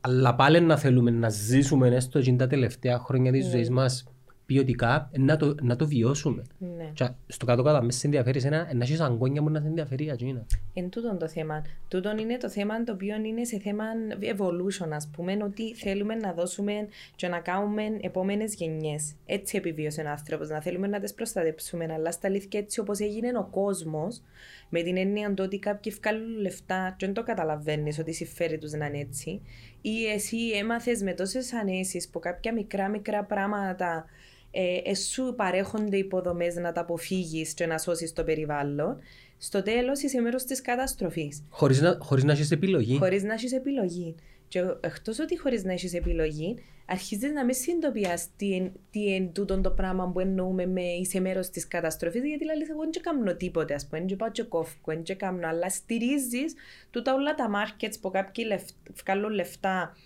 αλλά 0.01 0.35
πάλι 0.35 0.61
να 0.61 0.77
θέλουμε 0.77 1.11
να 1.11 1.29
ζήσουμε 1.29 1.89
έστω 1.89 2.21
και 2.21 2.33
τα 2.33 2.47
τελευταία 2.47 2.99
χρόνια 2.99 3.33
της 3.33 3.47
ζωής 3.47 3.71
μας 3.71 4.05
ποιοτικά, 4.47 5.09
ε, 5.13 5.19
να 5.19 5.37
το, 5.37 5.55
να 5.63 5.77
το 5.77 5.87
βιώσουμε. 5.87 6.43
Ναι. 6.59 6.91
Και 6.93 7.09
στο 7.27 7.47
κάτω-κάτω, 7.47 7.85
μέσα 7.85 7.99
σε 7.99 8.07
ενδιαφέρει 8.07 8.39
εσένα, 8.39 8.67
ε, 8.71 8.75
να 8.75 8.85
έχεις 8.85 9.01
αγκόνια 9.01 9.43
που 9.43 9.51
να 9.51 9.61
σε 9.61 9.67
ενδιαφέρει 9.67 10.09
εκείνα. 10.09 10.47
Εν 10.75 10.91
τούτον 10.91 11.19
το 11.19 11.29
θέμα. 11.29 11.65
Τούτον 11.89 12.19
είναι 12.19 12.37
το 12.37 12.49
θέμα 12.49 12.85
το 12.85 12.93
οποίο 12.93 13.17
είναι 13.25 13.45
σε 13.45 13.59
θέμα 13.59 13.85
evolution, 14.21 14.89
ας 14.91 15.09
πούμε, 15.13 15.37
ότι 15.43 15.75
θέλουμε 15.75 16.15
να 16.15 16.33
δώσουμε 16.33 16.73
και 17.17 17.29
να 17.29 17.41
κάνουμε 17.41 17.83
επόμενες 18.01 18.55
γενιές. 18.55 19.15
Έτσι 19.27 19.57
επιβίωσε 19.57 20.03
ο 20.03 20.09
άνθρωπος, 20.09 20.49
να 20.49 20.61
θέλουμε 20.61 20.87
να 20.87 21.01
τις 21.01 21.15
προστατέψουμε, 21.15 21.87
αλλά 21.93 22.11
στα 22.11 22.29
αλήθεια 22.29 22.61
έτσι 22.61 22.81
όπως 22.81 22.99
έγινε 22.99 23.39
ο 23.39 23.49
κόσμος, 23.51 24.23
με 24.69 24.83
την 24.83 24.97
έννοια 24.97 25.35
του 25.35 25.43
ότι 25.47 25.59
κάποιοι 25.59 25.93
βγάλουν 25.93 26.41
λεφτά 26.41 26.95
και 26.99 27.07
δεν 27.07 27.15
το 27.15 27.23
καταλαβαίνεις 27.23 27.99
ότι 27.99 28.13
συμφέρει 28.13 28.59
τους 28.59 28.73
να 28.73 28.87
είναι 28.87 28.99
έτσι, 28.99 29.41
ή 29.81 30.07
εσύ 30.07 30.37
έμαθες 30.55 31.03
με 31.03 31.13
τόσες 31.13 31.53
ανέσεις 31.53 32.09
που 32.09 32.19
κάποια 32.19 32.53
μικρά 32.53 32.89
μικρά 32.89 33.25
πράγματα 33.25 34.05
ε, 34.55 34.91
ε, 34.91 34.95
σου 34.95 35.35
παρέχονται 35.37 35.97
υποδομές 35.97 36.55
να 36.55 36.73
τα 36.73 36.81
αποφύγεις 36.81 37.55
και 37.55 37.67
να 37.67 37.79
σώσεις 37.79 38.13
το 38.13 38.25
περιβάλλον, 38.25 38.99
στο 39.39 39.63
τέλος 39.63 40.03
είσαι 40.03 40.21
μέρος 40.21 40.45
της 40.45 40.61
καταστροφής. 40.61 41.45
Χωρίς 41.49 41.81
να, 41.81 41.99
χωρίς 42.01 42.25
να 42.25 42.33
έχεις 42.33 42.51
επιλογή. 42.51 42.99
Χωρίς 42.99 43.23
να 43.23 43.33
έχεις 43.33 43.53
επιλογή. 43.53 44.15
Και 44.49 44.59
εκτός 44.81 45.19
ότι 45.19 45.39
χωρίς 45.39 45.65
να 45.65 45.73
έχεις 45.73 45.95
επιλογή, 45.95 46.57
αρχίζεις 46.87 47.33
να 47.33 47.45
μην 47.45 47.55
συνειδητοποιάς 47.55 48.29
τι 48.37 48.55
είναι, 48.55 48.73
τι 48.91 49.15
είναι 49.15 49.31
τούτο 49.33 49.61
το 49.61 49.71
πράγμα 49.71 50.11
που 50.11 50.21
εννοούμε 50.21 50.67
με 50.67 50.83
είσαι 50.83 51.21
μέρος 51.21 51.51
της 51.51 51.69
καταστροφής, 51.69 52.25
γιατί 52.25 52.45
λέει 52.45 52.57
εγώ 52.71 52.81
δεν 52.81 53.03
κάνω 53.03 53.37
τίποτε, 53.37 53.75
ας 53.75 53.87
πούμε, 53.87 54.05
δεν 54.09 54.17
πάω 54.17 54.31
και 54.31 54.43
κόφκω, 54.43 54.93
δεν 54.93 55.17
κάνω, 55.17 55.49
αλλά 55.49 55.71
στηρίζεις 55.71 56.55
τούτα 56.91 57.15
όλα 57.15 57.35
τα 57.35 57.51
markets 57.55 57.95
που 58.01 58.11
κάποιοι 58.11 58.45
λεφ, 58.49 58.63
βγάλουν 59.05 59.33
λεφτά 59.33 59.97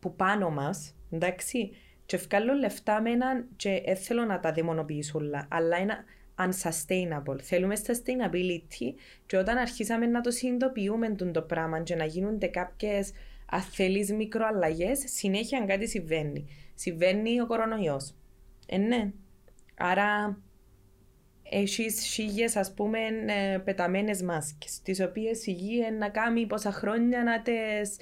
που 0.00 0.14
πάνω 0.16 0.50
μας, 0.50 0.94
εντάξει, 1.10 1.70
και 2.06 2.16
βγάλουν 2.16 2.58
λεφτά 2.58 3.00
με 3.00 3.10
έναν, 3.10 3.46
και 3.56 3.82
δεν 3.84 3.96
θέλω 3.96 4.24
να 4.24 4.40
τα 4.40 4.52
δαιμονοποιήσω 4.52 5.18
όλα, 5.18 5.46
αλλά 5.50 5.78
είναι 5.78 6.04
unsustainable. 6.38 7.40
Θέλουμε 7.42 7.74
sustainability 7.86 8.94
και 9.26 9.36
όταν 9.36 9.56
αρχίσαμε 9.56 10.06
να 10.06 10.20
το 10.20 10.30
συνειδητοποιούμε 10.30 11.08
τούτο 11.08 11.30
το 11.30 11.42
πράγμα 11.42 11.82
και 11.82 11.94
να 11.94 12.04
γίνονται 12.04 12.46
κάποιες 12.46 13.12
αθελείς 13.50 14.12
μικροαλλαγές, 14.12 15.02
συνέχεια 15.04 15.64
κάτι 15.66 15.88
συμβαίνει. 15.88 16.48
Συμβαίνει 16.74 17.40
ο 17.40 17.46
κορονοϊός. 17.46 18.14
Ε, 18.66 18.76
ναι. 18.76 19.12
Άρα 19.76 20.38
έχεις 21.42 22.00
χίλιες 22.00 22.56
ας 22.56 22.74
πούμε 22.74 22.98
ε, 23.26 23.58
πεταμένες 23.58 24.22
μάσκες, 24.22 24.80
τις 24.82 25.00
οποίες 25.00 25.46
η 25.46 25.52
γη 25.52 25.80
ε, 25.80 25.90
να 25.90 26.08
κάνει 26.08 26.46
πόσα 26.46 26.72
χρόνια 26.72 27.22
να 27.22 27.42
τις, 27.42 27.98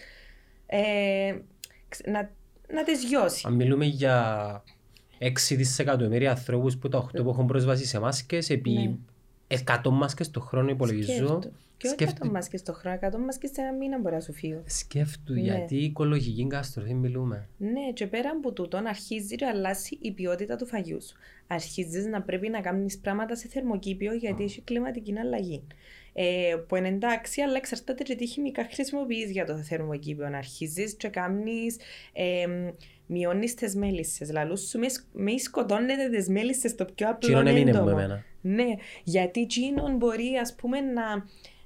ε, 0.67 1.35
ξ- 1.89 2.07
να, 2.09 2.31
να 2.73 2.85
τις 2.85 3.05
γιώσει. 3.05 3.43
Αν 3.47 3.55
μιλούμε 3.55 3.85
για 3.85 4.63
6 5.19 5.57
δισεκατομμύρια 5.57 6.31
ανθρώπους 6.31 6.77
που 6.77 6.89
τα 6.89 6.99
8 6.99 7.23
που 7.23 7.29
έχουν 7.29 7.47
πρόσβαση 7.47 7.85
σε 7.87 7.99
μάσκες 8.01 8.51
επί 8.51 8.71
Ναι. 8.71 9.59
100 9.67 9.91
μάσκες 9.91 10.31
το 10.31 10.41
χρόνο 10.41 10.71
υπολογίζω. 10.71 11.27
Σκέφτου. 11.27 11.53
Και 11.77 11.87
όχι 11.89 11.97
Σκέφτου- 11.97 12.25
100 12.27 12.31
μάσκες 12.33 12.63
το 12.63 12.73
χρόνο, 12.73 12.97
100 12.97 13.19
μάσκες 13.19 13.51
σε 13.51 13.61
ένα 13.61 13.73
μήνα 13.73 14.01
μπορεί 14.01 14.15
να 14.15 14.21
σου 14.21 14.33
φύγω. 14.33 14.63
Σκέφτου 14.67 15.33
Ναι. 15.33 15.41
γιατί 15.41 15.75
η 15.77 15.85
οικολογική 15.85 16.47
καταστροφή 16.47 16.95
μιλούμε. 16.95 17.49
Ναι, 17.59 17.93
και 17.95 18.07
πέρα 18.07 18.31
από 18.31 18.53
τούτο 18.53 18.77
αρχίζει 18.87 19.35
να 19.41 19.49
αλλάσει 19.49 19.99
η 20.01 20.13
ποιότητα 20.13 20.57
του 20.57 20.67
φαγιού 20.67 21.03
σου. 21.03 21.17
Αρχίζεις 21.47 22.07
να 22.07 22.23
πρέπει 22.23 22.49
να 22.49 22.61
κάνεις 22.61 22.99
πράγματα 22.99 23.37
σε 23.37 23.49
θερμοκήπιο 23.49 24.13
γιατί 24.15 24.45
έχει 24.45 24.61
κλιματική 24.61 25.19
αλλαγή. 25.19 25.63
Ε, 26.15 26.55
που 26.69 26.77
είναι 26.77 26.89
εντάξει, 26.89 27.41
αλλά 27.41 27.57
εξαρτάται 27.57 28.03
και 28.03 28.15
τι 28.15 28.27
χημικά 28.27 28.69
χρησιμοποιείς 28.73 29.31
για 29.31 29.45
το 29.45 29.57
θερμοκήπιο. 29.57 30.29
Να 30.29 30.39
αρχίζεις 30.39 30.95
και 30.95 31.09
κάνεις. 31.09 31.77
Ε, 32.13 32.47
Μειώνεις 33.07 33.55
τις 33.55 33.75
μέλισσες. 33.77 34.31
Λαλούς 34.33 34.69
σου 34.69 34.79
μη, 34.79 34.91
σκ- 34.91 35.07
μη 35.13 35.39
σκοτώνετε 35.41 36.09
τις 36.09 36.29
μέλισσες 36.29 36.71
στο 36.71 36.85
πιο 36.85 37.09
απλό 37.09 37.29
Κοινό 37.29 37.41
έμεινε 37.41 37.61
μου 37.63 37.69
έντομο. 37.69 37.89
εμένα. 37.91 38.25
Ναι, 38.41 38.67
γιατί 39.05 39.47
τσίνον 39.47 39.97
μπορεί 39.97 40.37
ας 40.41 40.55
πούμε 40.55 40.81
να, 40.81 41.03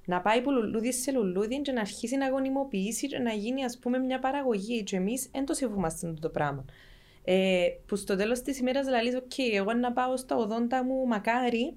να 0.04 0.20
πάει 0.20 0.38
από 0.38 0.50
λουλούδι 0.50 0.92
σε 0.92 1.12
λουλούδι 1.12 1.60
και 1.60 1.72
να 1.72 1.80
αρχίσει 1.80 2.16
να 2.16 2.28
γονιμοποιήσει 2.28 3.06
και 3.06 3.18
να 3.18 3.32
γίνει 3.32 3.64
ας 3.64 3.78
πούμε 3.78 3.98
μια 3.98 4.18
παραγωγή 4.18 4.82
και 4.82 4.96
εμείς 4.96 5.28
δεν 5.32 5.44
το 5.44 5.54
σεβούμαστε 5.54 6.14
το 6.20 6.28
πράγμα. 6.28 6.64
Ε, 7.24 7.66
που 7.86 7.96
στο 7.96 8.16
τέλος 8.16 8.42
της 8.42 8.58
ημέρας 8.58 8.88
λαλείς, 8.88 9.14
οκ, 9.16 9.38
εγώ 9.54 9.72
να 9.72 9.92
πάω 9.92 10.16
στα 10.16 10.36
80 10.36 10.82
μου 10.86 11.06
μακάρι 11.06 11.74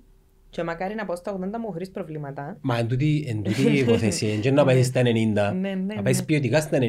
και 0.49 0.63
μακάρι 0.63 0.95
να 0.95 1.05
πάω 1.05 1.15
στα 1.15 1.33
80 1.39 1.39
μου 1.59 1.71
χωρίς 1.71 1.91
προβλήματα. 1.91 2.57
Μα 2.61 2.77
εν 2.77 2.87
τούτη, 2.87 3.25
εν 3.27 3.43
τούτη 3.43 3.61
η 3.61 3.77
υπόθεση, 3.83 4.27
εν 4.27 4.41
και 4.41 4.51
να 4.51 4.65
πάεις 4.65 4.85
στα 4.87 5.01
90, 5.01 5.05
Ναι, 5.05 5.51
ναι, 5.53 5.75
να 5.95 6.01
πάεις 6.01 6.19
ναι. 6.19 6.25
ποιοτικά 6.25 6.61
στα 6.61 6.77
90. 6.77 6.81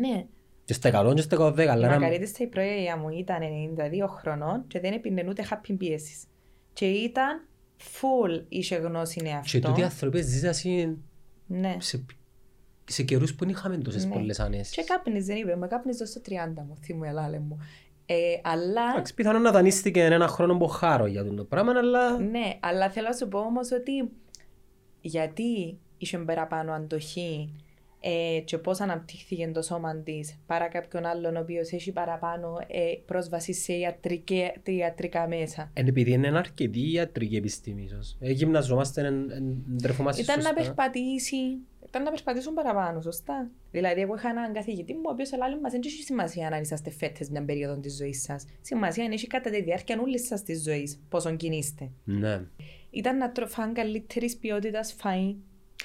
Ναι, 0.00 0.24
Και 0.64 0.72
στα 0.72 1.06
100 1.10 1.14
και 1.14 1.20
στα 1.22 1.36
110, 1.54 1.58
η 1.58 1.62
αλλά 1.62 1.88
να... 1.88 1.94
μακαρίτισσα 1.94 2.36
η 2.44 2.46
πρωία 2.46 2.96
μου 2.96 3.08
ήταν 3.08 3.38
92 3.76 4.06
χρονών 4.08 4.64
και 4.66 4.80
δεν 4.80 4.92
έπινε 4.92 5.24
ούτε 5.28 5.42
χάπιν 5.42 5.76
πίεσης. 5.76 6.24
Και 6.72 6.86
ήταν 6.86 7.46
full 7.78 8.44
είχε 8.48 8.76
γνώση 8.76 9.18
είναι 9.20 9.28
Και 9.28 9.34
αυτό. 9.56 9.60
τούτοι 9.68 9.80
οι 9.80 9.84
άνθρωποι 9.84 10.22
ζήσαν 10.22 10.98
Ναι. 11.46 11.76
σε, 11.78 12.04
σε 12.84 13.02
καιρούς 13.02 13.34
που 13.34 13.44
δεν 13.44 13.48
είχαμε 13.48 13.76
τόσες 13.78 14.04
Ναι. 14.06 14.12
πολλές 14.12 14.36
Και 14.36 14.42
ανέσεις. 14.42 14.84
κάπνιζε, 14.86 15.32
δεν 15.32 15.36
είπε, 15.42 15.56
με 15.56 15.66
κάπνιζε 15.66 16.06
στο 16.06 16.20
30 16.28 16.32
μου, 16.66 16.76
θύμου 16.82 17.04
ελάλε 17.04 17.38
μου. 17.38 17.58
Ε, 18.10 18.14
αλλά, 18.42 18.82
Εντάξει, 18.92 19.14
πιθανόν 19.14 19.42
να 19.42 19.50
δανείστηκε 19.50 20.04
ένα 20.04 20.28
χρόνο 20.28 20.56
που 20.56 20.66
χάρω 20.68 21.06
για 21.06 21.24
τον 21.24 21.36
το 21.36 21.44
πράγμα, 21.44 21.72
αλλά 21.76 22.18
ναι, 22.18 22.58
αλλά 22.60 22.90
θέλω 22.90 23.06
να 23.08 23.14
σου 23.14 23.28
πω 23.28 23.38
όμως 23.38 23.72
ότι 23.72 24.10
γιατί 25.00 25.78
είχε 25.98 26.18
παραπάνω 26.18 26.72
αντοχή 26.72 27.52
ε, 28.00 28.40
και 28.44 28.58
πώς 28.58 28.80
αναπτύχθηκε 28.80 29.50
το 29.54 29.62
σώμα 29.62 29.96
της 29.96 30.38
παρά 30.46 30.68
κάποιον 30.68 31.04
άλλον 31.06 31.36
ο 31.36 31.40
οποίος 31.40 31.70
έχει 31.72 31.92
παραπάνω 31.92 32.58
ε, 32.66 32.80
πρόσβαση 33.06 33.52
σε 33.52 33.72
ιατρική, 33.72 34.50
ιατρικά 34.64 35.28
μέσα. 35.28 35.70
είναι 35.74 35.88
επειδή 35.88 36.12
είναι 36.12 36.38
αρκετή 36.38 36.80
η 36.80 36.92
ιατρική 36.92 37.36
επιστήμη 37.36 37.82
ίσως. 37.82 38.16
Ε, 38.20 38.30
γυμναζόμαστε, 38.30 39.00
εν- 39.06 39.30
εν- 39.30 39.64
τρεφόμαστε 39.82 40.22
Ήταν 40.22 40.36
να 40.36 40.42
σωστά. 40.42 40.60
περπατήσει, 40.62 41.36
ήταν 41.88 42.02
να 42.02 42.10
περπατήσουν 42.10 42.54
παραπάνω, 42.54 43.00
σωστά. 43.00 43.50
Δηλαδή, 43.70 44.00
εγώ 44.00 44.14
είχα 44.14 44.28
έναν 44.28 44.52
καθηγητή 44.52 44.94
μου, 44.94 45.00
ο 45.06 45.10
οποίος 45.10 45.30
λέει 45.32 45.60
μας 45.62 45.72
δεν 45.72 45.80
έχει 45.84 46.02
σημασία 46.02 46.48
αν 46.48 46.60
είσαστε 46.62 46.90
φέτες 46.90 47.28
μια 47.28 47.44
περίοδο 47.44 47.80
της 47.80 47.96
ζωής 47.96 48.22
σας. 48.22 48.44
Σημασία 48.60 49.04
είναι 49.04 49.14
έχει 49.14 49.26
κατά 49.26 49.50
τη 49.50 49.62
διάρκεια 49.62 50.00
όλης 50.00 50.26
σας 50.26 50.42
της 50.42 50.62
ζωής, 50.62 51.00
πόσο 51.08 51.36
κινείστε. 51.36 51.90
Ναι. 52.04 52.40
Ήταν 52.90 53.16
να 53.16 53.32
τροφάν 53.32 53.72
καλύτερης 53.72 54.36
ποιότητας 54.36 54.94
φαΐ. 55.02 55.34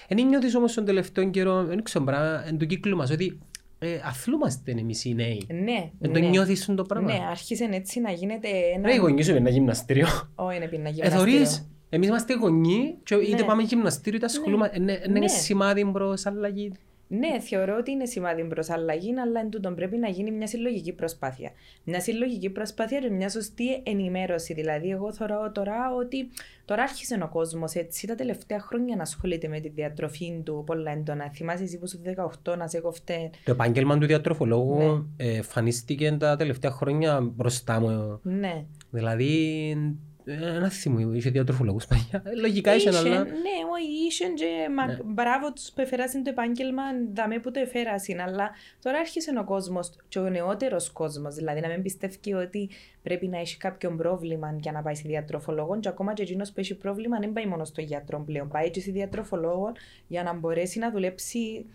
Εν 0.07 0.27
νιώθεις 0.27 0.55
όμως 0.55 0.73
τον 0.73 0.85
τελευταίο 0.85 1.29
καιρό, 1.29 1.63
δεν 1.63 1.83
ξέρω 1.83 2.05
πράγμα, 2.05 2.43
εν 2.47 2.57
το 2.57 2.65
κύκλο 2.65 2.95
μας, 2.95 3.11
ότι 3.11 3.39
ε, 3.79 3.99
αθλούμαστε 4.03 4.71
εμείς 4.71 5.05
οι 5.05 5.13
νέοι. 5.13 5.45
Ναι, 5.49 5.91
Δεν 5.99 6.13
το 6.13 6.19
ναι. 6.19 6.27
νιώθεις 6.27 6.65
το 6.75 6.83
πράγμα; 6.83 7.13
Ναι, 7.13 7.19
άρχισε 7.29 7.69
έτσι 7.71 7.99
να 7.99 8.11
γίνεται 8.11 8.47
ένα. 8.75 8.87
Ρε, 8.87 8.93
οι 8.93 8.97
γονείς 8.97 9.25
σου 9.25 9.31
είναι 9.31 9.39
ένα 9.39 9.49
γυμναστήριο. 9.49 10.07
Όχι, 10.35 10.57
είναι 10.57 10.67
πει 10.67 10.77
να 10.77 10.89
Ε, 10.89 10.91
γυμναστήριο. 10.91 11.17
θωρείς, 11.19 11.69
εμείς 11.95 12.07
είμαστε 12.07 12.33
γονείς 12.33 12.93
και 13.03 13.15
είτε 13.15 13.35
Ναι. 13.35 13.43
πάμε 13.43 13.61
γυμναστήριο 13.63 14.17
είτε 14.17 14.25
ασχολούμαστε. 14.25 14.77
Είναι 14.77 15.01
Ναι. 15.09 15.17
είναι 15.17 15.27
σημάδι 15.27 15.85
προς 15.85 16.25
αλλαγή. 16.25 16.71
Ναι, 17.07 17.39
θεωρώ 17.39 17.75
ότι 17.79 17.91
είναι 17.91 18.05
σημάδι 18.05 18.43
προς 18.43 18.69
αλλαγή, 18.69 19.19
αλλά 19.19 19.39
εν 19.39 19.49
τούτον 19.49 19.75
πρέπει 19.75 19.97
να 19.97 20.07
γίνει 20.09 20.31
μια 20.31 20.47
συλλογική 20.47 20.93
προσπάθεια. 20.93 21.51
Μια 21.83 21.99
συλλογική 21.99 22.49
προσπάθεια 22.49 22.99
και 22.99 23.09
μια 23.09 23.29
σωστή 23.29 23.81
ενημέρωση. 23.83 24.53
Δηλαδή, 24.53 24.89
εγώ 24.89 25.13
θεωρώ 25.13 25.51
τώρα 25.51 25.75
ότι 25.99 26.29
τώρα 26.65 26.83
άρχισε 26.83 27.19
ο 27.23 27.27
κόσμος 27.27 27.73
έτσι 27.73 28.07
τα 28.07 28.15
τελευταία 28.15 28.59
χρόνια 28.59 28.95
να 28.95 29.01
ασχολείται 29.01 29.47
με 29.47 29.59
τη 29.59 29.69
διατροφή 29.69 30.41
του 30.43 30.63
πολλά 30.65 30.91
έντονα. 30.91 31.29
Θυμάσαι 31.33 31.63
εσύ 31.63 31.77
που 31.79 31.87
σου 31.87 31.99
18 32.43 32.57
να 32.57 32.67
σε 32.67 32.79
κοφτέ. 32.79 33.29
Το 33.43 33.51
επάγγελμα 33.51 33.97
του 33.97 34.05
διατροφολόγου 34.05 34.77
Ναι. 34.77 35.25
ε, 35.25 35.35
εμφανίστηκε 35.35 36.11
τα 36.19 36.35
τελευταία 36.35 36.71
χρόνια 36.71 37.21
μπροστά 37.21 37.79
μου. 37.79 38.19
Ναι. 38.23 38.65
Δηλαδή, 38.89 39.31
ε, 39.77 39.91
ένα 40.25 40.69
θυμό, 40.69 41.13
είχε 41.13 41.29
διατροφολόγους 41.29 41.85
παλιά. 41.85 42.23
Ε, 42.25 42.35
Λογικά 42.35 42.75
είχε, 42.75 42.89
Είχε, 42.89 42.97
αλλά... 42.97 43.23
Ναι, 43.23 43.57
όχι, 43.73 44.05
είχε 44.07 44.25
και 44.25 44.69
μα, 44.75 44.85
Ναι. 44.85 44.97
μπράβο 45.05 45.53
τους 45.53 45.71
που 45.75 45.81
εφεράσουν 45.81 46.23
το 46.23 46.29
επάγγελμα, 46.29 46.83
δαμέ 47.13 47.39
που 47.39 47.51
το 47.51 47.59
εφέρασαν, 47.59 48.19
αλλά 48.19 48.51
τώρα 48.81 48.97
άρχισε 48.97 49.33
ο 49.39 49.43
κόσμος 49.43 49.91
και 50.07 50.19
ο 50.19 50.29
νεότερος 50.29 50.91
κόσμος, 50.91 51.35
δηλαδή 51.35 51.59
να 51.59 51.67
μην 51.67 51.81
πιστεύει 51.81 52.33
ότι 52.33 52.69
πρέπει 53.03 53.27
να 53.27 53.39
έχει 53.39 53.57
κάποιο 53.57 53.95
πρόβλημα 53.95 54.55
για 54.61 54.71
να 54.71 54.81
πάει 54.81 54.95
σε 54.95 55.03
διατροφολόγο 55.05 55.79
και 55.79 55.87
ακόμα 55.87 56.13
και 56.13 56.21
εκείνος 56.21 56.51
που 56.51 56.59
έχει 56.59 56.75
πρόβλημα 56.75 57.19
δεν 57.19 57.33
πάει 57.33 57.45
μόνο 57.45 57.65
στο 57.65 57.81
γιατρό 57.81 58.23
πλέον, 58.25 58.47
πάει 58.47 58.69
και 58.69 58.79
σε 58.79 58.91
διατροφολόγο 58.91 59.71
για 60.07 60.23
να 60.23 60.33
μπορέσει 60.33 60.79
να 60.79 60.91
δουλέψει 60.91 61.65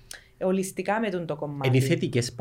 ολιστικά 0.41 1.01
με 1.01 1.11
τον 1.11 1.27
το 1.27 1.37
κομμάτι. 1.37 1.69
Είναι 1.69 1.77
οι 1.77 1.81
θετικές 1.81 2.33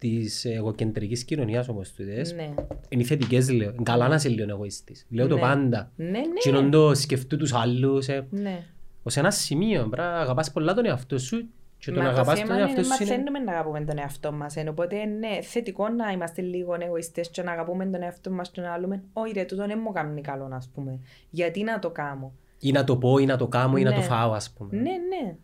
παρενέργειες 0.00 0.32
της 0.32 0.44
εγωκεντρικής 0.44 1.24
κοινωνίας 1.24 1.68
όμως 1.68 1.92
τούτες. 1.92 2.32
Ναι. 2.32 2.54
Είναι 2.88 3.02
οι 3.02 3.04
θετικές 3.04 3.50
λέω. 3.50 3.70
Είναι 3.70 3.82
Καλά 3.82 4.08
να 4.08 4.14
είσαι 4.14 4.28
λίγο 4.28 4.50
εγωιστής. 4.50 5.06
Λέω 5.10 5.26
το 5.26 5.34
Ναι. 5.34 5.40
πάντα. 5.40 5.90
Ναι, 5.96 6.04
ναι. 6.10 6.20
Κοινόν 6.40 6.70
το 6.70 6.94
σκεφτού 6.94 7.36
τους 7.36 7.52
άλλους. 7.54 8.08
ε. 8.08 8.26
ναι. 8.30 8.62
Ως 9.02 9.16
ένα 9.16 9.30
σημείο, 9.30 9.80
πρέπει 9.88 9.96
να 10.08 10.18
αγαπάς 10.20 10.50
πολλά 10.52 10.74
τον 10.74 10.86
εαυτό 10.86 11.18
σου 11.18 11.48
και 11.78 11.90
τον 11.90 12.02
Μα 12.02 12.08
το 12.08 12.14
αγαπάς 12.14 12.38
θέμα 12.38 12.46
τον 12.48 12.56
είναι 12.56 12.64
εαυτό 12.66 12.80
να 12.88 12.94
σου 12.94 13.02
είναι... 13.02 13.10
μαθαίνουμε 13.16 13.38
να 13.38 13.52
αγαπούμε 13.52 13.80
τον 13.84 13.98
εαυτό 13.98 14.32
μας. 14.32 14.56
Εν, 14.56 14.68
οπότε 14.68 15.04
ναι, 15.04 15.40
θετικό 15.42 15.88
να 15.88 16.10
είμαστε 16.10 16.42
λίγο 16.42 16.76
εγωιστές 16.80 17.28
και 17.30 17.42
να 17.42 17.52
αγαπούμε 17.52 17.86
τον 17.86 18.02
εαυτό 18.02 18.30
μας 18.30 18.50
και 18.50 18.60
να 18.60 18.78
λέμε 18.78 19.02
«Όχι 19.12 19.32
ρε, 19.32 19.44
τούτο 19.44 19.66
δεν 19.66 19.78
μου 19.84 19.92
κάνει 19.92 20.20
καλό, 20.20 20.48
ας 20.52 20.70
πούμε. 20.74 20.98
Γιατί 21.30 21.62
να 21.62 21.78
το 21.78 21.90
κάνω». 21.90 22.32
Ή 22.58 22.72
να 22.72 22.84
το 22.84 22.96
πω, 22.96 23.18
ή 23.18 23.24
να 23.26 23.36
το 23.36 23.46
κάνω, 23.46 23.76
ή 23.76 23.82
να 23.82 23.90
Ναι. 23.90 23.96
το 23.96 24.02
φάω, 24.02 24.32
ας 24.32 24.50
πούμε. 24.50 24.70
Ναι, 24.76 24.82
ναι. 24.82 25.34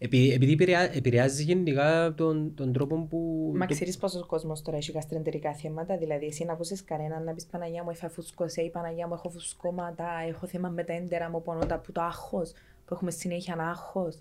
Επει- 0.00 0.32
Επειδή 0.34 0.52
επηρεά- 0.52 0.96
επηρεάζει 0.96 1.42
γενικά 1.42 2.14
τον, 2.16 2.54
τον 2.54 2.72
τρόπο 2.72 3.06
που... 3.10 3.52
Μα 3.56 3.66
το- 3.66 3.74
ξέρεις 3.74 3.96
πόσος 3.96 4.26
κόσμος 4.26 4.62
τώρα 4.62 4.76
έχει 4.76 4.92
γαστρεντερικά 4.92 5.54
θέματα, 5.54 5.96
δηλαδή 5.96 6.26
εσύ 6.26 6.44
να 6.44 6.52
ακούσεις 6.52 6.84
κανέναν 6.84 7.24
να 7.24 7.32
πεις 7.32 7.46
Παναγιά 7.46 7.82
μου 7.82 7.90
έφα 7.90 8.08
φουσκωσέ 8.08 8.62
ή 8.62 8.70
Παναγιά 8.70 9.06
μου 9.06 9.14
έχω 9.14 9.28
φουσκώματα, 9.30 10.08
έχω 10.28 10.46
θέμα 10.46 10.68
με 10.68 10.84
τα 10.84 10.92
έντερα 10.92 11.30
μου 11.30 11.42
πονώ 11.42 11.66
τα 11.66 11.78
που 11.78 11.92
το 11.92 12.00
άγχος, 12.00 12.52
που 12.84 12.94
έχουμε 12.94 13.10
συνέχεια 13.10 13.54
άγχος. 13.54 14.16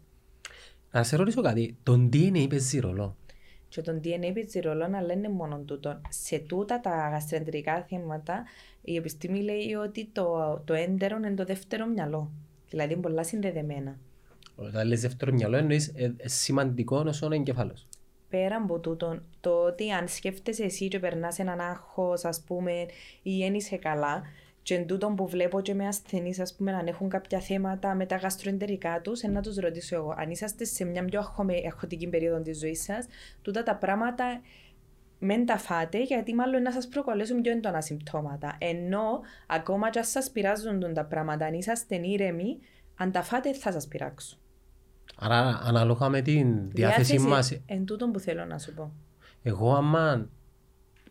Να 0.92 1.04
σε 1.04 1.16
ρωτήσω 1.16 1.42
κάτι, 1.42 1.78
τον 1.84 2.10
DNA 2.14 2.46
παίζει 2.50 2.80
ρόλο; 2.80 3.16
Και 3.70 3.82
τον 3.82 4.02
DNA 4.04 4.32
παίζει 4.34 4.60
ρόλο 4.60 4.88
να 4.88 5.02
λένε 5.02 5.30
μόνο 5.30 5.58
τούτο. 5.66 6.02
Σε 6.10 6.40
τούτα 6.40 6.80
τα 6.80 7.10
γαστρεντερικά 7.12 7.86
θέματα, 7.90 8.44
η 8.82 8.96
επιστήμη 8.96 9.42
λέει 9.42 9.74
ότι 9.74 10.10
το, 10.12 10.62
το 10.66 10.74
έντερο 10.74 11.18
είναι 11.18 11.34
το 11.34 11.44
δεύτερο 11.46 11.86
μυαλό. 11.86 12.32
Δηλαδή 12.70 12.94
είναι 12.94 13.02
πολλά 13.02 13.24
συνδεδεμένα. 13.24 13.98
Όταν 14.60 14.88
λες 14.88 15.02
δεύτερο 15.02 15.34
μυαλό 15.34 15.58
εννοείς 15.58 15.88
ε, 15.96 16.14
ε, 16.18 16.28
σημαντικό 16.28 16.98
όσο 16.98 17.28
ο 17.28 17.34
εγκεφάλος. 17.34 17.88
Πέρα 18.30 18.56
από 18.56 18.80
τούτο, 18.80 19.20
το 19.40 19.50
ότι 19.50 19.92
αν 19.92 20.08
σκέφτεσαι 20.08 20.64
εσύ 20.64 20.88
και 20.88 21.00
περνάς 21.00 21.40
έναν 21.40 21.60
άγχος, 21.60 22.26
ας 22.26 22.44
πούμε, 22.48 22.86
ή 23.22 23.38
δεν 23.38 23.54
είσαι 23.54 23.78
καλά, 23.78 24.22
και 24.62 24.76
εν 24.76 24.88
τούτον 24.88 25.16
που 25.16 25.28
βλέπω 25.28 25.62
και 25.62 25.74
με 25.74 25.88
ασθενείς, 25.88 26.40
ας 26.40 26.56
πούμε, 26.56 26.74
αν 26.74 26.88
έχουν 26.88 27.10
κάποια 27.10 27.40
θέματα 27.40 27.96
με 27.96 28.06
τα 28.06 28.16
γαστροεντερικά 28.16 29.02
τους, 29.02 29.22
ε, 29.22 29.28
να 29.28 29.42
τους 29.42 29.56
ρωτήσω 29.56 29.96
εγώ, 29.96 30.16
αν 30.18 30.30
είσαστε 30.30 30.66
σε 30.66 30.86
μια 30.86 31.06
πιο 31.06 31.20
αγχωμε- 31.20 31.66
αγχωτική 31.66 32.08
περίοδο 32.08 32.42
της 32.42 32.60
ζωής 32.60 32.84
σας, 32.84 33.06
τούτα 33.42 33.64
τα 33.64 33.76
πράγματα 33.76 34.42
μεν 35.20 35.46
τα 35.46 35.58
φάτε, 35.58 36.02
γιατί 36.02 36.34
μάλλον 36.34 36.62
να 36.62 36.72
σας 36.72 36.88
προκαλέσουν 36.88 37.42
πιο 37.42 37.52
έντονα 37.52 37.82
συμπτώματα. 37.82 38.56
Ενώ, 38.60 39.20
ακόμα 39.48 39.90
και 39.90 40.00
αν 40.00 40.06
σας 40.06 40.30
πειράζουν 40.32 40.80
τούτα 40.80 40.94
τα 40.94 41.06
πράγματα, 41.06 41.46
αν 41.46 41.54
είσαστε 41.54 41.96
ήρεμοι, 41.96 42.58
αν 42.98 43.12
τα 43.12 43.24
φάτε 43.24 43.54
θα 43.54 43.72
σας 43.72 43.88
πειράξουν. 43.88 44.40
Άρα 45.20 45.60
ανάλογα 45.64 46.10
με 46.10 46.22
την 46.22 46.70
διάθεση 46.70 47.20
μας, 47.20 47.60
Εν 47.66 47.86
τούτον 47.86 48.12
που 48.12 48.20
θέλω 48.20 48.46
να 48.46 48.58
σου 48.60 48.74
πω. 48.74 48.92
εγώ 49.42 49.74
άμα 49.76 50.30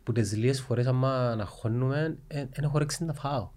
που 0.02 0.12
τις 0.12 0.36
λίγες 0.36 0.60
φορές 0.60 0.86
άμα 0.86 1.30
αναχώνουμε, 1.30 2.18
δεν 2.28 2.48
έχω 2.62 2.72
όρεξη 2.74 3.04
να 3.04 3.12
φάω. 3.12 3.50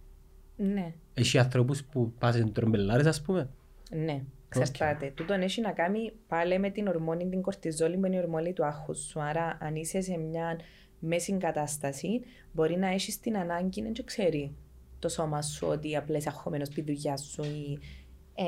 Ναι. 0.56 0.94
Έχει 1.14 1.38
άνθρωπους 1.38 1.84
που 1.84 2.14
πάσουν 2.20 2.54
τρομπελάρες 2.54 3.06
ας 3.06 3.22
πούμε. 3.22 3.50
Ναι, 3.92 4.24
εξαρτάται. 4.56 5.12
Τούτον 5.16 5.42
έχει 5.42 5.62
να 5.62 5.72
κάνει 5.72 6.14
πάλι 6.28 6.60
με 6.60 6.70
την 6.70 6.88
ορμόνη, 6.88 7.30
την 7.30 7.42
κορτιζόλη 7.42 7.98
που 7.98 8.06
είναι 8.06 8.16
η 8.16 8.20
ορμόνη 8.20 8.54
του 8.54 8.66
άγχους 8.66 9.00
σου. 9.00 9.22
Άρα, 9.22 9.58
αν 9.62 9.76
είσαι 9.76 10.02
σε 10.02 10.18
μια 10.18 10.60
μέση 11.00 11.38
κατάσταση, 11.38 12.22
μπορεί 12.52 12.78
να 12.78 12.88
έχεις 12.88 13.20
την 13.20 13.38
ανάγκη 13.38 13.82
να 13.82 13.92
ξέρει 14.06 14.56
το 15.00 15.10
σώμα 15.10 15.42
σου 15.42 15.68
ότι 15.68 15.96
απλά 15.96 16.18
είσαι 16.18 16.30
αγχωμένος 16.30 16.68
στη 16.68 16.82
δουλειά 16.82 17.18
σου 17.18 17.44
ή 17.44 17.80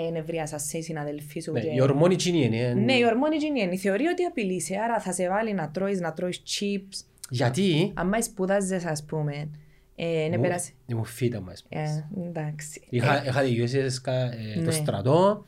ε, 0.08 0.10
νευρίασα 0.12 0.58
σε 0.58 0.78
οι 0.78 0.82
συναδελφοί 0.82 1.40
σου. 1.40 1.52
Ναι, 1.52 1.60
και- 1.62 1.70
η 1.76 1.82
ορμόνη 1.82 2.14
εκείνη 2.14 2.44
είναι. 2.46 2.74
Ναι, 2.74 2.94
η 2.94 3.04
ορμόνη 3.06 3.36
εκείνη 3.36 3.62
είναι. 3.62 3.76
Θεωρεί 3.76 4.06
ότι 4.06 4.24
απειλείσαι, 4.24 4.76
άρα 4.78 5.00
θα 5.00 5.12
σε 5.14 5.30
βάλει 5.30 5.54
να 5.54 5.70
τρώεις, 5.72 6.00
να 6.00 6.14
τρώεις 6.14 6.42
chips. 6.48 7.06
Γιατί; 7.30 7.92
Αν 7.96 8.14
σπουδάζεις, 8.24 8.86
ας 8.86 9.04
πούμε, 9.06 9.50
ε, 9.96 10.28
ναι, 10.30 10.36
Μου- 10.38 10.42
πέρασε. 10.44 10.72
Ήμουν 10.86 11.04
φίτα 11.06 11.42
μας. 11.42 11.66
Ε, 11.70 11.84
εντάξει. 12.28 12.82
Είχα, 12.90 13.26
είχα 13.26 13.44
δικαιώσει 13.44 13.90
σκα- 13.90 14.14
ε, 14.34 14.56
Ναι. 14.60 14.64
το 14.66 14.72
στρατό, 14.72 15.46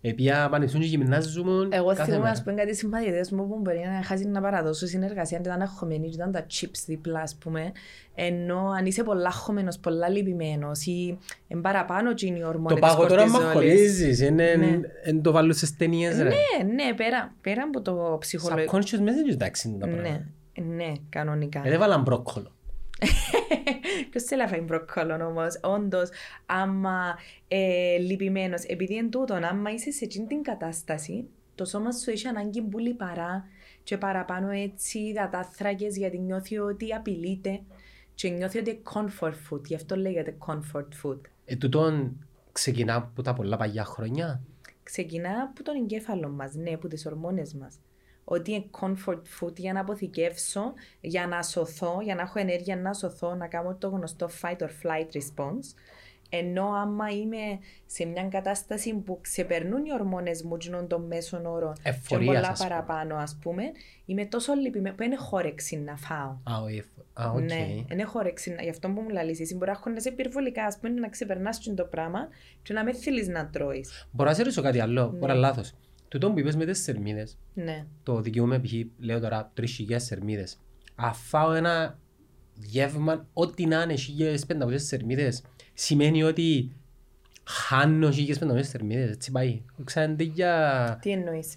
επία 0.00 0.48
πανεπιστήμιο 0.50 0.88
και 0.88 0.96
γυμνάζουμε. 0.96 1.68
Εγώ 1.70 1.86
κάθε 1.86 2.02
θυμούμαι, 2.02 2.18
μέρα. 2.18 2.30
ας 2.30 2.42
πούμε, 2.42 2.54
κάτι 2.54 2.74
συμμαθητές 2.76 3.30
μου 3.30 3.48
που 3.48 3.58
μπορεί 3.62 3.78
να 3.96 4.02
χάσει 4.04 4.24
να 4.28 4.40
παραδώσω 4.40 4.86
συνεργασία 4.86 5.38
και 5.38 5.48
ήταν 5.48 5.60
αγχωμένοι 5.60 6.08
και 6.08 6.14
ήταν 6.14 6.32
τα 6.32 6.46
chips 6.50 6.82
δίπλα, 6.86 7.20
ας 7.20 7.34
πούμε. 7.34 7.72
Ενώ 8.14 8.68
αν 8.78 8.86
είσαι 8.86 9.02
πολλά 9.02 9.26
αγχωμένος, 9.26 9.78
πολλά 9.78 10.08
λυπημένος 10.08 10.86
ή 10.86 11.18
εν 11.48 11.60
παραπάνω 11.60 12.14
και 12.14 12.26
είναι 12.26 12.38
η 12.38 12.42
ορμόνη 12.42 12.68
Το 12.80 12.86
της 12.86 12.94
πάγο 12.94 13.06
τώρα 13.06 13.28
μα 13.28 13.38
κορτιζόλης. 13.38 13.52
χωρίζεις, 13.70 14.20
είναι 14.20 14.54
Ναι. 14.54 14.78
εν 15.04 15.22
το 15.22 15.32
βάλω 15.32 15.52
στις 15.52 15.76
ταινίες 15.76 16.16
ρε. 16.16 16.22
Ναι, 16.28 16.72
ναι, 16.74 16.94
πέρα, 16.96 17.34
πέρα 17.40 17.62
από 17.62 17.80
το 17.80 18.16
ψυχολογικό. 18.20 18.78
Subconscious 18.78 18.98
messages 19.00 19.32
εντάξει 19.32 19.68
είναι 19.68 19.78
τα 19.78 19.86
Ναι, 19.86 19.92
πράγματα. 19.92 20.24
ναι, 20.74 20.92
κανονικά. 21.08 21.62
Ε, 21.64 21.70
Δεν 21.70 21.78
βάλαν 21.78 22.02
μπρόκκολο. 22.02 22.50
Ποιος 24.10 24.22
θέλει 24.22 24.42
να 24.42 24.48
φάει 24.48 24.60
μπροκκόλον 24.60 25.20
όμως, 25.20 25.60
όντως, 25.62 26.08
άμα 26.46 27.18
ε, 27.48 27.96
λυπημένος, 27.98 28.62
επειδή 28.62 28.96
εν 28.96 29.10
τούτον, 29.10 29.44
άμα 29.44 29.70
είσαι 29.70 29.90
σε 29.90 30.04
εκείνη 30.04 30.26
την 30.26 30.42
κατάσταση, 30.42 31.28
το 31.54 31.64
σώμα 31.64 31.92
σου 31.92 32.10
έχει 32.10 32.26
ανάγκη 32.26 32.62
που 32.62 32.78
λιπαρά 32.78 33.44
και 33.82 33.98
παραπάνω 33.98 34.50
έτσι 34.50 34.98
υδατάθρακες 34.98 35.96
γιατί 35.96 36.18
νιώθει 36.18 36.58
ότι 36.58 36.94
απειλείται 36.94 37.60
και 38.14 38.28
νιώθει 38.28 38.58
ότι 38.58 38.70
είναι 38.70 38.80
comfort 38.92 39.34
food, 39.50 39.64
γι' 39.64 39.74
αυτό 39.74 39.96
λέγεται 39.96 40.36
comfort 40.46 40.88
food. 41.02 41.20
Ε, 41.44 41.56
τούτον 41.56 42.26
ξεκινά 42.52 42.94
από 42.94 43.22
τα 43.22 43.32
πολλά 43.32 43.56
παλιά 43.56 43.84
χρόνια. 43.84 44.42
Ξεκινά 44.82 45.42
από 45.50 45.62
τον 45.62 45.76
εγκέφαλο 45.76 46.28
μας, 46.28 46.54
ναι, 46.54 46.70
από 46.70 46.88
τις 46.88 47.06
ορμόνες 47.06 47.54
μας. 47.54 47.74
Ότι 48.30 48.52
είναι 48.52 48.64
comfort 48.80 49.22
food 49.40 49.56
για 49.56 49.72
να 49.72 49.80
αποθηκεύσω, 49.80 50.72
για 51.00 51.26
να 51.26 51.42
σωθώ, 51.42 51.98
για 52.02 52.14
να 52.14 52.22
έχω 52.22 52.38
ενέργεια 52.38 52.76
να 52.76 52.92
σωθώ, 52.94 53.34
να 53.34 53.46
κάνω 53.46 53.74
το 53.74 53.88
γνωστό 53.88 54.28
fight 54.42 54.56
or 54.58 54.68
flight 54.82 55.08
response. 55.16 55.74
Ενώ 56.30 56.64
άμα 56.72 57.08
είμαι 57.10 57.58
σε 57.86 58.04
μια 58.04 58.28
κατάσταση 58.28 58.94
που 58.94 59.18
ξεπερνούν 59.20 59.84
οι 59.84 59.92
ορμόνες 59.92 60.42
μου 60.42 60.56
γίνον 60.60 60.88
των 60.88 61.06
μέσων 61.06 61.46
όρων 61.46 61.72
και 61.74 61.88
Εφορίας, 61.88 62.26
πολλά 62.34 62.48
ας 62.48 62.58
πούμε. 62.58 62.68
παραπάνω 62.68 63.16
ας 63.16 63.38
πούμε, 63.42 63.62
είμαι 64.06 64.24
τόσο 64.26 64.54
λυπημένη 64.54 64.96
που 64.96 65.02
είναι 65.02 65.16
χόρεξη 65.16 65.76
να 65.76 65.96
φάω. 65.96 66.30
Α, 66.42 66.62
ο 66.62 66.66
εφ- 66.66 66.86
α, 67.12 67.30
οκ. 67.30 67.40
Ναι, 67.40 67.66
είναι 67.90 68.02
η 68.02 68.10
όρεξη. 68.10 68.56
Γι' 68.60 68.70
αυτό 68.70 68.88
που 68.88 69.00
μου 69.00 69.08
λαλείς, 69.08 69.40
εσύ 69.40 69.54
μπορεί 69.56 69.70
να 69.70 69.76
χώνεσαι 69.76 70.08
υπερβολικά, 70.08 70.64
ας 70.64 70.78
πούμε, 70.78 71.00
να 71.00 71.08
ξεπερνάς 71.08 71.58
και 71.58 71.72
το 71.72 71.84
πράγμα 71.84 72.28
και 72.62 72.72
να 72.72 72.84
μεν 72.84 72.92
θέλεις 72.92 73.28
να 73.28 73.46
τρώεις. 73.48 74.08
Μπορώ 74.10 74.28
να 74.30 74.34
σε 74.36 74.42
ρωτήσω 74.42 74.62
κάτι 74.62 74.80
άλλο, 74.80 75.02
Ναι. 75.10 75.18
μπορεί 75.18 75.32
να 75.32 75.38
λάθος. 75.38 75.74
Τούτο 76.08 76.30
που 76.32 76.38
είπες 76.38 76.56
με 76.56 76.64
τις 76.64 76.82
θερμίδες, 76.82 77.38
Ναι. 77.54 77.86
το 78.02 78.20
δικαιούμαι 78.20 78.58
π.χ. 78.60 78.72
λέω 78.98 79.20
τώρα 79.20 79.52
3.000 79.60 79.64
θερμίδες. 79.96 80.58
Αν 80.94 81.12
φάω 81.14 81.52
ένα 81.52 81.98
γεύμα, 82.54 83.26
ό,τι 83.32 83.66
να 83.66 83.82
είναι 83.82 83.94
1.500 83.96 84.74
θερμίδες, 84.76 85.42
σημαίνει 85.74 86.22
ότι 86.22 86.72
χάνω 87.44 88.08
1.500 88.08 88.60
θερμίδες, 88.64 89.10
έτσι 89.10 89.30
πάει. 89.30 89.62
Ξέρετε 89.84 90.22
για... 90.24 90.98
Τι 91.02 91.10
εννοείς; 91.10 91.54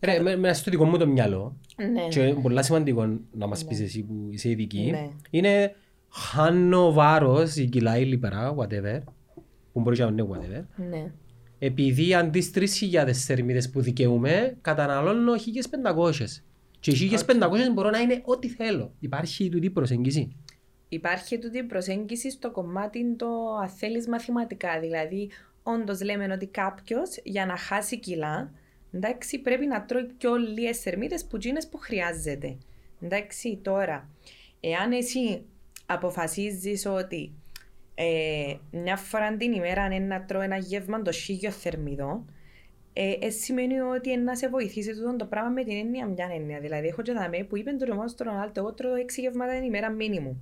Ρε, 0.00 0.20
με, 0.20 0.36
με 0.36 0.52
στο 0.52 0.70
δικό 0.70 0.84
μου 0.84 0.96
το 0.98 1.06
μυαλό, 1.06 1.56
Ναι. 1.92 2.08
και 2.08 2.20
είναι 2.20 2.40
πολύ 2.40 2.64
σημαντικό 2.64 3.18
να 3.32 3.46
μας 3.46 3.64
πεις 3.64 3.80
εσύ 3.80 4.02
που 4.02 4.28
είσαι 4.30 4.50
ειδική, 4.50 4.88
Ναι. 4.90 5.08
είναι 5.30 5.74
χάνω 6.08 6.92
βάρος 6.92 7.56
ή 7.56 7.66
κιλά 7.68 7.98
ή 7.98 8.04
λιπαρά, 8.04 8.54
whatever, 8.56 9.00
που 9.72 9.80
μπορεί 9.80 9.98
να 9.98 10.06
είναι 10.06 10.26
whatever, 10.30 10.62
Ναι. 10.90 11.12
Επειδή 11.66 12.14
αντί 12.14 12.40
στις 12.40 12.90
3.000 12.92 13.10
θερμίδες 13.12 13.70
που 13.70 13.80
δικαιούμαι, 13.80 14.56
καταναλώνω 14.60 15.32
1.500. 15.34 16.42
Και 16.80 16.90
οι 16.90 17.10
1.500 17.26 17.72
μπορώ 17.72 17.90
να 17.90 17.98
είναι 17.98 18.22
ό,τι 18.24 18.48
θέλω. 18.48 18.92
Υπάρχει 19.00 19.48
τούτη 19.48 19.70
προσέγγιση. 19.70 20.36
Υπάρχει 20.88 21.38
τούτη 21.38 21.58
η 21.58 21.62
προσέγγιση 21.62 22.30
στο 22.30 22.50
κομμάτι 22.50 23.14
το 23.16 23.26
αν 23.62 23.68
θέλεις 23.68 24.08
μαθηματικά. 24.08 24.80
Δηλαδή, 24.80 25.30
όντως 25.62 26.02
λέμε 26.02 26.32
ότι 26.32 26.46
κάποιος 26.46 27.16
για 27.22 27.46
να 27.46 27.56
χάσει 27.56 27.98
κιλά, 27.98 28.52
εντάξει, 28.92 29.38
πρέπει 29.38 29.66
να 29.66 29.84
τρώει 29.84 30.04
πιο 30.18 30.34
λίγες 30.34 30.78
θερμίδες 30.78 31.24
που 31.24 31.38
τζίνες 31.38 31.68
που 31.68 31.78
χρειάζεται. 31.78 32.56
Εντάξει, 33.00 33.58
τώρα, 33.62 34.08
εάν 34.60 34.92
εσύ 34.92 35.42
αποφασίζεις 35.86 36.86
ότι 36.86 37.32
ε, 37.94 38.54
μια 38.70 38.96
φορά 38.96 39.36
την 39.36 39.52
ημέρα 39.52 39.82
αν 39.82 39.92
είναι 39.92 40.06
να 40.06 40.24
τρώω 40.24 40.40
ένα 40.40 40.56
γεύμα 40.56 41.02
το 41.02 41.12
χίλιο 41.12 41.50
θερμιδών, 41.50 42.30
ε, 42.92 43.12
ε, 43.20 43.30
σημαίνει 43.30 43.80
ότι 43.80 44.10
είναι 44.10 44.22
να 44.22 44.36
σε 44.36 44.48
βοηθήσει 44.48 44.94
τούτο 44.94 45.16
το 45.16 45.24
πράγμα 45.24 45.50
με 45.50 45.64
την 45.64 45.76
έννοια 45.76 46.06
μια 46.06 46.28
έννοια. 46.34 46.60
Δηλαδή, 46.60 46.86
έχω 46.86 47.02
και 47.02 47.12
δαμέ 47.12 47.44
που 47.44 47.56
είπε 47.56 47.70
το 47.70 47.84
ρεμό 47.84 48.08
στον 48.08 48.26
Ρονάλτο, 48.26 48.60
εγώ 48.60 48.72
τρώω 48.72 48.92
6 48.94 49.20
γεύματα 49.20 49.52
την 49.52 49.64
ημέρα 49.64 49.90
μίνιμουμ. 49.90 50.36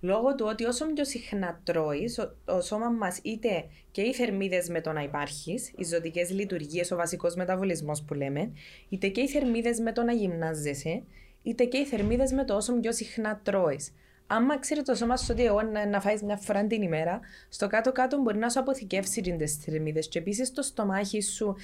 Λόγω 0.00 0.34
του 0.34 0.46
ότι 0.48 0.64
όσο 0.64 0.86
πιο 0.92 1.04
συχνά 1.04 1.60
τρώεις, 1.64 2.14
το 2.44 2.60
σώμα 2.60 2.88
μας 2.88 3.20
είτε 3.22 3.64
και 3.90 4.02
οι 4.02 4.14
θερμίδες 4.14 4.68
με 4.68 4.80
το 4.80 4.92
να 4.92 5.02
υπάρχεις, 5.02 5.72
οι 5.76 5.84
ζωτικές 5.84 6.30
λειτουργίες, 6.30 6.90
ο 6.90 6.96
βασικός 6.96 7.34
μεταβολισμός 7.34 8.02
που 8.02 8.14
λέμε, 8.14 8.52
είτε 8.88 9.08
και 9.08 9.20
οι 9.20 9.28
θερμίδες 9.28 9.78
με 9.80 9.92
το 9.92 10.02
να 10.02 10.12
γυμνάζεσαι, 10.12 11.02
είτε 11.42 11.64
και 11.64 11.76
οι 11.76 11.84
θερμίδες 11.84 12.32
με 12.32 12.44
το 12.44 12.54
όσο 12.54 12.80
πιο 12.80 12.92
συχνά 12.92 13.40
τρώεις. 13.42 13.92
Άμα 14.30 14.58
ξέρει 14.58 14.82
το 14.82 14.94
σώμα 14.94 15.16
σου 15.16 15.26
ότι 15.30 15.44
εγώ 15.44 15.62
να, 15.62 15.86
να 15.86 16.00
φάεις 16.00 16.22
μια 16.22 16.36
φορά 16.36 16.66
την 16.66 16.82
ημέρα, 16.82 17.20
στο 17.48 17.66
κάτω-κάτω 17.66 18.20
μπορεί 18.20 18.38
να 18.38 18.48
σου 18.48 18.60
αποθηκεύσει 18.60 19.20
τις 19.20 19.54
θερμίδες. 19.54 20.08
Και 20.08 20.18
επίσης 20.18 20.52
το 20.52 20.62
στομάχι 20.62 21.22
σου 21.22 21.56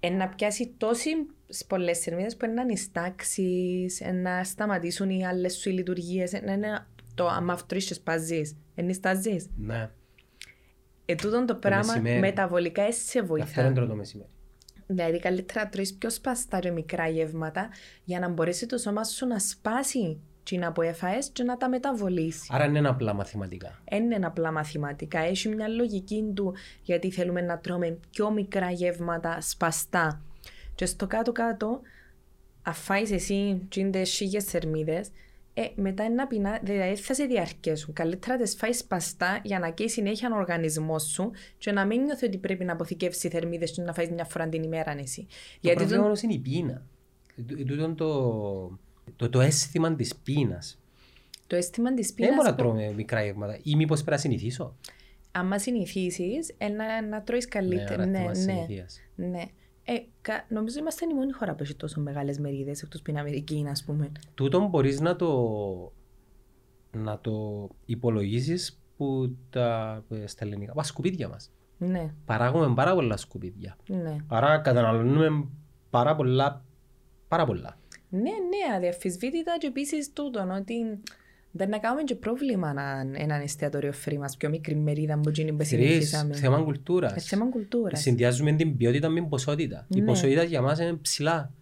ε, 0.00 0.08
να 0.08 0.28
πιάσει 0.28 0.74
τόσε 0.76 1.10
πολλές 1.66 1.98
θερμίδες 1.98 2.36
που 2.36 2.44
είναι 2.44 2.54
να 2.54 2.64
νηστάξει, 2.64 3.86
να 4.22 4.44
σταματήσουν 4.44 5.10
οι 5.10 5.26
άλλες 5.26 5.54
σου 5.56 5.70
λειτουργίες. 5.70 6.32
Να 6.32 6.52
είναι 6.52 6.86
το 7.14 7.26
άμα 7.26 7.56
φτρίσει 7.56 7.94
σπαζεί. 7.94 8.56
Ενιστάζει. 8.74 9.50
Ναι. 9.56 9.90
Ε, 11.04 11.14
τούτον 11.14 11.46
το 11.46 11.54
πράγμα 11.54 11.92
μεσημέρι. 11.92 12.18
μεταβολικά 12.18 12.82
εσύ 12.82 13.00
σε 13.00 13.18
Αυτό 13.18 13.34
βοηθά. 13.34 13.62
είναι 13.62 13.74
τρώω 13.74 13.86
το 13.86 13.94
μεσημέρι. 13.94 14.28
Δηλαδή, 14.86 15.18
καλύτερα 15.18 15.64
να 15.64 15.68
τρώεις 15.68 15.94
πιο 15.94 16.10
σπαστά 16.10 16.58
και 16.58 16.70
μικρά 16.70 17.08
γεύματα 17.08 17.68
για 18.04 18.18
να 18.18 18.28
μπορέσει 18.28 18.66
το 18.66 18.78
σώμα 18.78 19.04
σου 19.04 19.26
να 19.26 19.38
σπάσει 19.38 20.20
τσίνα 20.44 20.72
που 20.72 20.82
έφαες 20.82 21.28
και 21.32 21.42
να 21.42 21.56
τα 21.56 21.68
μεταβολήσει. 21.68 22.48
Άρα 22.52 22.64
είναι 22.64 22.88
απλά 22.88 23.12
μαθηματικά. 23.14 23.82
Δεν 23.90 24.10
είναι 24.10 24.26
απλά 24.26 24.52
μαθηματικά. 24.52 25.18
Έχει 25.18 25.48
μια 25.48 25.68
λογική 25.68 26.24
του 26.34 26.54
γιατί 26.82 27.10
θέλουμε 27.10 27.40
να 27.40 27.58
τρώμε 27.58 27.98
πιο 28.10 28.30
μικρά 28.30 28.70
γεύματα 28.70 29.40
σπαστά. 29.40 30.22
Και 30.74 30.86
στο 30.86 31.06
κάτω-κάτω, 31.06 31.80
αφάεις 32.62 33.10
εσύ 33.10 33.66
τσίντες 33.68 34.10
χίλιες 34.10 34.44
θερμίδες, 34.44 35.08
ε, 35.54 35.62
μετά 35.74 36.04
είναι 36.04 36.14
να 36.14 36.26
πεινά, 36.26 36.60
δηλαδή 36.62 36.96
θα 36.96 37.14
σε 37.14 37.24
διαρκέσουν. 37.24 37.94
Καλύτερα 37.94 38.36
τις 38.36 38.54
φάεις 38.54 38.78
σπαστά 38.78 39.40
για 39.42 39.58
να 39.58 39.70
καίει 39.70 39.88
συνέχεια 39.88 40.30
ο 40.32 40.36
οργανισμός 40.36 41.02
σου 41.02 41.30
και 41.58 41.72
να 41.72 41.84
μην 41.84 42.02
νιώθει 42.02 42.26
ότι 42.26 42.38
πρέπει 42.38 42.64
να 42.64 42.72
αποθηκεύσεις 42.72 43.30
θερμίδες 43.30 43.70
και 43.70 43.82
να 43.82 43.92
φάεις 43.92 44.10
μια 44.10 44.24
φορά 44.24 44.48
την 44.48 44.62
ημέρα 44.62 44.90
αν 44.90 44.98
εσύ. 44.98 45.26
Το 45.28 45.36
Γιατί 45.60 45.76
πρόβλημα 45.78 46.00
το- 46.00 46.06
όμως 46.06 46.22
είναι 46.22 46.32
η 46.32 46.38
πείνα. 46.38 46.82
Ε, 47.36 47.42
τού- 47.42 47.66
τούτον 47.66 47.96
το, 47.96 48.08
το, 49.16 49.28
το 49.28 49.40
αίσθημα 49.40 49.94
της 49.94 50.16
πείνας. 50.16 50.80
το 51.46 51.56
αίσθημα 51.56 51.94
της 51.94 52.12
Δεν 52.16 52.28
μπορώ 52.34 52.48
να 52.50 52.54
πείνας, 52.54 52.76
τρώω 52.76 52.94
μικρά 52.94 53.22
γεύματα. 53.24 53.58
Ή 53.62 53.76
μήπως 53.76 53.98
πρέπει 54.02 54.10
να 54.16 54.22
συνηθίσω; 54.22 54.76
άμα 55.32 55.58
συνηθίσεις, 55.58 56.54
ε, 56.58 56.68
να, 56.68 57.02
να 57.02 57.22
τρώεις 57.22 57.48
καλύτερα. 57.48 58.06
Ναι, 58.06 58.18
Ναι, 58.18 58.24
ναι, 58.24 58.52
ναι. 58.52 58.66
ναι. 59.16 59.26
Ναι. 59.28 59.44
Ε, 59.84 59.92
κα, 60.20 60.46
νομίζω 60.48 60.78
είμαστε 60.78 61.04
η 61.10 61.14
μόνη 61.14 61.32
χώρα 61.32 61.54
που 61.54 61.62
έχει 61.62 61.74
τόσο 61.74 62.00
μεγάλες 62.00 62.38
μερίδες 62.38 62.82
εκτός 62.82 63.02
που 63.02 63.10
είναι 63.10 63.20
Αμερική, 63.20 63.66
ας 63.70 63.84
πούμε. 63.84 64.12
Τούτον 64.34 64.68
μπορείς 64.68 65.00
να 65.00 65.16
το, 65.16 65.92
να 66.96 67.18
το 67.20 67.68
υπολογίσεις 67.84 68.80
που 68.96 69.36
τα, 69.50 70.02
ε, 70.10 70.26
στα 70.26 70.44
ελληνικά, 70.44 70.72
τα 70.72 70.82
σκουπίδια 70.82 71.28
μας. 71.28 71.50
Ναι, 71.78 72.14
Παράγουμε 72.24 72.74
πάρα 72.74 72.94
πολλά 72.94 73.16
σκουπίδια. 73.16 73.76
ναι. 73.88 74.16
Άρα 74.26 74.58
καταναλώνουμε 74.58 75.48
πάρα 75.90 76.16
πολλά, 76.16 76.64
πάρα 77.28 77.44
πολλά. 77.46 77.78
Ναι, 78.14 78.20
ναι, 78.20 78.74
αδιαφυσβήτητα 78.76 79.56
και 79.58 79.66
επίσης 79.66 80.12
τούτον 80.12 80.50
ότι 80.50 80.74
δεν 81.50 81.68
να 81.68 81.78
κάνουμε 81.78 82.02
και 82.02 82.14
πρόβλημα 82.14 82.72
να 82.72 83.00
έναν 83.14 83.40
εστιατόριο 83.42 83.92
free 84.04 84.16
μας, 84.16 84.36
πιο 84.36 84.48
μικρή 84.48 84.74
μερίδα 84.76 85.18
που 85.22 85.30
γίνει 85.30 85.52
που 85.52 85.62
Κυρίως 85.64 85.88
συνηθίσαμε. 85.88 86.34
θέμα 86.34 86.58
Ε, 86.58 86.62
κουλτούρας. 86.62 87.24
θέμα 87.24 87.48
κουλτούρας. 87.48 88.00
Συνδυάζουμε 88.00 88.52
την 88.52 88.76
ποιότητα 88.76 89.08
με 89.08 89.20
την 89.20 89.28
ποσότητα. 89.28 89.86
Η 89.88 90.00
Ναι. 90.00 90.06
ποσότητα 90.06 90.42
για 90.42 90.60
μας 90.62 90.78
είναι 90.78 90.94
ψηλά. 90.94 91.52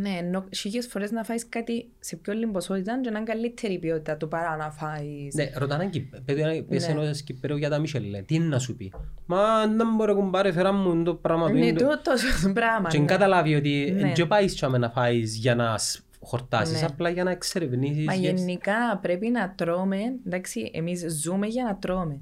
Ναι, 0.00 0.08
ενώ 0.18 0.44
χίλιες 0.54 0.86
φορές 0.86 1.10
να 1.10 1.24
φάεις 1.24 1.48
κάτι 1.48 1.88
σε 2.00 2.16
πιο 2.16 2.32
λίγη 2.32 2.46
ποσότητα 2.46 3.00
και 3.00 3.10
να 3.10 3.18
είναι 3.18 3.26
καλύτερη 3.32 3.78
ποιότητα 3.78 4.16
του 4.16 4.28
παρά 4.28 4.56
να 4.56 4.70
φάεις. 4.70 5.34
Ναι, 5.34 5.50
ρωτάνε 5.54 5.86
Κυπ- 5.86 6.20
παιδί, 6.24 6.40
ένα- 6.40 6.62
πες 6.68 6.86
Ναι. 6.86 6.92
ενός 6.92 7.22
Κυπρέου 7.22 7.56
για 7.56 7.68
τα 7.70 7.78
Μισελέ. 7.78 8.22
Τι 8.22 8.34
είναι 8.34 8.44
να 8.46 8.58
σου 8.58 8.76
πει; 8.76 8.92
Μα 9.26 9.66
δεν 9.66 9.94
μπορώ 9.96 10.14
κουμπάρε 10.14 10.52
φέρα 10.52 10.72
μου 10.72 11.02
το 11.02 11.14
πράγμα 11.14 11.46
του. 11.46 11.52
Ναι, 11.52 11.66
είναι 11.66 11.78
το- 11.78 11.86
το 11.88 12.00
τόσο 12.02 12.52
πράγμα. 12.52 12.88
Και 12.88 12.98
ναι. 12.98 13.04
καταλάβει 13.04 13.54
ότι 13.54 13.94
Ναι. 13.96 14.12
δεν 14.16 14.26
πάεις 14.28 14.54
τσάμε 14.54 14.78
να 14.78 14.90
φάεις 14.90 15.36
για 15.36 15.54
να 15.54 15.78
σ- 15.78 16.02
χορτάσεις, 16.20 16.80
Ναι. 16.80 16.86
απλά 16.86 17.08
για 17.10 17.24
να 17.24 17.30
εξερευνήσεις. 17.30 18.04
Μα 18.04 18.14
για- 18.14 18.30
γενικά 18.30 18.98
πρέπει 19.02 19.28
να 19.28 19.52
τρώμε, 19.56 19.98
εντάξει, 20.26 20.70
εμείς 20.74 21.04
ζούμε 21.22 21.46
για 21.46 21.64
να 21.64 21.76
τρώμε. 21.76 22.20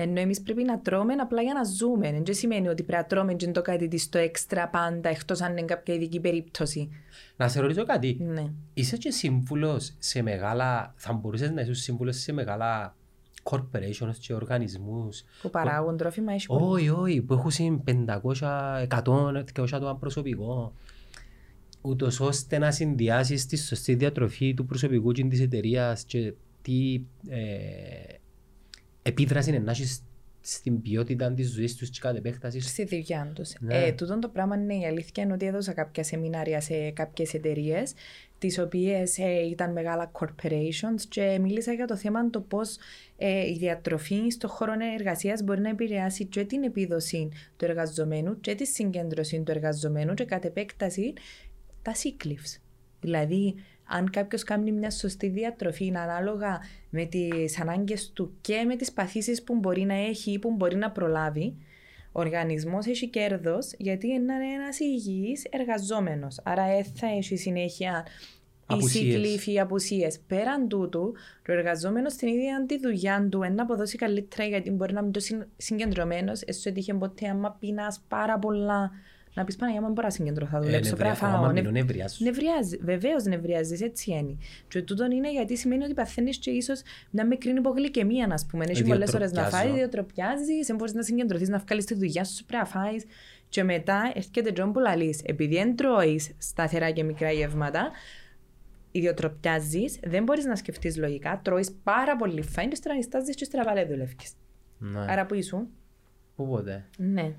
Ενώ 0.00 0.20
εμείς 0.20 0.40
πρέπει 0.40 0.62
να 0.62 0.80
τρώμε 0.80 1.14
απλά 1.14 1.42
για 1.42 1.54
να 1.54 1.64
ζούμε. 1.64 2.22
Δεν 2.24 2.34
σημαίνει 2.34 2.68
ότι 2.68 2.82
πρέπει 2.82 3.02
να 3.02 3.08
τρώμε 3.08 3.34
και 3.34 3.50
το 3.50 3.62
κάτι 3.62 3.88
της 3.88 4.08
το 4.08 4.18
έξτρα 4.18 4.68
πάντα, 4.68 5.08
εκτός 5.08 5.40
αν 5.40 5.50
είναι 5.50 5.62
κάποια 5.62 5.94
ειδική 5.94 6.20
περίπτωση. 6.20 6.88
Να 7.36 7.48
σε 7.48 7.60
ρωτήσω 7.60 7.84
κάτι. 7.84 8.16
Ναι. 8.20 8.52
Είσαι 8.74 8.96
και 8.96 9.10
σύμβουλος 9.10 9.94
σε 9.98 10.22
μεγάλα, 10.22 10.94
θα 10.96 11.12
μπορούσες 11.12 11.50
να 11.50 11.60
είσαι 11.60 11.74
σύμβουλος 11.74 12.16
σε 12.16 12.32
μεγάλα 12.32 12.96
corporations 13.42 14.14
και 14.20 14.34
οργανισμούς. 14.34 15.24
Που 15.42 15.50
παράγουν 15.50 15.96
τρόφιμα, 15.96 16.32
έχει 16.32 16.46
πολύ. 16.46 16.64
Όχι, 16.64 16.88
όχι, 16.88 17.22
που 17.22 17.34
έχουν 17.34 17.50
συν 17.50 17.82
500, 17.84 18.86
100, 18.88 19.44
200 19.56 19.66
άτομα 19.72 19.96
προσωπικό. 19.96 20.72
Ούτως 21.80 22.20
ώστε 22.20 22.58
να 22.58 22.70
συνδυάσεις 22.70 23.46
τη 23.46 23.56
σωστή 23.56 23.94
διατροφή 23.94 24.54
του 24.54 24.66
προσωπικού 24.66 25.12
και 25.12 25.24
της 25.24 25.40
εταιρείας 25.40 26.04
και 26.04 26.34
τι 26.62 27.00
ε, 27.28 28.17
επίδραση 29.08 29.50
είναι 29.50 29.58
να 29.58 29.70
έχεις 29.70 30.02
στην 30.40 30.82
ποιότητα 30.82 31.32
της 31.32 31.50
ζωής 31.50 31.76
τους 31.76 31.90
και 31.90 31.98
κατ' 32.02 32.16
επέκτασης. 32.16 32.68
Στη 32.68 32.84
δουλειά 32.84 33.32
τους. 33.34 33.52
Ναι. 33.60 33.84
Ε, 33.84 33.92
τούτον 33.92 34.20
το 34.20 34.28
πράγμα 34.28 34.56
είναι 34.56 34.74
η 34.74 34.86
αλήθεια 34.86 35.22
είναι 35.22 35.32
ότι 35.32 35.46
έδωσα 35.46 35.72
κάποια 35.72 36.02
σεμινάρια 36.02 36.60
σε 36.60 36.90
κάποιες 36.90 37.34
εταιρείες, 37.34 37.92
τις 38.38 38.58
οποίες 38.58 39.16
ήταν 39.50 39.72
μεγάλα 39.72 40.10
corporations 40.12 41.00
και 41.08 41.38
μίλησα 41.40 41.72
για 41.72 41.86
το 41.86 41.96
θέμα 41.96 42.30
το 42.30 42.40
πώς 42.40 42.76
η 43.48 43.52
διατροφή 43.58 44.30
στον 44.30 44.50
χώρο 44.50 44.72
εργασίας 44.98 45.42
μπορεί 45.42 45.60
να 45.60 45.68
επηρεάσει 45.68 46.24
και 46.24 46.44
την 46.44 46.62
επίδοση 46.62 47.28
του 47.56 47.64
εργαζομένου 47.64 48.40
και 48.40 48.54
τη 48.54 48.66
συγκέντρωση 48.66 49.42
του 49.42 49.50
εργαζομένου 49.50 50.14
και 50.14 50.24
κατ' 50.24 50.44
επέκταση 50.44 51.12
τα 51.82 51.92
sick 51.94 52.26
leaves. 52.26 52.60
Δηλαδή, 53.00 53.54
αν 53.88 54.10
κάποιος 54.10 54.42
κάνει 54.42 54.72
μια 54.72 54.90
σωστή 54.90 55.28
διατροφή 55.28 55.84
είναι 55.84 55.98
ανάλογα 55.98 56.60
με 56.90 57.04
τις 57.04 57.60
ανάγκες 57.60 58.10
του 58.12 58.36
και 58.40 58.64
με 58.66 58.76
τις 58.76 58.92
παθήσεις 58.92 59.42
που 59.42 59.54
μπορεί 59.54 59.82
να 59.82 59.94
έχει 59.94 60.32
ή 60.32 60.38
που 60.38 60.50
μπορεί 60.50 60.76
να 60.76 60.90
προλάβει, 60.90 61.56
ο 62.12 62.20
οργανισμός 62.20 62.86
έχει 62.86 63.08
κέρδος 63.08 63.72
γιατί 63.78 64.06
είναι 64.06 64.32
ένας 64.54 64.78
υγιής 64.78 65.44
εργαζόμενος. 65.50 66.40
Άρα 66.42 66.62
ε, 66.62 66.82
θα 66.82 67.06
έχει 67.06 67.36
συνέχεια 67.36 68.06
οι 68.70 68.74
Απουσίες. 68.74 69.16
sick 69.16 69.24
leave 69.24 69.46
ή 69.46 69.60
απουσίες. 69.60 70.18
Πέραν 70.26 70.68
τούτου, 70.68 71.12
ο 71.48 71.52
εργαζόμενος 71.52 72.12
στην 72.12 72.28
ίδια 72.28 72.64
τη 72.66 72.78
δουλειά 72.78 73.28
του 73.30 73.38
να 73.38 73.62
αποδώσει 73.62 73.96
καλύτερα 73.96 74.44
γιατί 74.48 74.70
μπορεί 74.70 74.92
να 74.92 75.00
είναι 75.00 75.10
πιο 75.10 75.46
συγκεντρωμένος. 75.56 76.42
Εσύ 76.42 76.68
έτυχε 76.68 76.94
ποτέ 76.94 77.28
άμα 77.28 77.56
πεινά 77.60 77.96
πάρα 78.08 78.38
πολλά. 78.38 78.90
Να 79.38 79.44
πεις 79.44 79.56
Παναγία, 79.56 79.80
μου 79.80 79.88
μπορώ 79.88 80.06
να 80.06 80.12
συγκεντρωθώ, 80.12 80.50
θα 80.50 80.60
δουλέψω. 80.60 80.96
Πρέπει 80.96 81.08
να 81.08 81.14
φάω. 81.14 81.36
Άμα 81.36 81.46
Ναι, 81.46 81.60
μείνω 81.60 81.70
νευριάζω. 81.70 82.16
Νευριάζει, 82.24 82.76
βεβαίως 82.76 83.24
νευριάζεις, 83.24 83.80
έτσι 83.80 84.10
είναι. 84.10 84.36
Και 84.68 84.82
τούτον 84.82 85.10
είναι 85.10 85.32
γιατί 85.32 85.56
σημαίνει 85.56 85.84
ότι 85.84 85.94
παθαίνεις 85.94 86.38
και 86.38 86.50
ίσως 86.50 86.82
μια 87.10 87.26
μικρή 87.26 87.50
υπογλυκαιμία, 87.50 88.24
α 88.24 88.46
πούμε. 88.50 88.64
Έχεις 88.68 88.82
πολλές 88.82 89.14
ώρες 89.14 89.32
να 89.32 89.40
Ιδιοτροπιάζω. 89.40 89.56
φάεις, 89.56 89.74
διοτροπιάζει, 89.74 90.62
δεν 90.66 90.76
μπορείς 90.76 90.92
να 90.94 91.02
συγκεντρωθείς, 91.02 91.48
να 91.48 91.58
βγάλεις 91.58 91.84
τη 91.84 91.94
δουλειά 91.94 92.24
σου, 92.24 92.44
πρέπει 92.44 92.62
να 92.62 92.80
φάεις. 92.80 93.04
Και 93.48 93.62
μετά 93.62 94.12
έρχεται 94.14 94.52
τζον 94.52 94.72
που 94.72 94.78
λαλείς, 94.78 95.20
επειδή 95.24 95.54
δεν 95.54 95.76
τρώεις 95.76 96.34
σταθερά 96.38 96.90
και 96.90 97.02
μικρά 97.02 97.30
γεύματα, 97.30 97.90
ιδιοτροπιάζεις, 98.90 99.98
δεν 100.04 100.22
μπορείς 100.22 100.44
να 100.44 100.56
σκεφτείς 100.56 100.96
λογικά, 100.96 101.40
τρώεις 101.44 101.70
πάρα 101.82 102.16
πολύ 102.16 102.42
φάιν, 102.42 102.68
και 102.68 102.74
στρανιστάζει 102.74 103.34
και 103.34 103.44
στραβαλέ 103.44 103.84
δουλεύεις. 103.84 104.32
Ναι. 104.78 105.04
Άρα 105.08 105.26
που 105.26 105.34
ήσουν; 105.34 105.68
Πού 106.36 106.48
ποτέ; 106.48 106.84
Ναι, 106.96 107.32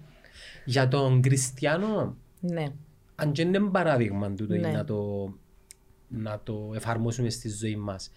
Για 0.66 0.88
τον 0.88 1.22
Κριστιανό, 1.22 2.16
ναι. 2.40 2.66
αν 3.16 3.32
και 3.32 3.42
είναι 3.42 3.60
παράδειγμα 3.60 4.34
τούτο 4.34 4.56
Ναι. 4.56 4.68
να, 4.68 4.84
το, 4.86 5.30
να 6.08 6.40
το 6.44 6.72
εφαρμόσουμε 6.76 7.30
στη 7.30 7.50
ζωή 7.50 7.76
μας. 7.76 8.12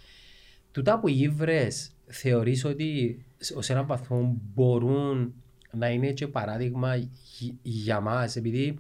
Τούτα 0.73 1.01
που 1.01 1.09
γύβρες 1.09 1.91
θεωρείς 2.07 2.65
ότι 2.65 3.25
ως 3.57 3.71
έναν 3.71 3.87
βαθμό 3.87 4.37
μπορούν 4.55 5.35
να 5.73 5.89
είναι 5.91 6.13
και 6.13 6.27
παράδειγμα 6.27 6.97
γι- 7.39 7.59
για 7.63 8.01
μας 8.01 8.37
επειδή 8.37 8.79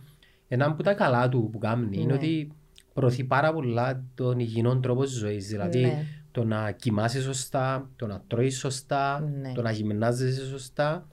ένα 0.48 0.66
από 0.66 0.82
τα 0.82 0.94
καλά 0.94 1.28
του 1.28 1.48
που 1.52 1.58
κάνει 1.58 1.88
είναι 1.96 2.04
Ναι. 2.06 2.12
ότι 2.12 2.52
προωθεί 2.94 3.24
πάρα 3.24 3.52
πολλά 3.52 4.04
τον 4.14 4.38
υγιεινό 4.38 4.80
τρόπο 4.80 5.04
ζωής 5.04 5.46
δηλαδή 5.48 5.80
Ναι. 5.80 6.06
το 6.32 6.44
να 6.44 6.70
κοιμάσαι 6.70 7.20
σωστά, 7.22 7.90
το 7.96 8.06
να 8.06 8.22
τρώεις 8.26 8.58
σωστά, 8.58 9.20
Ναι. 9.40 9.52
το 9.52 9.62
να 9.62 9.70
γυμνάζεσαι 9.70 10.46
σωστά 10.46 11.06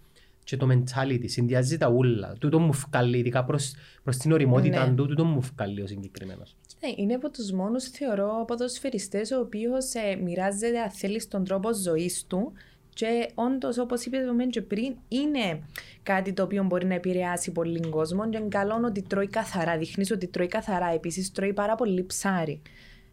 και 0.49 0.57
το 0.57 0.67
mentality, 0.71 1.23
συνδυάζει 1.25 1.77
τα 1.77 1.89
ούλα. 1.89 2.35
Τούτο 2.39 2.59
μου 2.59 2.73
φκαλεί, 2.73 3.17
ειδικά 3.17 3.43
προς, 3.43 3.73
προς 4.03 4.17
την 4.17 4.31
οριμότητα 4.31 4.87
Ναι. 4.87 4.95
του, 4.95 5.07
τούτο 5.07 5.25
μου 5.25 5.41
φκαλεί 5.41 5.81
ο 5.81 5.87
συγκεκριμένος. 5.87 6.55
Ναι, 6.81 6.93
είναι 6.95 7.13
από 7.13 7.29
τους 7.29 7.51
μόνους, 7.51 7.83
θεωρώ, 7.83 8.43
ποδοσφαιριστές 8.47 9.31
ο 9.31 9.39
οποίος 9.39 9.93
ε, 9.93 10.15
μοιράζεται, 10.15 10.79
αν 10.79 10.89
θέλεις, 10.89 11.27
τον 11.27 11.43
τρόπο 11.43 11.73
ζωής 11.73 12.25
του. 12.27 12.51
Και 12.93 13.29
όντως, 13.35 13.77
όπως 13.77 14.05
είπες 14.05 14.21
και 14.49 14.61
πριν, 14.61 14.95
είναι 15.07 15.61
κάτι 16.03 16.33
το 16.33 16.43
οποίο 16.43 16.63
μπορεί 16.63 16.85
να 16.85 16.93
επηρεάσει 16.93 17.51
πολύ 17.51 17.79
κόσμο. 17.79 18.29
Και 18.29 18.37
είναι 18.37 18.47
καλό 18.47 18.81
ότι 18.85 19.01
τρώει 19.01 19.27
καθαρά. 19.27 19.77
Δείχνεις 19.77 20.11
ότι 20.11 20.27
τρώει 20.27 20.47
καθαρά. 20.47 20.93
Επίσης, 20.93 21.31
τρώει 21.31 21.53
πάρα 21.53 21.75
πολύ 21.75 22.03
ψάρι. 22.05 22.61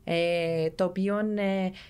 Ε, 0.08 0.70
το 0.70 0.84
οποίο 0.84 1.18
ε, 1.18 1.22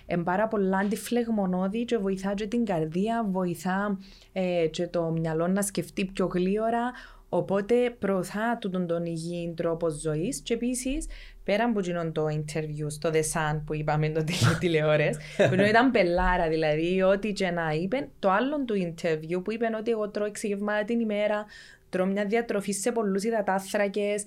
είναι 0.07 0.23
πάρα 0.23 0.47
πολλά 0.47 0.77
αντιφλεγμονώδη 0.77 1.85
και 1.85 1.97
βοηθά 1.97 2.33
και 2.33 2.47
την 2.47 2.65
καρδία, 2.65 3.25
βοηθά 3.29 3.99
ε, 4.33 4.67
και 4.71 4.87
το 4.87 5.03
μυαλό 5.03 5.47
να 5.47 5.61
σκεφτεί 5.61 6.05
πιο 6.05 6.25
γλύωρα. 6.25 6.91
Οπότε 7.29 7.95
προωθά 7.99 8.57
τούτον 8.61 8.87
τον 8.87 9.05
υγιή 9.05 9.53
τρόπο 9.55 9.89
ζωής. 9.89 10.41
Και 10.41 10.53
επίσης, 10.53 11.07
πέρα 11.43 11.63
από 11.63 11.79
εκείνον 11.79 12.11
το 12.11 12.25
interview 12.25 12.85
στο 12.87 13.09
The 13.13 13.21
Sun 13.33 13.61
που 13.65 13.73
είπαμε 13.73 14.09
το 14.09 14.23
τηλεόρες, 14.59 15.17
που 15.37 15.53
ενώ 15.53 15.65
ήταν 15.65 15.91
πελάρα 15.91 16.47
δηλαδή, 16.47 17.01
ό,τι 17.01 17.31
και 17.31 17.49
να 17.49 17.69
είπε, 17.71 18.09
το 18.19 18.31
άλλο 18.31 18.63
του 18.65 18.75
interview 18.75 19.43
που 19.43 19.51
είπε 19.51 19.69
ότι 19.79 19.91
εγώ 19.91 20.09
τρώω 20.09 20.27
έξι 20.27 20.47
γευμάτα 20.47 20.85
την 20.85 20.99
ημέρα, 20.99 21.45
τρώω 21.89 22.05
μια 22.05 22.25
διατροφή 22.25 22.71
σε 22.71 22.91
πολλούς 22.91 23.23
υδατάθρακες, 23.23 24.23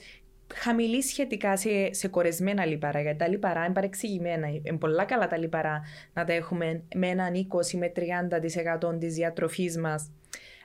χαμηλή 0.55 1.03
σχετικά 1.03 1.57
σε, 1.57 1.93
σε 1.93 2.09
κορεσμένα 2.09 2.65
λιπαρά, 2.67 3.01
γιατί 3.01 3.19
τα 3.19 3.29
λιπαρά 3.29 3.65
είναι 3.65 3.73
παρεξηγημένα. 3.75 4.47
Είναι 4.49 4.79
πολλά 4.79 5.05
καλά 5.05 5.27
τα 5.27 5.39
λιπαρά 5.39 5.81
να 6.13 6.25
τα 6.25 6.33
έχουμε 6.33 6.83
με 6.95 7.07
έναν 7.07 7.33
20 7.73 7.79
με 7.79 7.93
30% 8.87 8.99
της 9.01 9.15
διατροφής 9.15 9.79
μας. 9.79 10.11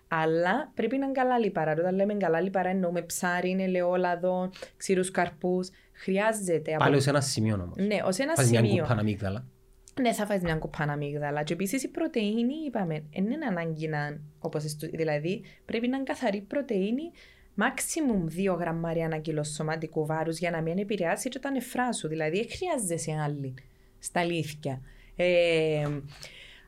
Αλλά 0.08 0.72
πρέπει 0.76 0.98
να 0.98 1.06
είναι 1.06 1.14
καλά 1.14 1.38
λιπαρά. 1.40 1.72
Όταν 1.72 1.96
λέμε 1.96 2.14
καλά 2.14 2.42
λιπαρά 2.42 2.70
εννοούμε 2.70 3.02
ψάρι, 3.02 3.58
ελαιόλαδο, 3.60 4.50
ξηρούς 4.78 5.12
καρπούς. 5.12 5.70
Χρειάζεται. 5.94 6.74
από- 6.74 6.84
Πάλι 6.84 6.96
ως 6.96 7.08
ένα 7.08 7.22
σημείο 7.22 7.54
όμως. 7.56 7.76
Ναι, 7.78 7.98
ως 8.06 8.18
ένα 8.18 8.34
Φας 8.36 8.50
μια 8.50 8.60
σημείο. 8.64 8.82
κουπάνα 8.82 9.00
αμύγδαλα. 9.02 9.46
Ναι, 10.02 10.14
θα 10.14 10.26
φας 10.26 10.42
μια 10.42 10.56
κουπάνα 10.56 10.94
αμύγδαλα. 10.94 11.44
Και 11.44 11.54
επίσης 11.54 11.84
η 11.84 11.88
πρωτεΐνη, 11.88 12.54
είπαμε, 12.68 13.04
δεν 13.14 13.26
είναι 13.32 13.46
ανάγκη 13.50 13.88
να 13.88 14.06
είναι 14.06 14.22
όπως 14.40 14.64
εστου- 14.64 14.90
Δηλαδή, 14.98 15.44
πρέπει 15.66 15.88
να 15.88 15.96
είναι 15.96 16.06
καθαρή 16.06 16.42
πρωτεΐνη 16.42 17.12
maximum 17.58 18.52
2 18.54 18.58
γραμμάρια 18.60 19.06
ανά 19.06 19.18
κιλό 19.18 19.44
σωματικού 19.44 20.06
βάρους 20.06 20.38
για 20.38 20.52
να 20.52 20.62
μην 20.62 20.78
επηρεάσει 20.78 21.30
και 21.30 21.40
τα 21.40 21.52
νεφρά 21.52 21.94
σου. 21.94 22.08
Δηλαδή, 22.08 22.38
δεν 22.38 22.48
χρειάζεσαι 22.50 23.12
άλλη 23.12 23.54
στα 24.00 24.20
αλήθεια. 24.20 24.82
Ε, 25.16 25.90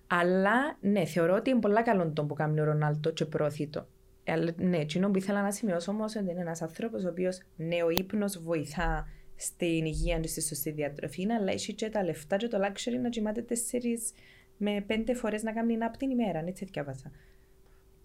αλλά, 0.08 0.78
ναι, 0.82 1.06
θεωρώ 1.06 1.36
ότι 1.36 1.50
είναι 1.50 1.60
πολλά 1.60 1.82
καλό 1.82 2.12
το 2.12 2.26
που 2.26 2.34
κάνει 2.34 2.60
ο 2.60 2.64
Ρονάλτο 2.64 3.12
και 3.12 3.26
προωθεί 3.26 3.68
το. 3.68 3.88
Ε, 4.24 4.32
αλλά, 4.32 4.52
ναι, 4.58 4.78
εκείνο 4.78 5.10
που 5.12 5.18
ήθελα 5.18 5.42
να 5.42 5.52
σημειώσω 5.52 5.92
όμως 5.92 6.16
ότι 6.16 6.32
είναι 6.32 6.42
ένας 6.42 6.62
άνθρωπος 6.62 7.04
ο 7.04 7.10
οποίος 7.10 7.42
ναι, 7.56 7.84
ο 7.84 7.90
ύπνος 7.90 8.42
βοηθά 8.42 9.08
στην 9.36 9.86
υγεία 9.86 10.20
του 10.20 10.28
στη 10.28 10.42
σωστή 10.42 10.72
διατροφή, 10.72 11.32
αλλά 11.32 11.52
έχει 11.52 11.74
και 11.74 11.90
τα 11.90 12.04
λεφτά 12.04 12.38
και 12.38 12.48
το 12.48 12.58
luxury 12.62 13.02
να 13.02 13.10
κοιμάται 13.10 13.42
τέσσερις 13.42 14.12
με 14.58 14.84
πέντε 14.88 15.14
φορές 15.14 15.44
να 15.44 15.52
κάνει 15.52 15.78
nap 15.82 15.96
την 15.98 16.10
ημέρα, 16.10 16.44
έτσι 16.48 16.66
διάβασα. 16.66 17.12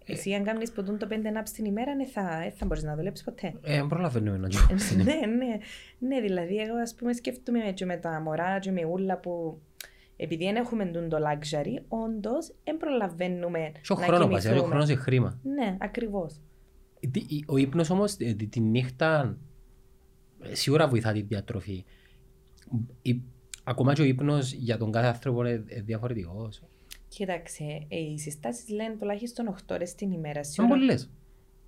Εσύ 0.07 0.33
αν 0.35 0.45
κάνεις 0.45 0.73
ποτούν 0.73 0.99
το 0.99 1.07
πέντε 1.07 1.33
naps 1.37 1.49
την 1.55 1.65
ημέρα, 1.65 1.95
ναι, 1.95 2.07
θα, 2.07 2.43
ε, 2.43 2.51
θα 2.51 2.67
μπορείς 2.67 2.83
να 2.83 2.97
δουλέψεις 2.97 3.25
ποτέ. 3.25 3.55
Ε, 3.63 3.77
δεν 3.77 3.87
προλαβαίνουμε 3.87 4.37
να 4.39 4.49
κοιμάσαι. 4.49 4.97
ναι, 4.97 5.03
ναι, 5.37 5.57
ναι, 5.99 6.21
δηλαδή 6.21 6.57
εγώ 6.57 6.75
ας 6.83 6.95
πούμε 6.95 7.13
σκέφτομαι 7.13 7.59
και 7.75 7.85
με 7.85 7.97
τα 7.97 8.21
μωρά 8.21 8.59
και 8.59 8.71
με 8.71 8.85
ούλα 8.85 9.19
που 9.19 9.61
επειδή 10.17 10.45
δεν 10.45 10.57
έχουμε 10.57 10.85
τούν 10.87 11.09
το 11.09 11.17
luxury, 11.17 11.83
όντως 11.89 12.55
δεν 12.65 12.77
προλαβαίνουμε 12.77 13.73
Και 13.83 13.93
ο 13.93 13.97
να 13.99 14.05
χρόνο 14.07 14.27
πας, 14.27 14.45
ο 14.45 14.49
κοιμηθούμε. 14.49 14.69
χρόνος 14.71 14.89
είναι 14.89 14.99
χρήμα. 15.01 15.39
Ναι, 15.43 15.77
ακριβώς. 15.81 16.41
Τι- 17.11 17.41
Ο 17.47 17.57
ύπνος 17.57 17.91
όμως 17.91 18.17
ε, 18.19 18.33
τη, 18.35 18.47
τη 18.47 18.61
νύχτα 18.61 19.37
ε, 20.43 20.55
σίγουρα 20.55 20.89
βοηθά 20.89 21.13
τη 21.13 21.23
διατροφή. 21.23 21.85
Η- 23.03 23.21
ακόμα 23.65 23.93
και 23.93 24.03
ο 24.03 24.05
ύπνος 24.05 24.53
για 24.53 24.79
τον 24.79 24.93
κάθε 24.93 25.07
άνθρωπο 25.07 25.41
είναι 25.47 25.65
ε, 25.69 25.81
διαφορετικός. 25.81 26.63
Κοίταξε, 27.15 27.87
ε, 27.89 27.99
οι 27.99 28.19
συστάσεις 28.19 28.69
λένε 28.69 28.97
τουλάχιστον 28.99 29.49
8 29.49 29.75
ώρες 29.75 29.95
την 29.95 30.13
ημέρα. 30.13 30.39
Είναι 30.39 30.49
Σίγουρα 30.49 30.75
πολλές. 30.75 31.11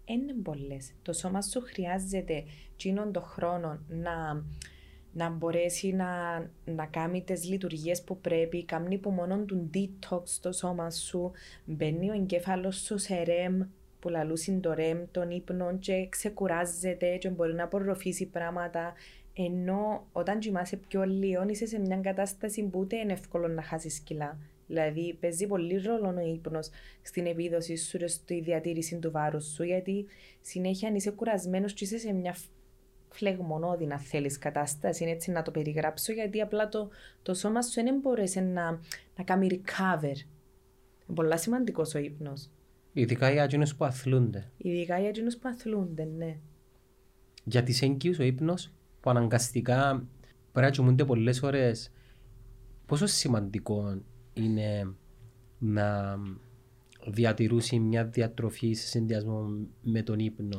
είναι 0.05 0.33
πολλές. 0.43 0.93
Το 1.03 1.13
σώμα 1.13 1.43
σου 1.43 1.61
χρειάζεται 1.61 2.45
εκείνον 2.73 3.13
τον 3.13 3.23
χρόνο 3.23 3.81
να, 3.89 4.45
να 5.13 5.31
μπορέσει 5.31 5.93
να, 5.93 6.39
να 6.65 6.87
κάνει 6.87 7.23
τις 7.23 7.49
λειτουργίες 7.49 8.03
που 8.03 8.21
πρέπει, 8.21 8.65
κάνει 8.65 8.99
που 8.99 9.11
μόνο 9.11 9.39
του 9.39 9.71
detox 9.75 10.23
στο 10.25 10.53
σώμα 10.53 10.91
σου, 10.91 11.31
μπαίνει 11.65 12.11
ο 12.11 12.15
εγκέφαλος 12.15 12.77
σου 12.77 12.99
σε 12.99 13.23
REM, 13.27 13.67
που 14.01 14.09
λαλούσιν 14.09 14.61
το 14.61 14.75
REM, 14.77 15.05
τον 15.11 15.31
ύπνο 15.31 15.79
και 15.79 16.07
ξεκουράζεται 16.09 17.17
και 17.17 17.29
μπορεί 17.29 17.55
να 17.55 17.65
απορροφήσει 17.65 18.27
πράγματα, 18.27 18.93
ενώ 19.35 20.07
όταν 20.13 20.39
κοιμάσαι 20.39 20.77
πιο 20.77 21.05
λίγο 21.05 21.49
είσαι 21.49 21.67
σε 21.67 21.79
μια 21.79 21.97
κατάσταση 21.97 22.63
που 22.63 22.79
ούτε 22.79 22.97
είναι 22.97 23.13
εύκολο 23.13 23.49
να 23.49 23.63
χάσεις 23.63 23.99
κιλά. 23.99 24.39
Δηλαδή 24.67 25.17
παίζει 25.21 25.47
πολύ 25.47 25.77
ρόλο 25.77 26.15
ο 26.17 26.27
ύπνος 26.35 26.71
στην 27.03 27.27
επίδοση 27.27 27.77
σου 27.77 27.99
και 27.99 28.07
στη 28.07 28.41
διατήρηση 28.41 28.99
του 28.99 29.11
βάρους 29.11 29.45
σου, 29.45 29.63
γιατί 29.63 30.07
συνέχεια 30.41 30.89
αν 30.89 30.95
είσαι 30.95 31.11
κουρασμένος 31.11 31.73
και 31.73 31.85
είσαι 31.85 31.99
σε 31.99 32.13
μια 32.13 32.37
φλεγμονώδη, 33.09 33.87
να 33.87 33.99
θέλεις 33.99 34.39
κατάσταση, 34.39 35.03
είναι 35.03 35.13
έτσι 35.13 35.31
να 35.31 35.43
το 35.43 35.51
περιγράψω, 35.51 36.13
γιατί 36.13 36.41
απλά 36.41 36.69
το, 36.69 36.89
το 37.23 37.35
σώμα 37.35 37.63
σου 37.63 37.83
δεν 37.83 37.99
μπορέσει 38.03 38.41
να, 38.41 38.81
να 39.17 39.25
κάνει 39.25 39.49
recover. 39.51 40.05
Είναι 40.05 41.15
πολύ 41.15 41.39
σημαντικός 41.39 41.95
ο 41.95 41.99
ύπνος. 41.99 42.51
Ειδικά 42.93 43.31
για 43.31 43.43
εκείνους 43.43 43.75
που 43.75 43.85
αθλούνται. 43.85 44.51
Ειδικά 44.57 44.99
για 44.99 45.09
εκείνους 45.09 45.37
που 45.37 45.49
αθλούνται, 45.49 46.05
ναι. 46.05 46.37
Για 47.45 47.63
τις 47.63 47.83
έγκυους 47.83 48.19
ο 48.19 48.23
ύπνος 48.23 48.73
που 49.01 49.11
αναγκαστικά 49.11 50.07
πρέπει 50.53 50.67
να 50.67 50.71
κοιμούνται 50.71 51.05
πολλές 51.05 51.43
ώρες 51.43 51.93
πόσο 52.87 53.07
σημαντικό 53.07 54.03
είναι 54.35 54.95
να 55.59 56.19
διατηρούσει 57.07 57.79
μια 57.79 58.05
διατροφή 58.05 58.73
σε 58.73 58.87
συνδυασμό 58.87 59.47
με 59.83 60.03
τον 60.03 60.19
ύπνο. 60.19 60.59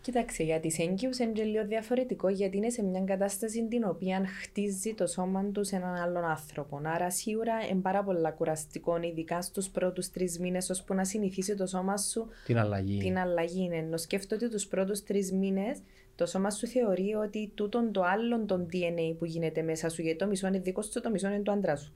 Κοίταξε, 0.00 0.42
για 0.42 0.60
τι 0.60 0.82
έγκυου 0.82 1.10
είναι 1.20 1.32
και 1.32 1.42
λίγο 1.42 1.66
διαφορετικό 1.66 2.28
γιατί 2.28 2.56
είναι 2.56 2.70
σε 2.70 2.82
μια 2.82 3.00
κατάσταση 3.00 3.68
την 3.68 3.84
οποία 3.84 4.26
χτίζει 4.42 4.94
το 4.94 5.06
σώμα 5.06 5.44
τους 5.44 5.66
σε 5.66 5.76
έναν 5.76 5.94
άλλον 5.94 6.24
άνθρωπο. 6.24 6.80
Άρα, 6.84 7.10
σίγουρα 7.10 7.52
είναι 7.70 7.80
πάρα 7.80 8.04
πολύ 8.04 8.32
κουραστικό, 8.36 9.00
ειδικά 9.02 9.42
στους 9.42 9.68
πρώτους 9.68 10.10
τρεις 10.10 10.38
μήνες, 10.38 10.70
ώσπου 10.70 10.94
να 10.94 11.04
συνηθίσει 11.04 11.54
το 11.54 11.66
σώμα 11.66 11.96
σου 11.96 12.26
Την 12.44 12.58
αλλαγή. 12.58 12.98
την 12.98 13.18
αλλαγή. 13.18 13.68
Ενώ 13.72 13.96
σκέφτομαι 13.96 14.44
ότι 14.44 14.54
τους 14.54 14.66
πρώτους 14.66 15.02
τρεις 15.02 15.32
μήνες 15.32 15.78
το 16.14 16.26
σώμα 16.26 16.50
σου 16.50 16.66
θεωρεί 16.66 17.14
ότι 17.14 17.50
τούτον 17.54 17.92
το 17.92 18.02
άλλο 18.02 18.44
τον 18.44 18.68
DNA 18.72 19.14
που 19.18 19.24
γίνεται 19.24 19.62
μέσα 19.62 19.88
σου, 19.88 20.02
γιατί 20.02 20.18
το 20.18 20.26
μισό 20.26 20.46
είναι 20.46 20.58
δικό 20.58 20.82
σου, 20.82 21.00
το 21.00 21.10
μισό 21.10 21.28
είναι 21.28 21.42
του 21.42 21.52
άντρα 21.52 21.76
σου. 21.76 21.94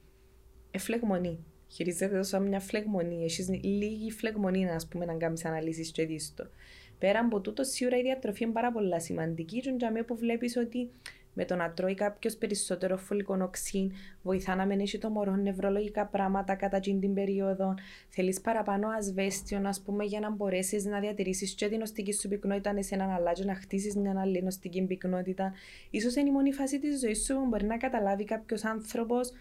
Ε, 0.71 0.77
φλεγμονή. 0.77 1.45
Χειρίζεται 1.67 2.17
το 2.17 2.23
σαν 2.23 2.47
μια 2.47 2.59
φλεγμονή. 2.59 3.23
Έχεις 3.23 3.49
λίγη 3.49 4.11
φλεγμονή, 4.11 4.69
ας 4.69 4.87
πούμε, 4.87 5.05
να 5.05 5.13
κάνεις 5.13 5.45
αναλύσεις 5.45 5.91
και 5.91 6.05
δεις 6.05 6.33
το. 6.35 6.47
Πέρα 6.99 7.19
από 7.19 7.39
τούτο, 7.39 7.63
σίγουρα 7.63 7.97
η 7.97 8.01
διατροφή 8.01 8.43
είναι 8.43 8.53
πάρα 8.53 8.71
πολύ 8.71 9.01
σημαντική. 9.01 9.59
Και 9.59 9.75
για 9.77 10.05
που 10.05 10.15
βλέπεις 10.15 10.57
ότι 10.57 10.89
με 11.33 11.45
το 11.45 11.55
να 11.55 11.71
τρώει 11.71 11.93
κάποιος 11.93 12.35
περισσότερο 12.35 12.97
φωλικονοξίν, 12.97 13.91
βοηθά 14.21 14.55
να 14.55 14.65
μην 14.65 14.79
έχει 14.79 14.97
το 14.97 15.09
μωρό 15.09 15.35
νευρολογικά 15.35 16.05
πράγματα 16.05 16.55
κατά 16.55 16.77
εκείνη 16.77 16.99
την 16.99 17.13
περίοδο. 17.13 17.73
Θέλεις 18.09 18.41
παραπάνω 18.41 18.87
ασβέστιο, 18.87 19.61
ας 19.65 19.81
πούμε, 19.81 20.03
για 20.03 20.19
να 20.19 20.29
μπορέσεις 20.29 20.85
να 20.85 20.99
διατηρήσεις 20.99 21.53
και 21.53 21.67
την 21.67 21.81
οστική 21.81 22.13
σου 22.13 22.27
πυκνότητα 22.27 22.73
εσένα, 22.77 23.15
αλλά 23.15 23.33
και 23.33 23.45
να 23.45 23.55
χτίσεις 23.55 23.95
μια 23.95 24.19
άλλη 24.19 24.43
νοστική 24.43 24.81
πυκνότητα. 24.81 25.53
σω 26.01 26.19
είναι 26.19 26.29
η 26.29 26.31
μόνη 26.31 26.53
φάση 26.53 26.79
της 26.79 26.99
ζωής 26.99 27.23
σου 27.23 27.33
που 27.33 27.45
μπορεί 27.47 27.65
να 27.65 27.77
καταλάβει 27.77 28.23
κάποιος 28.23 28.63
άνθρωπος 28.63 29.31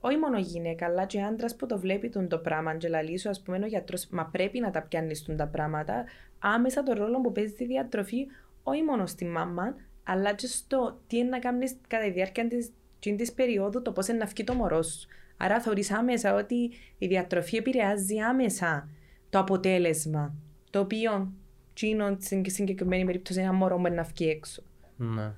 όχι 0.00 0.16
μόνο 0.16 0.38
γυναίκα, 0.38 0.86
αλλά 0.86 1.06
και 1.06 1.22
άντρας 1.22 1.56
που 1.56 1.66
το 1.66 1.78
βλέπει 1.78 2.08
τον 2.08 2.28
το 2.28 2.38
πράγμα. 2.38 2.76
Και 2.76 2.88
λαλείς 2.88 3.20
σου, 3.20 3.28
ας 3.28 3.40
πούμε, 3.42 3.58
ο 3.62 3.66
γιατρός, 3.66 4.06
μα 4.10 4.26
πρέπει 4.26 4.60
να 4.60 4.70
τα 4.70 4.82
πιάνεις 4.82 5.24
τα 5.36 5.46
πράγματα. 5.46 6.04
Άμεσα 6.38 6.82
το 6.82 6.92
ρόλο 6.92 7.20
που 7.20 7.32
παίζει 7.32 7.52
τη 7.52 7.66
διατροφή, 7.66 8.26
όχι 8.62 8.82
μόνο 8.82 9.06
στη 9.06 9.24
μάμα, 9.24 9.74
αλλά 10.04 10.34
και 10.34 10.46
στο 10.46 11.00
τι 11.06 11.16
είναι 11.16 11.28
να 11.28 11.38
κάνεις 11.38 11.76
κατά 11.88 12.04
τη 12.04 12.10
διάρκεια 12.10 12.48
της 12.48 12.70
της 13.00 13.32
περίοδου, 13.32 13.82
το 13.82 13.92
πώς 13.92 14.08
είναι 14.08 14.18
να 14.18 14.26
βγει 14.26 14.44
το 14.44 14.54
μωρό 14.54 14.82
σου. 14.82 15.08
Άρα 15.36 15.60
θεωρείς 15.60 15.90
άμεσα 15.90 16.34
ότι 16.34 16.70
η 16.98 17.06
διατροφή 17.06 17.56
επηρεάζει 17.56 18.18
άμεσα 18.18 18.88
το 19.30 19.38
αποτέλεσμα. 19.38 20.34
Το 20.70 20.80
οποίο, 20.80 21.32
τσίνο, 21.74 22.16
στην 22.20 22.44
συγκεκριμένη 22.46 23.04
περίπτωση, 23.04 23.40
ένα 23.40 23.52
μωρό 23.52 23.78
μπορεί 23.78 23.94
να 23.94 24.02
βγει 24.02 24.28
έξω. 24.28 24.62
Ναι. 24.96 25.32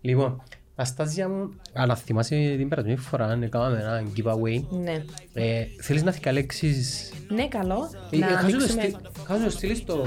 Λοιπόν, 0.00 0.42
Αστάζια 0.78 1.28
μου, 1.28 1.50
αλλά 1.72 1.96
θυμάσαι 1.96 2.54
την 2.56 2.68
περασμένη 2.68 2.96
φορά, 2.98 3.38
έκαναμε 3.42 3.78
ένα 3.80 4.02
giveaway. 4.16 4.62
Ναι. 4.82 5.04
Ε, 5.34 5.64
θέλεις 5.80 6.02
να 6.02 6.12
θυκαλέξεις... 6.12 7.12
Ναι, 7.28 7.48
καλό. 7.48 7.90
Ε, 8.10 8.16
να 8.18 8.26
ε, 8.26 8.30
χάζω 8.30 8.40
το 8.40 8.46
ανοίξουμε... 8.56 8.82
στείλ- 8.82 8.96
χάζω 9.26 9.44
το 9.44 9.50
στείλεις 9.50 9.78
στο, 9.78 10.06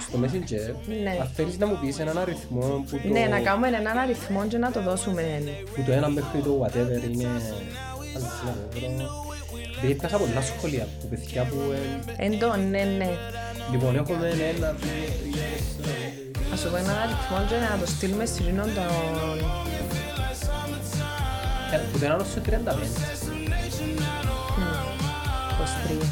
στο 0.00 0.18
Messenger. 0.22 0.74
Ναι. 1.02 1.16
Αν 1.20 1.28
θέλεις 1.34 1.58
να 1.58 1.66
μου 1.66 1.78
πεις 1.80 1.98
έναν 1.98 2.18
αριθμό 2.18 2.84
που 2.90 3.00
το, 3.02 3.08
Ναι, 3.08 3.26
να 3.30 3.40
κάνουμε 3.40 3.68
έναν 3.68 3.98
αριθμό 3.98 4.46
και 4.46 4.58
να 4.58 4.70
το 4.72 4.82
δώσουμε. 4.82 5.22
που 5.74 5.82
το 5.86 5.92
ένα 5.92 6.08
μέχρι 6.08 6.40
το 6.40 6.60
whatever 6.64 7.10
είναι... 7.12 7.26
αλήθεια, 7.26 7.54
να 8.12 8.20
βρω. 8.20 9.08
Δηλαδή 9.80 9.92
έπιασα 9.92 10.18
πολλά 10.18 10.40
σχόλια 10.42 10.82
από 10.82 11.06
παιδιά 11.10 11.42
που... 11.44 11.56
ε, 12.16 12.26
Εντό, 12.26 12.56
ναι, 12.56 12.82
ναι. 12.98 13.10
Λοιπόν, 13.72 13.96
έχουμε 13.96 14.26
ένα, 14.28 14.72
δύο, 14.72 15.06
τρία, 15.20 15.46
τέσσερα, 15.76 16.52
Ας 16.52 16.60
σου 16.60 16.70
πω 16.70 16.76
έναν 16.76 16.96
αριθμό 17.04 17.38
και 17.48 17.56
να 17.70 17.78
το 17.80 17.86
στείλουμε 17.86 18.24
στη 18.26 18.42
Ρήνο 18.46 18.62
τον... 18.62 18.90
ε, 21.74 21.76
που 21.92 21.98
το 21.98 22.04
ένα 22.04 22.16
στο 22.32 22.40
35. 22.46 22.50
23. 25.58 26.02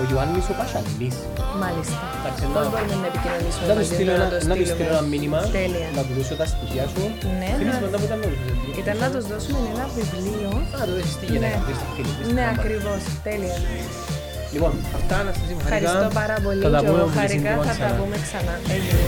Ο 0.00 0.02
Ιωάννης 0.12 0.46
ο 0.52 0.54
Πασαλής. 0.60 1.16
Μάλιστα. 1.62 1.98
Εντάξει, 2.18 2.42
Πώς 2.54 2.64
να- 2.66 2.70
μπορούμε 2.72 2.96
να 3.04 3.08
επικοινωνήσουμε 3.12 3.64
Να 3.70 3.74
τους 3.78 3.80
μαζί 3.82 3.94
στείλω 3.96 4.12
του, 4.12 4.18
ένα, 4.18 4.26
το 4.32 4.36
να 4.52 4.54
τους 4.58 4.66
στείλουμε. 4.68 4.74
στείλω 4.74 4.92
ένα 4.96 5.02
μήνυμα, 5.12 5.38
Τέλεια. 5.58 5.88
να 5.98 6.02
τους 6.06 6.14
δώσω 6.18 6.34
τα 6.42 6.46
στοιχεία 6.52 6.84
σου. 6.92 7.02
Ναι, 7.40 7.48
Θέλεις 7.58 7.74
να- 7.76 7.82
μετά 7.84 7.96
που 8.00 8.06
ήταν 8.08 8.18
να 8.24 8.28
τους 8.32 8.40
δώσεις. 8.46 8.74
Ήταν 8.82 8.94
να 9.04 9.08
τους 9.14 9.24
δώσουμε 9.32 9.66
ένα 9.74 9.84
βιβλίο. 9.96 10.50
Α, 10.76 10.78
το 10.88 10.92
δώσεις 10.96 11.14
στη 11.18 11.26
γυναίκα, 11.32 11.56
Ναι. 11.58 11.64
δώσεις 11.66 11.80
στη 11.82 11.88
φίλη, 11.96 12.08
δώσεις 12.12 12.24
στη 12.26 12.34
Ναι, 12.38 12.44
μαμά. 12.46 12.54
ακριβώς. 12.58 13.00
Τέλεια. 13.28 13.56
Λοιπόν, 14.54 14.72
αυτά 14.98 15.16
να 15.26 15.30
σας 15.36 15.46
Ευχαριστώ 15.62 16.08
πάρα 16.20 16.36
πολύ 16.46 16.60
Θα 16.66 16.70
τα 16.74 16.78
και 16.80 16.86
πούμε 16.88 16.98
εγώ 17.00 17.08
πολύ 17.08 17.18
χαρικά 17.20 17.50
σύντομα 17.52 17.62
θα 17.68 17.72
τα 17.72 17.74
ξανά. 17.78 17.94
πούμε 18.00 18.16
ξανά. 18.26 18.54
Έγινε. 18.74 19.02